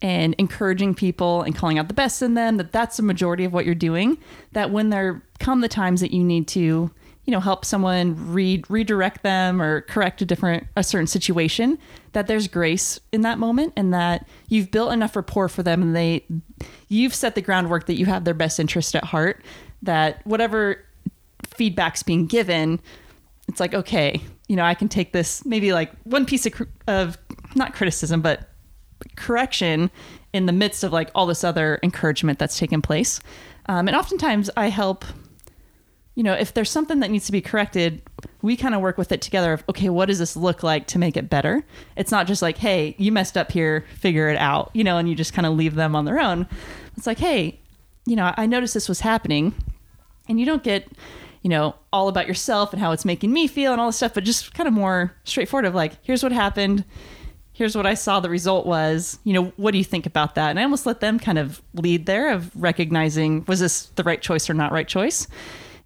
and 0.00 0.34
encouraging 0.38 0.94
people 0.94 1.42
and 1.42 1.54
calling 1.54 1.78
out 1.78 1.88
the 1.88 1.94
best 1.94 2.22
in 2.22 2.34
them, 2.34 2.56
that 2.56 2.72
that's 2.72 2.96
the 2.96 3.02
majority 3.02 3.44
of 3.44 3.52
what 3.52 3.66
you're 3.66 3.74
doing, 3.74 4.16
that 4.52 4.70
when 4.70 4.90
there 4.90 5.22
come 5.40 5.60
the 5.60 5.68
times 5.68 6.00
that 6.00 6.12
you 6.12 6.22
need 6.22 6.46
to, 6.48 6.90
you 7.24 7.32
know, 7.32 7.40
help 7.40 7.64
someone 7.64 8.32
re- 8.32 8.62
redirect 8.68 9.22
them 9.22 9.60
or 9.60 9.82
correct 9.82 10.22
a 10.22 10.24
different 10.24 10.66
a 10.76 10.84
certain 10.84 11.06
situation, 11.06 11.78
that 12.12 12.28
there's 12.28 12.48
grace 12.48 12.98
in 13.12 13.22
that 13.22 13.38
moment 13.38 13.72
and 13.76 13.92
that 13.92 14.26
you've 14.48 14.70
built 14.70 14.92
enough 14.92 15.16
rapport 15.16 15.48
for 15.48 15.62
them 15.62 15.82
and 15.82 15.94
they 15.94 16.24
you've 16.88 17.14
set 17.14 17.34
the 17.34 17.42
groundwork 17.42 17.86
that 17.86 17.98
you 17.98 18.06
have 18.06 18.24
their 18.24 18.34
best 18.34 18.58
interest 18.58 18.94
at 18.94 19.04
heart 19.04 19.44
that 19.82 20.26
whatever 20.26 20.84
feedback's 21.58 22.02
being 22.02 22.26
given 22.26 22.80
it's 23.48 23.60
like, 23.60 23.74
okay, 23.74 24.20
you 24.46 24.56
know, 24.56 24.64
I 24.64 24.74
can 24.74 24.88
take 24.88 25.12
this 25.12 25.44
maybe 25.44 25.72
like 25.72 25.90
one 26.04 26.26
piece 26.26 26.46
of, 26.46 26.54
of 26.86 27.18
not 27.54 27.74
criticism, 27.74 28.20
but 28.20 28.50
correction 29.16 29.90
in 30.32 30.46
the 30.46 30.52
midst 30.52 30.84
of 30.84 30.92
like 30.92 31.10
all 31.14 31.26
this 31.26 31.42
other 31.42 31.80
encouragement 31.82 32.38
that's 32.38 32.58
taken 32.58 32.82
place. 32.82 33.20
Um, 33.66 33.88
and 33.88 33.96
oftentimes 33.96 34.50
I 34.56 34.68
help, 34.68 35.04
you 36.14 36.22
know, 36.22 36.34
if 36.34 36.52
there's 36.52 36.70
something 36.70 37.00
that 37.00 37.10
needs 37.10 37.24
to 37.26 37.32
be 37.32 37.40
corrected, 37.40 38.02
we 38.42 38.56
kind 38.56 38.74
of 38.74 38.82
work 38.82 38.98
with 38.98 39.12
it 39.12 39.22
together 39.22 39.54
of, 39.54 39.64
okay, 39.68 39.88
what 39.88 40.06
does 40.06 40.18
this 40.18 40.36
look 40.36 40.62
like 40.62 40.86
to 40.88 40.98
make 40.98 41.16
it 41.16 41.30
better? 41.30 41.64
It's 41.96 42.10
not 42.10 42.26
just 42.26 42.42
like, 42.42 42.58
hey, 42.58 42.94
you 42.98 43.10
messed 43.10 43.38
up 43.38 43.50
here, 43.50 43.86
figure 43.94 44.28
it 44.28 44.36
out, 44.36 44.70
you 44.74 44.84
know, 44.84 44.98
and 44.98 45.08
you 45.08 45.14
just 45.14 45.32
kind 45.32 45.46
of 45.46 45.54
leave 45.54 45.74
them 45.74 45.96
on 45.96 46.04
their 46.04 46.20
own. 46.20 46.46
It's 46.96 47.06
like, 47.06 47.18
hey, 47.18 47.60
you 48.04 48.16
know, 48.16 48.34
I 48.36 48.46
noticed 48.46 48.74
this 48.74 48.88
was 48.88 49.00
happening. 49.00 49.54
And 50.28 50.38
you 50.38 50.44
don't 50.44 50.62
get, 50.62 50.86
you 51.42 51.50
know, 51.50 51.74
all 51.92 52.08
about 52.08 52.26
yourself 52.26 52.72
and 52.72 52.80
how 52.80 52.92
it's 52.92 53.04
making 53.04 53.32
me 53.32 53.46
feel 53.46 53.72
and 53.72 53.80
all 53.80 53.88
this 53.88 53.96
stuff, 53.96 54.14
but 54.14 54.24
just 54.24 54.54
kind 54.54 54.66
of 54.66 54.74
more 54.74 55.12
straightforward 55.24 55.64
of 55.64 55.74
like, 55.74 55.92
here's 56.02 56.22
what 56.22 56.32
happened. 56.32 56.84
Here's 57.52 57.76
what 57.76 57.86
I 57.86 57.94
saw 57.94 58.20
the 58.20 58.30
result 58.30 58.66
was. 58.66 59.18
You 59.24 59.32
know, 59.32 59.52
what 59.56 59.72
do 59.72 59.78
you 59.78 59.84
think 59.84 60.06
about 60.06 60.34
that? 60.36 60.50
And 60.50 60.60
I 60.60 60.62
almost 60.62 60.86
let 60.86 61.00
them 61.00 61.18
kind 61.18 61.38
of 61.38 61.60
lead 61.74 62.06
there 62.06 62.32
of 62.32 62.50
recognizing 62.54 63.44
was 63.46 63.60
this 63.60 63.86
the 63.96 64.04
right 64.04 64.22
choice 64.22 64.48
or 64.48 64.54
not 64.54 64.72
right 64.72 64.86
choice? 64.86 65.26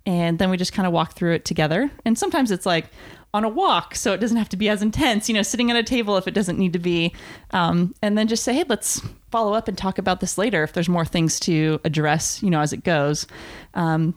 And 0.04 0.38
then 0.38 0.50
we 0.50 0.56
just 0.56 0.72
kind 0.72 0.86
of 0.86 0.92
walk 0.92 1.14
through 1.14 1.34
it 1.34 1.44
together. 1.44 1.90
And 2.04 2.18
sometimes 2.18 2.50
it's 2.50 2.66
like, 2.66 2.86
on 3.34 3.44
a 3.44 3.48
walk 3.48 3.94
so 3.94 4.12
it 4.12 4.18
doesn't 4.18 4.36
have 4.36 4.48
to 4.48 4.56
be 4.56 4.68
as 4.68 4.82
intense 4.82 5.28
you 5.28 5.34
know 5.34 5.42
sitting 5.42 5.70
at 5.70 5.76
a 5.76 5.82
table 5.82 6.16
if 6.16 6.28
it 6.28 6.34
doesn't 6.34 6.58
need 6.58 6.72
to 6.72 6.78
be 6.78 7.12
um, 7.52 7.94
and 8.02 8.16
then 8.18 8.28
just 8.28 8.44
say 8.44 8.52
hey 8.52 8.64
let's 8.68 9.00
follow 9.30 9.54
up 9.54 9.68
and 9.68 9.78
talk 9.78 9.96
about 9.96 10.20
this 10.20 10.36
later 10.36 10.62
if 10.62 10.74
there's 10.74 10.88
more 10.88 11.06
things 11.06 11.40
to 11.40 11.80
address 11.84 12.42
you 12.42 12.50
know 12.50 12.60
as 12.60 12.72
it 12.72 12.84
goes 12.84 13.26
um, 13.74 14.14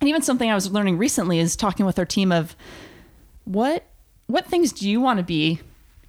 and 0.00 0.08
even 0.08 0.22
something 0.22 0.50
i 0.50 0.54
was 0.54 0.70
learning 0.70 0.98
recently 0.98 1.38
is 1.38 1.56
talking 1.56 1.86
with 1.86 1.98
our 1.98 2.06
team 2.06 2.32
of 2.32 2.56
what 3.44 3.84
what 4.26 4.46
things 4.46 4.72
do 4.72 4.88
you 4.88 5.00
want 5.00 5.18
to 5.18 5.24
be 5.24 5.58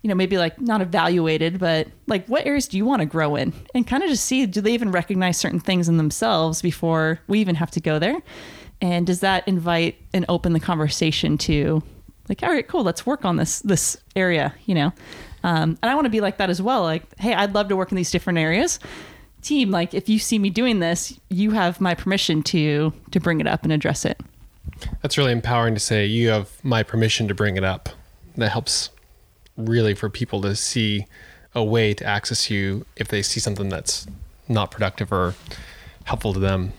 you 0.01 0.07
know 0.07 0.15
maybe 0.15 0.37
like 0.37 0.59
not 0.61 0.81
evaluated 0.81 1.59
but 1.59 1.87
like 2.07 2.25
what 2.27 2.45
areas 2.45 2.67
do 2.67 2.77
you 2.77 2.85
want 2.85 3.01
to 3.01 3.05
grow 3.05 3.35
in? 3.35 3.53
And 3.73 3.87
kind 3.87 4.03
of 4.03 4.09
just 4.09 4.25
see 4.25 4.45
do 4.45 4.61
they 4.61 4.73
even 4.73 4.91
recognize 4.91 5.37
certain 5.37 5.59
things 5.59 5.89
in 5.89 5.97
themselves 5.97 6.61
before 6.61 7.19
we 7.27 7.39
even 7.39 7.55
have 7.55 7.71
to 7.71 7.81
go 7.81 7.99
there? 7.99 8.17
And 8.81 9.05
does 9.05 9.19
that 9.21 9.45
invite 9.47 9.97
and 10.13 10.25
open 10.29 10.53
the 10.53 10.59
conversation 10.59 11.37
to 11.39 11.83
like 12.29 12.43
all 12.43 12.49
right 12.49 12.67
cool 12.67 12.83
let's 12.83 13.05
work 13.05 13.25
on 13.25 13.37
this 13.37 13.59
this 13.61 13.97
area 14.15 14.53
you 14.65 14.75
know? 14.75 14.93
Um, 15.41 15.77
and 15.81 15.89
i 15.89 15.95
want 15.95 16.05
to 16.05 16.11
be 16.11 16.21
like 16.21 16.37
that 16.37 16.49
as 16.49 16.61
well 16.61 16.83
like 16.83 17.03
hey 17.17 17.33
i'd 17.33 17.55
love 17.55 17.69
to 17.69 17.75
work 17.77 17.91
in 17.91 17.95
these 17.95 18.11
different 18.11 18.39
areas 18.39 18.77
team 19.41 19.71
like 19.71 19.93
if 19.93 20.09
you 20.09 20.19
see 20.19 20.37
me 20.37 20.49
doing 20.49 20.79
this 20.79 21.17
you 21.29 21.51
have 21.51 21.79
my 21.79 21.95
permission 21.95 22.43
to 22.43 22.93
to 23.11 23.19
bring 23.19 23.39
it 23.39 23.47
up 23.47 23.63
and 23.63 23.71
address 23.71 24.05
it. 24.05 24.19
That's 25.01 25.17
really 25.17 25.31
empowering 25.31 25.73
to 25.73 25.79
say 25.79 26.05
you 26.05 26.29
have 26.29 26.63
my 26.63 26.83
permission 26.83 27.27
to 27.27 27.33
bring 27.33 27.57
it 27.57 27.63
up. 27.63 27.89
That 28.35 28.51
helps 28.51 28.89
really 29.57 29.93
for 29.93 30.09
people 30.09 30.41
to 30.41 30.55
see 30.55 31.05
a 31.55 31.63
way 31.63 31.93
to 31.93 32.05
access 32.05 32.49
you 32.49 32.85
if 32.95 33.07
they 33.07 33.21
see 33.21 33.39
something 33.39 33.69
that's 33.69 34.07
not 34.47 34.71
productive 34.71 35.11
or 35.11 35.35
helpful 36.05 36.33
to 36.33 36.39
them. 36.39 36.73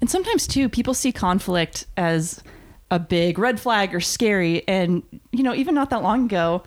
And 0.00 0.10
sometimes 0.10 0.46
too 0.46 0.68
people 0.68 0.94
see 0.94 1.12
conflict 1.12 1.86
as 1.96 2.42
a 2.90 2.98
big 2.98 3.38
red 3.38 3.58
flag 3.58 3.94
or 3.94 4.00
scary. 4.00 4.66
And, 4.68 5.02
you 5.30 5.42
know, 5.42 5.54
even 5.54 5.74
not 5.74 5.90
that 5.90 6.02
long 6.02 6.26
ago, 6.26 6.62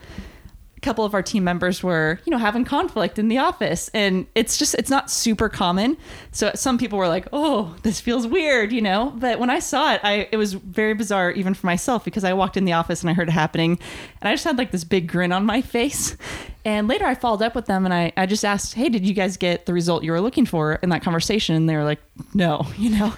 couple 0.86 1.04
of 1.04 1.16
our 1.16 1.24
team 1.24 1.44
members 1.44 1.82
were, 1.82 2.20
you 2.26 2.32
know, 2.32 2.38
having 2.38 2.64
conflict 2.64 3.18
in 3.18 3.28
the 3.28 3.40
office. 3.40 3.90
And 3.94 4.28
it's 4.36 4.56
just, 4.56 4.76
it's 4.76 4.90
not 4.90 5.10
super 5.10 5.50
common. 5.50 5.98
So 6.32 6.52
some 6.54 6.78
people 6.78 7.00
were 7.00 7.08
like, 7.08 7.28
oh, 7.34 7.76
this 7.82 8.00
feels 8.00 8.28
weird, 8.28 8.72
you 8.72 8.82
know? 8.82 9.12
But 9.18 9.40
when 9.40 9.50
I 9.50 9.60
saw 9.60 9.94
it, 9.94 10.02
I, 10.04 10.30
it 10.32 10.38
was 10.38 10.54
very 10.54 10.94
bizarre 10.94 11.32
even 11.32 11.56
for 11.56 11.66
myself 11.66 12.06
because 12.06 12.24
I 12.24 12.34
walked 12.34 12.56
in 12.56 12.66
the 12.66 12.74
office 12.74 13.02
and 13.02 13.10
I 13.10 13.14
heard 13.14 13.28
it 13.28 13.32
happening. 13.32 13.80
And 14.22 14.30
I 14.30 14.34
just 14.34 14.44
had 14.44 14.60
like 14.60 14.70
this 14.72 14.84
big 14.84 15.08
grin 15.08 15.32
on 15.32 15.44
my 15.44 15.62
face. 15.76 16.16
And 16.64 16.88
later 16.88 17.06
I 17.06 17.16
followed 17.16 17.42
up 17.42 17.56
with 17.56 17.66
them 17.66 17.86
and 17.86 17.94
I, 17.94 18.14
I 18.16 18.28
just 18.28 18.46
asked, 18.46 18.76
hey, 18.76 18.90
did 18.90 19.06
you 19.08 19.14
guys 19.14 19.38
get 19.38 19.66
the 19.66 19.74
result 19.74 20.04
you 20.04 20.12
were 20.12 20.22
looking 20.22 20.46
for 20.46 20.76
in 20.76 20.90
that 20.90 21.02
conversation? 21.02 21.56
And 21.56 21.68
they 21.68 21.76
were 21.76 21.84
like, 21.84 22.02
no, 22.34 22.68
you 22.78 22.92
know? 22.92 23.14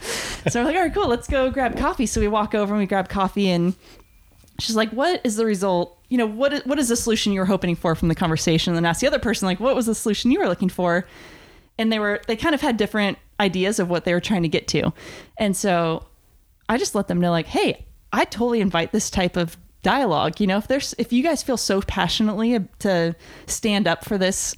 so 0.49 0.62
we're 0.62 0.65
like, 0.67 0.75
all 0.75 0.82
right, 0.84 0.93
cool, 0.93 1.08
let's 1.08 1.27
go 1.27 1.51
grab 1.51 1.77
coffee. 1.77 2.06
So 2.06 2.21
we 2.21 2.30
walk 2.30 2.56
over 2.56 2.73
and 2.73 2.80
we 2.80 2.88
grab 2.88 3.10
coffee 3.10 3.49
and 3.49 3.75
she's 4.59 4.75
like, 4.75 4.89
what 4.91 5.21
is 5.23 5.35
the 5.35 5.45
result? 5.45 5.99
You 6.09 6.17
know, 6.17 6.25
what 6.25 6.53
is, 6.53 6.65
what 6.65 6.79
is 6.79 6.89
the 6.89 6.95
solution 6.95 7.33
you 7.33 7.39
were 7.39 7.45
hoping 7.45 7.75
for 7.75 7.95
from 7.95 8.07
the 8.07 8.15
conversation? 8.15 8.71
And 8.71 8.77
then 8.77 8.89
ask 8.89 9.01
the 9.01 9.07
other 9.07 9.19
person, 9.19 9.45
like, 9.45 9.59
what 9.59 9.75
was 9.75 9.85
the 9.85 9.95
solution 9.95 10.31
you 10.31 10.39
were 10.39 10.47
looking 10.47 10.69
for? 10.69 11.05
And 11.77 11.91
they 11.91 11.99
were, 11.99 12.21
they 12.27 12.35
kind 12.35 12.55
of 12.55 12.61
had 12.61 12.77
different 12.77 13.17
ideas 13.39 13.79
of 13.79 13.89
what 13.89 14.05
they 14.05 14.13
were 14.13 14.21
trying 14.21 14.43
to 14.43 14.49
get 14.49 14.67
to. 14.69 14.91
And 15.37 15.55
so 15.55 16.07
I 16.69 16.77
just 16.77 16.95
let 16.95 17.07
them 17.07 17.21
know, 17.21 17.31
like, 17.31 17.47
hey, 17.47 17.85
I 18.11 18.25
totally 18.25 18.61
invite 18.61 18.91
this 18.91 19.09
type 19.09 19.37
of 19.37 19.57
dialogue. 19.83 20.39
You 20.39 20.47
know, 20.47 20.57
if 20.57 20.67
there's 20.67 20.95
if 20.97 21.13
you 21.13 21.23
guys 21.23 21.43
feel 21.43 21.57
so 21.57 21.81
passionately 21.81 22.59
to 22.79 23.15
stand 23.45 23.87
up 23.87 24.05
for 24.05 24.17
this, 24.17 24.55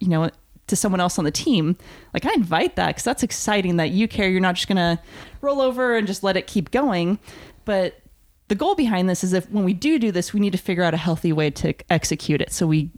you 0.00 0.08
know, 0.08 0.30
to 0.66 0.76
someone 0.76 1.00
else 1.00 1.18
on 1.18 1.24
the 1.24 1.30
team, 1.30 1.76
like 2.14 2.26
I 2.26 2.32
invite 2.32 2.76
that 2.76 2.88
because 2.88 3.04
that's 3.04 3.22
exciting 3.22 3.76
that 3.76 3.90
you 3.90 4.08
care. 4.08 4.28
You're 4.28 4.40
not 4.40 4.54
just 4.54 4.66
gonna 4.66 5.00
roll 5.40 5.60
over 5.60 5.96
and 5.96 6.06
just 6.06 6.22
let 6.22 6.36
it 6.36 6.46
keep 6.46 6.70
going, 6.70 7.18
but 7.64 8.00
the 8.48 8.54
goal 8.54 8.74
behind 8.76 9.08
this 9.08 9.24
is 9.24 9.32
if 9.32 9.50
when 9.50 9.64
we 9.64 9.72
do 9.72 9.98
do 9.98 10.12
this, 10.12 10.32
we 10.32 10.38
need 10.38 10.52
to 10.52 10.58
figure 10.58 10.84
out 10.84 10.94
a 10.94 10.98
healthy 10.98 11.32
way 11.32 11.50
to 11.50 11.74
execute 11.90 12.40
it. 12.40 12.52
So 12.52 12.66
we 12.66 12.90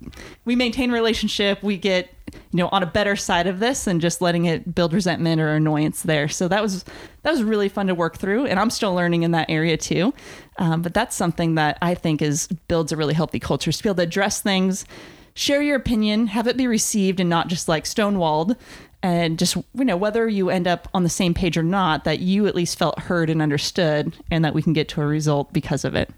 we 0.44 0.54
maintain 0.54 0.90
relationship, 0.90 1.62
we 1.62 1.78
get 1.78 2.10
you 2.32 2.58
know 2.58 2.68
on 2.70 2.82
a 2.82 2.86
better 2.86 3.16
side 3.16 3.46
of 3.46 3.58
this 3.58 3.84
than 3.84 4.00
just 4.00 4.20
letting 4.20 4.44
it 4.44 4.74
build 4.74 4.92
resentment 4.92 5.40
or 5.40 5.48
annoyance 5.48 6.02
there. 6.02 6.28
So 6.28 6.48
that 6.48 6.62
was 6.62 6.84
that 7.22 7.30
was 7.30 7.42
really 7.42 7.70
fun 7.70 7.86
to 7.86 7.94
work 7.94 8.18
through, 8.18 8.46
and 8.46 8.60
I'm 8.60 8.70
still 8.70 8.94
learning 8.94 9.22
in 9.22 9.30
that 9.30 9.48
area 9.48 9.76
too. 9.78 10.12
Um, 10.58 10.82
but 10.82 10.92
that's 10.92 11.16
something 11.16 11.54
that 11.54 11.78
I 11.80 11.94
think 11.94 12.20
is 12.20 12.48
builds 12.68 12.92
a 12.92 12.96
really 12.96 13.14
healthy 13.14 13.40
culture. 13.40 13.72
To 13.72 13.82
be 13.82 13.88
able 13.88 13.96
to 13.96 14.02
address 14.02 14.42
things, 14.42 14.84
share 15.32 15.62
your 15.62 15.76
opinion, 15.76 16.26
have 16.26 16.46
it 16.46 16.58
be 16.58 16.66
received, 16.66 17.20
and 17.20 17.30
not 17.30 17.48
just 17.48 17.68
like 17.68 17.84
stonewalled 17.84 18.54
and 19.02 19.38
just 19.38 19.56
you 19.56 19.84
know 19.84 19.96
whether 19.96 20.28
you 20.28 20.50
end 20.50 20.66
up 20.66 20.88
on 20.92 21.02
the 21.02 21.08
same 21.08 21.34
page 21.34 21.56
or 21.56 21.62
not 21.62 22.04
that 22.04 22.18
you 22.20 22.46
at 22.46 22.54
least 22.54 22.78
felt 22.78 22.98
heard 22.98 23.30
and 23.30 23.40
understood 23.40 24.14
and 24.30 24.44
that 24.44 24.54
we 24.54 24.62
can 24.62 24.72
get 24.72 24.88
to 24.88 25.00
a 25.00 25.06
result 25.06 25.52
because 25.52 25.84
of 25.84 25.94
it 25.94 26.10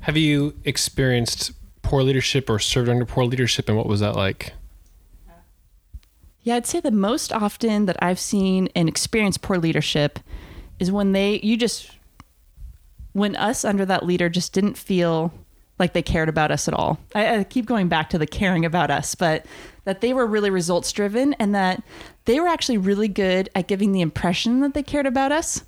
have 0.00 0.16
you 0.16 0.54
experienced 0.64 1.52
poor 1.82 2.02
leadership 2.02 2.48
or 2.48 2.58
served 2.58 2.88
under 2.88 3.04
poor 3.04 3.24
leadership 3.24 3.68
and 3.68 3.76
what 3.76 3.86
was 3.86 4.00
that 4.00 4.14
like 4.14 4.52
yeah 6.42 6.54
i'd 6.54 6.66
say 6.66 6.80
the 6.80 6.90
most 6.90 7.32
often 7.32 7.86
that 7.86 7.96
i've 8.02 8.20
seen 8.20 8.68
and 8.74 8.88
experienced 8.88 9.42
poor 9.42 9.58
leadership 9.58 10.20
is 10.78 10.92
when 10.92 11.12
they 11.12 11.40
you 11.42 11.56
just 11.56 11.90
when 13.12 13.34
us 13.36 13.64
under 13.64 13.84
that 13.84 14.06
leader 14.06 14.28
just 14.28 14.52
didn't 14.52 14.78
feel 14.78 15.32
like 15.78 15.92
they 15.92 16.02
cared 16.02 16.28
about 16.28 16.50
us 16.50 16.68
at 16.68 16.74
all. 16.74 16.98
I, 17.14 17.38
I, 17.38 17.44
keep 17.44 17.66
going 17.66 17.88
back 17.88 18.10
to 18.10 18.18
the 18.18 18.26
caring 18.26 18.64
about 18.64 18.90
us, 18.90 19.14
but 19.14 19.46
that 19.88 20.02
they 20.02 20.12
were 20.12 20.26
really 20.26 20.50
results 20.50 20.92
driven 20.92 21.32
and 21.38 21.54
that 21.54 21.82
they 22.26 22.38
were 22.40 22.46
actually 22.46 22.76
really 22.76 23.08
good 23.08 23.48
at 23.54 23.68
giving 23.68 23.92
the 23.92 24.02
impression 24.02 24.60
that 24.60 24.74
they 24.74 24.82
cared 24.82 25.06
about 25.06 25.32
us. 25.32 25.64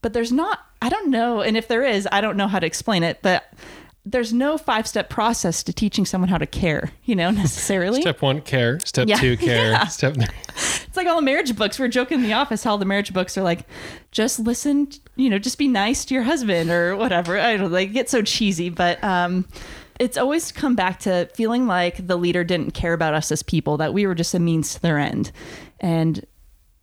But 0.00 0.14
there's 0.14 0.32
not, 0.32 0.60
I 0.80 0.88
don't 0.88 1.10
know. 1.10 1.42
And 1.42 1.54
if 1.54 1.68
there 1.68 1.84
is, 1.84 2.08
I 2.10 2.22
don't 2.22 2.38
know 2.38 2.48
how 2.48 2.60
to 2.60 2.66
explain 2.66 3.02
it, 3.02 3.18
but 3.20 3.52
there's 4.06 4.32
no 4.32 4.56
five 4.56 4.86
step 4.86 5.10
process 5.10 5.62
to 5.64 5.74
teaching 5.74 6.06
someone 6.06 6.30
how 6.30 6.38
to 6.38 6.46
care, 6.46 6.92
you 7.04 7.14
know, 7.14 7.30
necessarily. 7.44 8.00
step 8.00 8.22
one, 8.22 8.40
care. 8.40 8.80
Step 8.80 9.06
yeah. 9.06 9.16
two, 9.16 9.36
care. 9.36 9.72
Yeah. 9.72 9.86
Step 9.88 10.14
three. 10.14 10.24
It's 10.86 10.96
like 10.96 11.06
all 11.06 11.16
the 11.16 11.22
marriage 11.22 11.54
books. 11.54 11.78
We 11.78 11.84
are 11.84 11.88
joking 11.88 12.20
in 12.20 12.24
the 12.24 12.32
office 12.32 12.64
how 12.64 12.78
the 12.78 12.86
marriage 12.86 13.12
books 13.12 13.36
are 13.36 13.42
like, 13.42 13.66
just 14.12 14.38
listen, 14.38 14.88
you 15.16 15.28
know, 15.28 15.38
just 15.38 15.58
be 15.58 15.68
nice 15.68 16.06
to 16.06 16.14
your 16.14 16.22
husband 16.22 16.70
or 16.70 16.96
whatever. 16.96 17.38
I 17.38 17.58
don't 17.58 17.64
know, 17.64 17.68
they 17.68 17.84
get 17.84 18.08
so 18.08 18.22
cheesy, 18.22 18.70
but 18.70 19.04
um, 19.04 19.46
it's 19.98 20.16
always 20.16 20.52
come 20.52 20.74
back 20.74 21.00
to 21.00 21.28
feeling 21.34 21.66
like 21.66 22.06
the 22.06 22.16
leader 22.16 22.44
didn't 22.44 22.72
care 22.72 22.92
about 22.92 23.14
us 23.14 23.32
as 23.32 23.42
people, 23.42 23.76
that 23.78 23.92
we 23.92 24.06
were 24.06 24.14
just 24.14 24.34
a 24.34 24.38
means 24.38 24.74
to 24.74 24.82
their 24.82 24.98
end. 24.98 25.32
And 25.80 26.24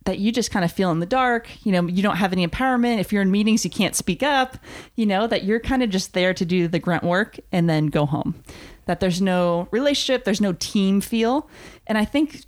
that 0.06 0.18
you 0.20 0.30
just 0.30 0.52
kind 0.52 0.64
of 0.64 0.70
feel 0.70 0.90
in 0.92 1.00
the 1.00 1.06
dark, 1.06 1.48
you 1.66 1.72
know, 1.72 1.82
you 1.88 2.02
don't 2.02 2.16
have 2.16 2.32
any 2.32 2.46
empowerment. 2.46 3.00
If 3.00 3.12
you're 3.12 3.22
in 3.22 3.30
meetings, 3.30 3.64
you 3.64 3.70
can't 3.70 3.94
speak 3.94 4.22
up, 4.22 4.56
you 4.94 5.04
know, 5.04 5.26
that 5.26 5.44
you're 5.44 5.60
kind 5.60 5.82
of 5.82 5.90
just 5.90 6.14
there 6.14 6.32
to 6.32 6.44
do 6.44 6.68
the 6.68 6.78
grunt 6.78 7.02
work 7.02 7.38
and 7.52 7.68
then 7.68 7.88
go 7.88 8.06
home. 8.06 8.42
That 8.86 9.00
there's 9.00 9.20
no 9.20 9.66
relationship, 9.72 10.24
there's 10.24 10.40
no 10.40 10.52
team 10.52 11.00
feel. 11.00 11.50
And 11.88 11.98
I 11.98 12.04
think 12.04 12.44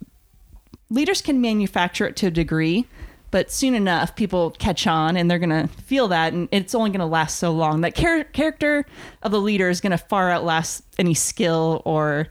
leaders 0.89 1.21
can 1.21 1.41
manufacture 1.41 2.07
it 2.07 2.15
to 2.17 2.29
a 2.29 2.31
degree, 2.31 2.87
but 3.31 3.51
soon 3.51 3.75
enough 3.75 4.17
people 4.17 4.51
catch 4.53 4.87
on 4.87 5.17
and 5.17 5.31
they're 5.31 5.39
going 5.39 5.51
to 5.51 5.69
feel 5.83 6.09
that 6.09 6.33
and 6.33 6.49
it's 6.51 6.75
only 6.75 6.91
going 6.91 7.01
to 7.01 7.07
last 7.07 7.39
so 7.39 7.53
long. 7.53 7.83
That 7.83 7.95
char- 7.95 8.25
character 8.25 8.87
of 9.23 9.33
the 9.33 9.41
leader 9.41 9.69
is 9.69 9.81
going 9.81 9.93
to 9.93 9.99
far 9.99 10.31
outlast 10.31 10.83
any 10.99 11.15
skill 11.15 11.83
or, 11.85 12.29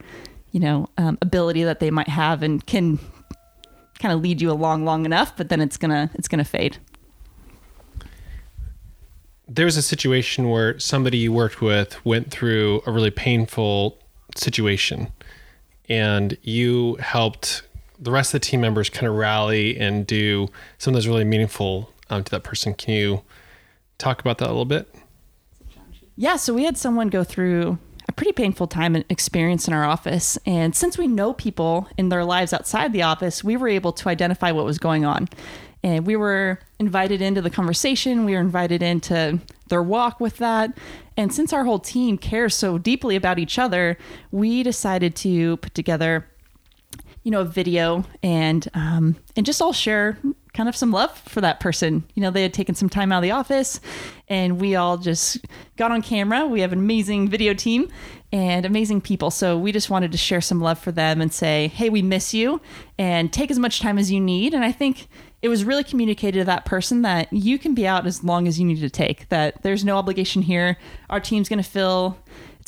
you 0.50 0.60
know, 0.60 0.88
um, 0.98 1.18
ability 1.22 1.64
that 1.64 1.80
they 1.80 1.90
might 1.90 2.08
have 2.08 2.42
and 2.42 2.64
can 2.66 2.98
kind 3.98 4.14
of 4.14 4.20
lead 4.20 4.40
you 4.40 4.50
along 4.50 4.84
long 4.84 5.04
enough, 5.04 5.36
but 5.36 5.48
then 5.48 5.60
it's 5.60 5.76
gonna 5.76 6.10
it's 6.14 6.28
gonna 6.28 6.44
fade. 6.44 6.78
There 9.46 9.64
was 9.64 9.76
a 9.76 9.82
situation 9.82 10.50
where 10.50 10.78
somebody 10.78 11.18
you 11.18 11.32
worked 11.32 11.60
with 11.60 12.04
went 12.04 12.30
through 12.30 12.82
a 12.86 12.92
really 12.92 13.10
painful 13.10 13.98
situation, 14.36 15.12
and 15.88 16.36
you 16.42 16.96
helped 16.96 17.62
the 17.98 18.10
rest 18.10 18.34
of 18.34 18.40
the 18.40 18.46
team 18.46 18.60
members 18.60 18.90
kind 18.90 19.08
of 19.08 19.14
rally 19.14 19.76
and 19.78 20.06
do 20.06 20.48
something 20.78 20.94
that's 20.94 21.06
really 21.06 21.24
meaningful 21.24 21.92
um, 22.10 22.24
to 22.24 22.30
that 22.30 22.44
person. 22.44 22.74
Can 22.74 22.94
you 22.94 23.22
talk 23.98 24.20
about 24.20 24.38
that 24.38 24.46
a 24.46 24.52
little 24.52 24.64
bit? 24.64 24.88
Yeah, 26.16 26.36
so 26.36 26.54
we 26.54 26.64
had 26.64 26.76
someone 26.76 27.08
go 27.08 27.24
through 27.24 27.78
a 28.08 28.12
pretty 28.12 28.32
painful 28.32 28.66
time 28.66 28.96
and 28.96 29.04
experience 29.08 29.68
in 29.68 29.74
our 29.74 29.84
office. 29.84 30.38
And 30.46 30.74
since 30.74 30.96
we 30.96 31.06
know 31.06 31.32
people 31.32 31.88
in 31.96 32.08
their 32.08 32.24
lives 32.24 32.52
outside 32.52 32.92
the 32.92 33.02
office, 33.02 33.44
we 33.44 33.56
were 33.56 33.68
able 33.68 33.92
to 33.92 34.08
identify 34.08 34.50
what 34.50 34.64
was 34.64 34.78
going 34.78 35.04
on. 35.04 35.28
And 35.84 36.06
we 36.06 36.16
were 36.16 36.58
invited 36.80 37.22
into 37.22 37.40
the 37.40 37.50
conversation, 37.50 38.24
we 38.24 38.34
were 38.34 38.40
invited 38.40 38.82
into 38.82 39.40
their 39.68 39.82
walk 39.82 40.18
with 40.18 40.38
that. 40.38 40.76
And 41.16 41.32
since 41.32 41.52
our 41.52 41.64
whole 41.64 41.78
team 41.78 42.18
cares 42.18 42.54
so 42.54 42.78
deeply 42.78 43.14
about 43.14 43.38
each 43.38 43.58
other, 43.58 43.96
we 44.32 44.62
decided 44.62 45.14
to 45.16 45.58
put 45.58 45.74
together 45.74 46.26
you 47.22 47.30
know, 47.30 47.40
a 47.40 47.44
video 47.44 48.04
and 48.22 48.66
um, 48.74 49.16
and 49.36 49.44
just 49.44 49.60
all 49.60 49.72
share 49.72 50.18
kind 50.54 50.68
of 50.68 50.74
some 50.74 50.90
love 50.90 51.16
for 51.20 51.40
that 51.40 51.60
person. 51.60 52.04
You 52.14 52.22
know, 52.22 52.30
they 52.30 52.42
had 52.42 52.54
taken 52.54 52.74
some 52.74 52.88
time 52.88 53.12
out 53.12 53.18
of 53.18 53.22
the 53.22 53.30
office, 53.30 53.80
and 54.28 54.60
we 54.60 54.74
all 54.76 54.96
just 54.96 55.38
got 55.76 55.92
on 55.92 56.02
camera. 56.02 56.46
We 56.46 56.60
have 56.62 56.72
an 56.72 56.78
amazing 56.78 57.28
video 57.28 57.54
team 57.54 57.88
and 58.32 58.66
amazing 58.66 59.00
people, 59.00 59.30
so 59.30 59.58
we 59.58 59.72
just 59.72 59.90
wanted 59.90 60.12
to 60.12 60.18
share 60.18 60.40
some 60.40 60.60
love 60.60 60.78
for 60.78 60.92
them 60.92 61.20
and 61.20 61.32
say, 61.32 61.68
"Hey, 61.68 61.88
we 61.88 62.02
miss 62.02 62.34
you," 62.34 62.60
and 62.98 63.32
take 63.32 63.50
as 63.50 63.58
much 63.58 63.80
time 63.80 63.98
as 63.98 64.10
you 64.10 64.20
need. 64.20 64.54
And 64.54 64.64
I 64.64 64.72
think 64.72 65.08
it 65.40 65.48
was 65.48 65.64
really 65.64 65.84
communicated 65.84 66.40
to 66.40 66.44
that 66.44 66.64
person 66.64 67.02
that 67.02 67.32
you 67.32 67.58
can 67.58 67.74
be 67.74 67.86
out 67.86 68.06
as 68.06 68.24
long 68.24 68.48
as 68.48 68.58
you 68.58 68.66
need 68.66 68.80
to 68.80 68.90
take. 68.90 69.28
That 69.28 69.62
there's 69.62 69.84
no 69.84 69.96
obligation 69.96 70.42
here. 70.42 70.76
Our 71.08 71.20
team's 71.20 71.48
going 71.48 71.62
to 71.62 71.68
fill 71.68 72.18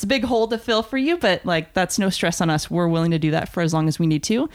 it's 0.01 0.05
a 0.05 0.07
big 0.07 0.23
hole 0.23 0.47
to 0.47 0.57
fill 0.57 0.81
for 0.81 0.97
you, 0.97 1.15
but 1.15 1.45
like 1.45 1.75
that's 1.75 1.99
no 1.99 2.09
stress 2.09 2.41
on 2.41 2.49
us. 2.49 2.71
We're 2.71 2.87
willing 2.87 3.11
to 3.11 3.19
do 3.19 3.29
that 3.29 3.49
for 3.49 3.61
as 3.61 3.71
long 3.71 3.87
as 3.87 3.99
we 3.99 4.07
need 4.07 4.23
to. 4.23 4.49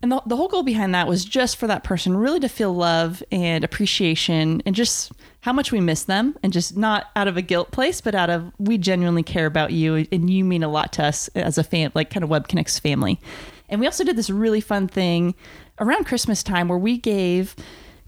And 0.00 0.10
the, 0.10 0.22
the 0.24 0.34
whole 0.34 0.48
goal 0.48 0.62
behind 0.62 0.94
that 0.94 1.06
was 1.06 1.26
just 1.26 1.58
for 1.58 1.66
that 1.66 1.84
person 1.84 2.16
really 2.16 2.40
to 2.40 2.48
feel 2.48 2.72
love 2.72 3.22
and 3.30 3.64
appreciation 3.64 4.62
and 4.64 4.74
just 4.74 5.12
how 5.42 5.52
much 5.52 5.72
we 5.72 5.80
miss 5.80 6.04
them 6.04 6.38
and 6.42 6.54
just 6.54 6.74
not 6.74 7.08
out 7.16 7.28
of 7.28 7.36
a 7.36 7.42
guilt 7.42 7.70
place, 7.70 8.00
but 8.00 8.14
out 8.14 8.30
of 8.30 8.50
we 8.58 8.78
genuinely 8.78 9.22
care 9.22 9.44
about 9.44 9.72
you 9.74 10.06
and 10.10 10.30
you 10.30 10.42
mean 10.42 10.62
a 10.62 10.68
lot 10.68 10.90
to 10.94 11.04
us 11.04 11.28
as 11.34 11.58
a 11.58 11.62
fan, 11.62 11.92
like 11.94 12.08
kind 12.08 12.24
of 12.24 12.30
WebConnex 12.30 12.80
family. 12.80 13.20
And 13.68 13.82
we 13.82 13.86
also 13.86 14.04
did 14.04 14.16
this 14.16 14.30
really 14.30 14.62
fun 14.62 14.88
thing 14.88 15.34
around 15.80 16.06
Christmas 16.06 16.42
time 16.42 16.68
where 16.68 16.78
we 16.78 16.96
gave 16.96 17.54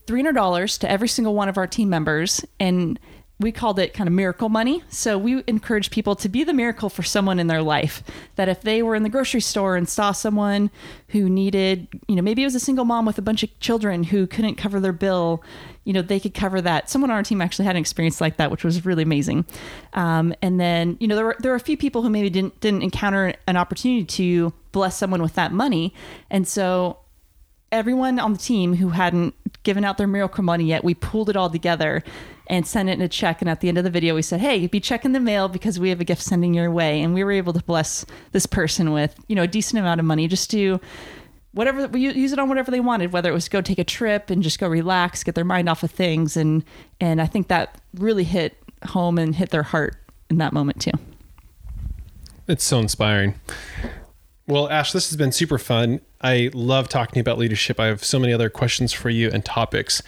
$300 0.07 0.79
to 0.79 0.91
every 0.91 1.09
single 1.09 1.35
one 1.35 1.51
of 1.51 1.59
our 1.59 1.67
team 1.67 1.91
members 1.91 2.43
and 2.59 2.99
we 3.41 3.51
called 3.51 3.79
it 3.79 3.95
kind 3.95 4.07
of 4.07 4.13
miracle 4.13 4.51
money. 4.51 4.85
So 4.91 5.17
we 5.17 5.43
encourage 5.47 5.91
people 5.91 6.15
to 6.17 6.29
be 6.29 6.45
the 6.45 6.53
miracle 6.53 6.91
for 6.91 7.03
someone 7.03 7.39
in 7.39 7.47
their 7.47 7.63
life. 7.63 8.03
That 8.37 8.51
if 8.51 8.61
they 8.61 8.83
were 8.83 8.95
in 8.95 9.03
the 9.03 9.09
grocery 9.09 9.41
store 9.41 9.77
and 9.77 9.89
saw 9.89 10.13
someone 10.13 10.71
who 11.09 11.29
needed, 11.29 11.89
you 12.07 12.17
know, 12.17 12.23
maybe 12.23 12.43
it 12.43 12.47
was 12.47 12.55
a 12.55 12.61
single 12.61 12.85
mom 12.85 13.07
with 13.07 13.17
a 13.17 13.23
bunch 13.23 13.43
of 13.43 13.59
children 13.59 14.05
who 14.05 14.27
couldn't 14.27 14.57
cover 14.57 14.79
their 14.79 14.93
bill, 14.93 15.43
you 15.85 15.95
know, 15.95 16.03
they 16.03 16.21
could 16.21 16.35
cover 16.35 16.61
that. 16.61 16.91
Someone 16.91 17.11
on 17.11 17.17
our 17.17 17.23
team 17.23 17.41
actually 17.41 17.65
had 17.65 17.77
an 17.77 17.81
experience 17.81 18.21
like 18.21 18.37
that, 18.37 18.51
which 18.51 18.63
was 18.63 18.85
really 18.85 19.03
amazing. 19.03 19.47
Um, 19.95 20.35
and 20.43 20.61
then, 20.61 20.99
you 21.01 21.09
know, 21.09 21.17
there 21.17 21.25
were 21.25 21.37
there 21.41 21.53
were 21.53 21.57
a 21.57 21.61
few 21.61 21.79
people 21.79 22.03
who 22.03 22.11
maybe 22.11 22.29
didn't 22.29 22.61
didn't 22.61 22.83
encounter 22.83 23.33
an 23.47 23.57
opportunity 23.57 24.05
to 24.05 24.53
bless 24.73 24.99
someone 24.99 25.23
with 25.23 25.35
that 25.35 25.51
money, 25.51 25.95
and 26.29 26.47
so 26.47 26.99
everyone 27.73 28.19
on 28.19 28.33
the 28.33 28.39
team 28.39 28.75
who 28.75 28.91
hadn't 28.91 29.35
given 29.63 29.85
out 29.85 29.97
their 29.97 30.07
miracle 30.07 30.43
money 30.45 30.65
yet, 30.65 30.85
we 30.85 30.95
pulled 30.95 31.31
it 31.31 31.37
all 31.37 31.49
together 31.49 32.03
and 32.51 32.67
sent 32.67 32.89
it 32.89 32.93
in 32.95 33.01
a 33.01 33.09
check. 33.09 33.41
And 33.41 33.49
at 33.49 33.61
the 33.61 33.69
end 33.69 33.79
of 33.79 33.85
the 33.85 33.91
video, 33.91 34.15
we 34.15 34.23
said, 34.23 34.41
"Hey, 34.41 34.67
be 34.67 34.81
checking 34.81 35.13
the 35.13 35.21
mail 35.21 35.49
because 35.49 35.79
we 35.79 35.89
have 35.89 36.01
a 36.01 36.05
gift 36.05 36.23
sending 36.23 36.53
your 36.53 36.71
way." 36.71 37.01
And 37.01 37.15
we 37.15 37.25
were 37.25 37.33
able 37.33 37.53
to 37.55 37.63
bless 37.63 38.05
this 38.33 38.45
person 38.45 38.93
with 38.93 39.15
you 39.29 39.37
know 39.37 39.45
a 39.45 39.47
decent 39.47 39.79
amount 39.79 40.01
of 40.01 40.05
money. 40.05 40.29
Just 40.29 40.51
to 40.51 40.81
whatever 41.53 41.87
we 41.87 42.01
use 42.01 42.33
it 42.33 42.39
on 42.39 42.49
whatever 42.49 42.71
they 42.71 42.79
wanted 42.79 43.13
whether 43.13 43.29
it 43.29 43.33
was 43.33 43.49
go 43.49 43.61
take 43.61 43.79
a 43.81 43.83
trip 43.83 44.31
and 44.31 44.41
just 44.41 44.61
go 44.61 44.69
relax 44.69 45.25
get 45.25 45.35
their 45.35 45.45
mind 45.45 45.69
off 45.69 45.83
of 45.83 45.91
things. 45.91 46.37
And 46.37 46.65
and 47.01 47.23
i 47.23 47.27
think 47.27 47.49
that 47.49 47.81
really 47.95 48.25
hit 48.25 48.57
home 48.87 49.19
and 49.19 49.35
hit 49.35 49.51
their 49.51 49.63
heart 49.63 49.97
in 50.29 50.39
that 50.39 50.53
moment 50.53 50.81
too. 50.81 50.93
It's 52.49 52.65
so 52.65 52.81
inspiring. 52.81 53.35
Well 54.49 54.69
ash 54.69 54.93
this 54.93 55.09
has 55.11 55.17
been 55.17 55.33
super 55.33 55.59
fun. 55.59 56.01
I 56.21 56.51
love 56.53 56.89
talking 56.89 57.21
about 57.21 57.39
leadership. 57.39 57.79
I 57.79 57.87
have 57.87 58.05
so 58.05 58.19
many 58.19 58.33
other 58.33 58.51
questions 58.51 58.93
for 58.93 59.09
you 59.09 59.31
and 59.31 59.45
topics 59.45 60.03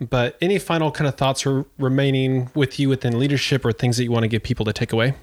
but 0.00 0.36
any 0.40 0.58
final 0.58 0.90
kind 0.90 1.08
of 1.08 1.16
thoughts 1.16 1.46
are 1.46 1.64
remaining 1.78 2.50
with 2.54 2.78
you 2.78 2.88
within 2.88 3.18
leadership 3.18 3.64
or 3.64 3.72
things 3.72 3.96
that 3.96 4.04
you 4.04 4.10
want 4.10 4.24
to 4.24 4.28
give 4.28 4.42
people 4.42 4.64
to 4.66 4.72
take 4.72 4.92
away? 4.92 5.14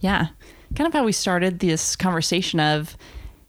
Yeah. 0.00 0.28
Kind 0.76 0.86
of 0.86 0.92
how 0.92 1.04
we 1.04 1.12
started 1.12 1.58
this 1.58 1.96
conversation 1.96 2.60
of, 2.60 2.96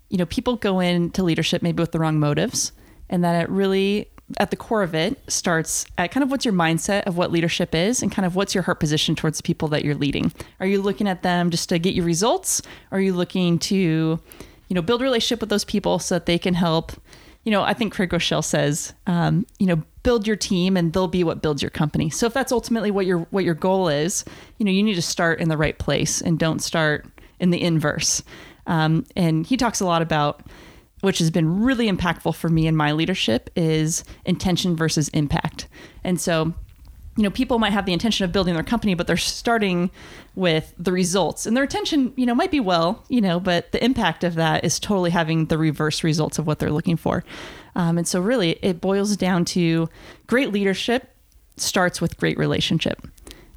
you 0.09 0.17
know, 0.17 0.26
people 0.26 0.55
go 0.55 0.80
into 0.80 1.22
leadership 1.22 1.61
maybe 1.61 1.82
with 1.82 1.91
the 1.91 1.99
wrong 1.99 2.20
motives, 2.20 2.72
and 3.09 3.24
that 3.24 3.41
it 3.43 3.49
really, 3.49 4.07
at 4.38 4.49
the 4.49 4.55
core 4.55 4.82
of 4.82 4.95
it, 4.95 5.20
starts 5.30 5.86
at 5.97 6.11
kind 6.11 6.24
of 6.24 6.32
what's 6.32 6.45
your 6.45 6.53
mindset 6.53 7.03
of 7.03 7.17
what 7.17 7.32
leadership 7.32 7.76
is 7.76 8.01
and 8.01 8.11
kind 8.11 8.26
of 8.26 8.36
what's 8.36 8.55
your 8.55 8.63
heart 8.63 8.80
position 8.80 9.15
towards 9.15 9.38
the 9.38 9.43
people 9.43 9.67
that 9.67 9.84
you're 9.84 9.95
leading. 9.95 10.32
Are 10.59 10.65
you 10.65 10.82
looking 10.82 11.07
at 11.07 11.22
them 11.24 11.49
just 11.49 11.70
to 11.70 11.78
get 11.78 11.93
your 11.93 12.05
results? 12.05 12.61
Are 12.91 13.01
you 13.01 13.13
looking 13.13 13.59
to, 13.59 13.76
you 13.76 14.20
know, 14.70 14.82
build 14.82 15.01
relationship 15.01 15.41
with 15.41 15.49
those 15.49 15.65
people 15.65 15.99
so 15.99 16.15
that 16.15 16.26
they 16.26 16.38
can 16.38 16.53
help 16.53 16.93
you 17.43 17.51
know, 17.51 17.63
I 17.63 17.73
think 17.73 17.93
Craig 17.93 18.09
Groeschel 18.09 18.43
says, 18.43 18.93
um, 19.07 19.45
you 19.59 19.65
know, 19.65 19.81
build 20.03 20.27
your 20.27 20.35
team 20.35 20.77
and 20.77 20.93
they'll 20.93 21.07
be 21.07 21.23
what 21.23 21.41
builds 21.41 21.61
your 21.61 21.69
company. 21.69 22.09
So 22.09 22.25
if 22.25 22.33
that's 22.33 22.51
ultimately 22.51 22.91
what 22.91 23.05
your 23.05 23.19
what 23.31 23.43
your 23.43 23.53
goal 23.53 23.87
is, 23.87 24.25
you 24.57 24.65
know, 24.65 24.71
you 24.71 24.83
need 24.83 24.95
to 24.95 25.01
start 25.01 25.39
in 25.39 25.49
the 25.49 25.57
right 25.57 25.77
place 25.77 26.21
and 26.21 26.37
don't 26.37 26.59
start 26.59 27.05
in 27.39 27.49
the 27.49 27.61
inverse. 27.61 28.21
Um, 28.67 29.05
and 29.15 29.45
he 29.45 29.57
talks 29.57 29.79
a 29.79 29.85
lot 29.85 30.01
about 30.01 30.43
which 31.01 31.19
has 31.19 31.31
been 31.31 31.63
really 31.63 31.89
impactful 31.89 32.35
for 32.35 32.49
me 32.49 32.67
in 32.67 32.75
my 32.75 32.91
leadership 32.91 33.49
is 33.55 34.03
intention 34.25 34.75
versus 34.75 35.07
impact. 35.09 35.67
And 36.03 36.19
so 36.19 36.53
you 37.18 37.24
know 37.24 37.30
people 37.30 37.60
might 37.60 37.74
have 37.74 37.86
the 37.86 37.93
intention 37.93 38.24
of 38.24 38.32
building 38.32 38.53
their 38.53 38.64
company 38.64 38.93
but 38.93 39.07
they're 39.07 39.18
starting 39.18 39.91
with 40.36 40.74
the 40.78 40.91
results. 40.91 41.45
And 41.45 41.55
their 41.55 41.64
attention 41.64 42.14
you 42.16 42.26
know 42.26 42.36
might 42.36 42.51
be 42.51 42.60
well 42.60 43.03
you 43.10 43.22
know 43.22 43.39
but 43.39 43.72
the 43.72 43.84
impact 43.84 44.24
of 44.24 44.36
that 44.36 44.64
is 44.64 44.80
totally 44.80 45.12
having 45.12 45.45
the 45.45 45.57
reverse 45.57 46.03
results 46.03 46.39
of 46.39 46.47
what 46.47 46.60
they're 46.60 46.72
looking 46.72 46.97
for. 46.97 47.24
Um, 47.76 47.97
and 47.97 48.07
so 48.07 48.20
really 48.20 48.51
it 48.62 48.82
boils 48.82 49.16
down 49.18 49.45
to 49.45 49.89
great 50.28 50.51
leadership 50.51 51.16
starts 51.57 51.99
with 52.01 52.18
great 52.18 52.38
relationship. 52.38 53.05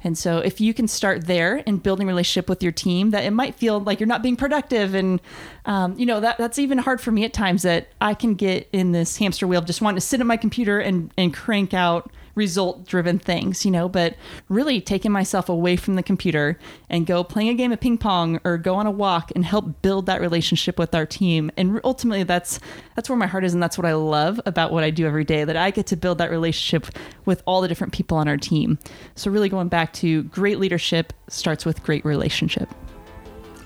And 0.03 0.17
so 0.17 0.39
if 0.39 0.59
you 0.59 0.73
can 0.73 0.87
start 0.87 1.27
there 1.27 1.57
in 1.57 1.77
building 1.77 2.07
relationship 2.07 2.49
with 2.49 2.61
your 2.61 2.71
team, 2.71 3.11
that 3.11 3.23
it 3.23 3.31
might 3.31 3.55
feel 3.55 3.79
like 3.79 3.99
you're 3.99 4.07
not 4.07 4.21
being 4.21 4.35
productive, 4.35 4.93
and 4.93 5.21
um, 5.65 5.97
you 5.97 6.05
know 6.05 6.19
that 6.19 6.37
that's 6.37 6.59
even 6.59 6.77
hard 6.77 6.99
for 6.99 7.11
me 7.11 7.23
at 7.23 7.33
times. 7.33 7.61
That 7.61 7.87
I 8.01 8.13
can 8.13 8.35
get 8.35 8.67
in 8.73 8.91
this 8.91 9.17
hamster 9.17 9.47
wheel 9.47 9.59
of 9.59 9.65
just 9.65 9.81
wanting 9.81 9.97
to 9.97 10.05
sit 10.05 10.19
at 10.19 10.25
my 10.25 10.37
computer 10.37 10.79
and 10.79 11.11
and 11.17 11.33
crank 11.33 11.73
out 11.73 12.11
result 12.35 12.85
driven 12.85 13.19
things, 13.19 13.65
you 13.65 13.71
know, 13.71 13.87
but 13.87 14.15
really 14.49 14.81
taking 14.81 15.11
myself 15.11 15.49
away 15.49 15.75
from 15.75 15.95
the 15.95 16.03
computer 16.03 16.57
and 16.89 17.05
go 17.05 17.23
playing 17.23 17.49
a 17.49 17.53
game 17.53 17.71
of 17.71 17.79
ping 17.79 17.97
pong 17.97 18.39
or 18.43 18.57
go 18.57 18.75
on 18.75 18.87
a 18.87 18.91
walk 18.91 19.31
and 19.35 19.45
help 19.45 19.81
build 19.81 20.05
that 20.05 20.21
relationship 20.21 20.79
with 20.79 20.95
our 20.95 21.05
team. 21.05 21.51
And 21.57 21.79
ultimately 21.83 22.23
that's 22.23 22.59
that's 22.95 23.09
where 23.09 23.17
my 23.17 23.27
heart 23.27 23.43
is 23.43 23.53
and 23.53 23.61
that's 23.61 23.77
what 23.77 23.85
I 23.85 23.93
love 23.93 24.39
about 24.45 24.71
what 24.71 24.83
I 24.83 24.89
do 24.89 25.05
every 25.05 25.23
day 25.25 25.43
that 25.43 25.57
I 25.57 25.71
get 25.71 25.87
to 25.87 25.95
build 25.95 26.17
that 26.17 26.31
relationship 26.31 26.87
with 27.25 27.43
all 27.45 27.61
the 27.61 27.67
different 27.67 27.93
people 27.93 28.17
on 28.17 28.27
our 28.27 28.37
team. 28.37 28.79
So 29.15 29.29
really 29.29 29.49
going 29.49 29.67
back 29.67 29.93
to 29.93 30.23
great 30.23 30.59
leadership 30.59 31.13
starts 31.27 31.65
with 31.65 31.83
great 31.83 32.03
relationship. 32.05 32.69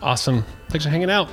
Awesome. 0.01 0.45
Thanks 0.69 0.85
for 0.85 0.91
hanging 0.91 1.09
out. 1.09 1.29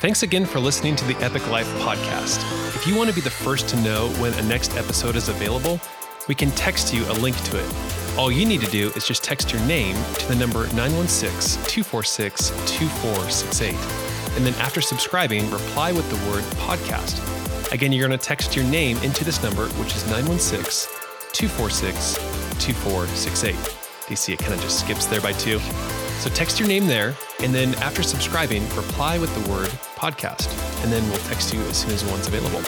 Thanks 0.00 0.22
again 0.22 0.46
for 0.46 0.60
listening 0.60 0.96
to 0.96 1.04
the 1.04 1.14
Epic 1.16 1.46
Life 1.50 1.68
podcast. 1.80 2.38
If 2.74 2.86
you 2.86 2.96
want 2.96 3.10
to 3.10 3.14
be 3.14 3.20
the 3.20 3.28
first 3.28 3.68
to 3.68 3.76
know 3.82 4.08
when 4.12 4.32
a 4.32 4.42
next 4.44 4.74
episode 4.78 5.14
is 5.14 5.28
available, 5.28 5.78
we 6.26 6.34
can 6.34 6.50
text 6.52 6.94
you 6.94 7.04
a 7.04 7.12
link 7.20 7.36
to 7.44 7.58
it. 7.58 7.74
All 8.16 8.32
you 8.32 8.46
need 8.46 8.62
to 8.62 8.70
do 8.70 8.88
is 8.96 9.06
just 9.06 9.22
text 9.22 9.52
your 9.52 9.60
name 9.66 9.94
to 10.14 10.26
the 10.26 10.34
number 10.36 10.68
916 10.68 11.62
246 11.64 12.48
2468. 12.48 13.74
And 14.38 14.46
then 14.46 14.54
after 14.54 14.80
subscribing, 14.80 15.50
reply 15.50 15.92
with 15.92 16.08
the 16.08 16.30
word 16.30 16.44
podcast. 16.54 17.20
Again, 17.70 17.92
you're 17.92 18.08
going 18.08 18.18
to 18.18 18.24
text 18.26 18.56
your 18.56 18.64
name 18.64 18.96
into 19.02 19.22
this 19.22 19.42
number, 19.42 19.66
which 19.72 19.94
is 19.94 20.06
916 20.06 20.90
246 21.34 22.14
2468. 22.64 23.52
Do 23.54 23.70
you 24.08 24.16
see 24.16 24.32
it 24.32 24.38
kind 24.38 24.54
of 24.54 24.62
just 24.62 24.80
skips 24.80 25.04
there 25.04 25.20
by 25.20 25.32
two? 25.32 25.60
So 26.20 26.28
text 26.28 26.60
your 26.60 26.68
name 26.68 26.86
there, 26.86 27.16
and 27.42 27.54
then 27.54 27.74
after 27.76 28.02
subscribing, 28.02 28.68
reply 28.76 29.18
with 29.18 29.34
the 29.34 29.50
word 29.50 29.70
podcast, 29.96 30.52
and 30.84 30.92
then 30.92 31.02
we'll 31.08 31.18
text 31.20 31.54
you 31.54 31.62
as 31.62 31.78
soon 31.78 31.92
as 31.92 32.04
one's 32.04 32.26
available. 32.26 32.58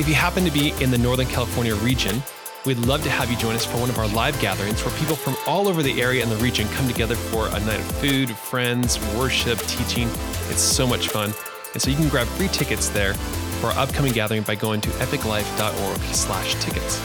If 0.00 0.08
you 0.08 0.14
happen 0.14 0.46
to 0.46 0.50
be 0.50 0.70
in 0.82 0.90
the 0.90 0.96
Northern 0.96 1.26
California 1.26 1.74
region, 1.74 2.22
we'd 2.64 2.78
love 2.78 3.02
to 3.02 3.10
have 3.10 3.30
you 3.30 3.36
join 3.36 3.54
us 3.54 3.66
for 3.66 3.76
one 3.76 3.90
of 3.90 3.98
our 3.98 4.08
live 4.08 4.40
gatherings 4.40 4.82
where 4.82 4.98
people 4.98 5.14
from 5.14 5.36
all 5.46 5.68
over 5.68 5.82
the 5.82 6.00
area 6.00 6.22
and 6.22 6.32
the 6.32 6.36
region 6.36 6.66
come 6.68 6.88
together 6.88 7.16
for 7.16 7.48
a 7.48 7.60
night 7.60 7.80
of 7.80 7.86
food, 7.96 8.30
friends, 8.30 8.98
worship, 9.14 9.58
teaching. 9.66 10.08
It's 10.48 10.62
so 10.62 10.86
much 10.86 11.08
fun. 11.08 11.34
And 11.74 11.82
so 11.82 11.90
you 11.90 11.96
can 11.96 12.08
grab 12.08 12.26
free 12.28 12.48
tickets 12.48 12.88
there 12.88 13.12
for 13.60 13.66
our 13.66 13.78
upcoming 13.80 14.12
gathering 14.14 14.42
by 14.42 14.54
going 14.54 14.80
to 14.80 14.88
epiclife.org 14.88 16.00
slash 16.14 16.54
tickets. 16.64 16.98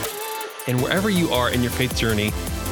And 0.70 0.82
wherever 0.82 1.10
you 1.10 1.32
are 1.32 1.50
in 1.50 1.62
your 1.62 1.72
faith 1.72 1.98
journey, 1.98 2.32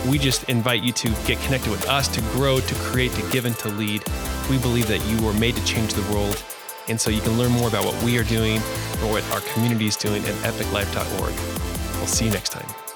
we 0.10 0.18
just 0.18 0.44
invite 0.50 0.84
you 0.84 0.92
to 0.94 1.10
get 1.26 1.40
connected 1.42 1.70
with 1.70 1.88
us, 1.88 2.08
to 2.10 2.22
grow, 2.34 2.60
to 2.60 2.76
create, 2.76 3.12
to 3.14 3.32
give, 3.32 3.46
and 3.46 3.58
to 3.60 3.70
lead. 3.70 4.04
We 4.50 4.58
believe 4.58 4.88
that 4.88 5.04
you 5.06 5.26
were 5.26 5.34
made 5.34 5.56
to 5.56 5.66
change 5.66 5.94
the 5.94 6.14
world. 6.14 6.42
And 6.88 7.00
so 7.00 7.10
you 7.10 7.22
can 7.22 7.38
learn 7.38 7.52
more 7.52 7.68
about 7.68 7.86
what 7.86 8.02
we 8.04 8.18
are 8.18 8.24
doing 8.24 8.58
or 9.04 9.12
what 9.12 9.24
our 9.32 9.42
community 9.54 9.88
is 9.88 9.98
doing 9.98 10.24
at 10.24 10.34
epiclife.org. 10.36 11.34
We'll 11.98 12.08
see 12.08 12.26
you 12.26 12.32
next 12.32 12.50
time. 12.50 12.87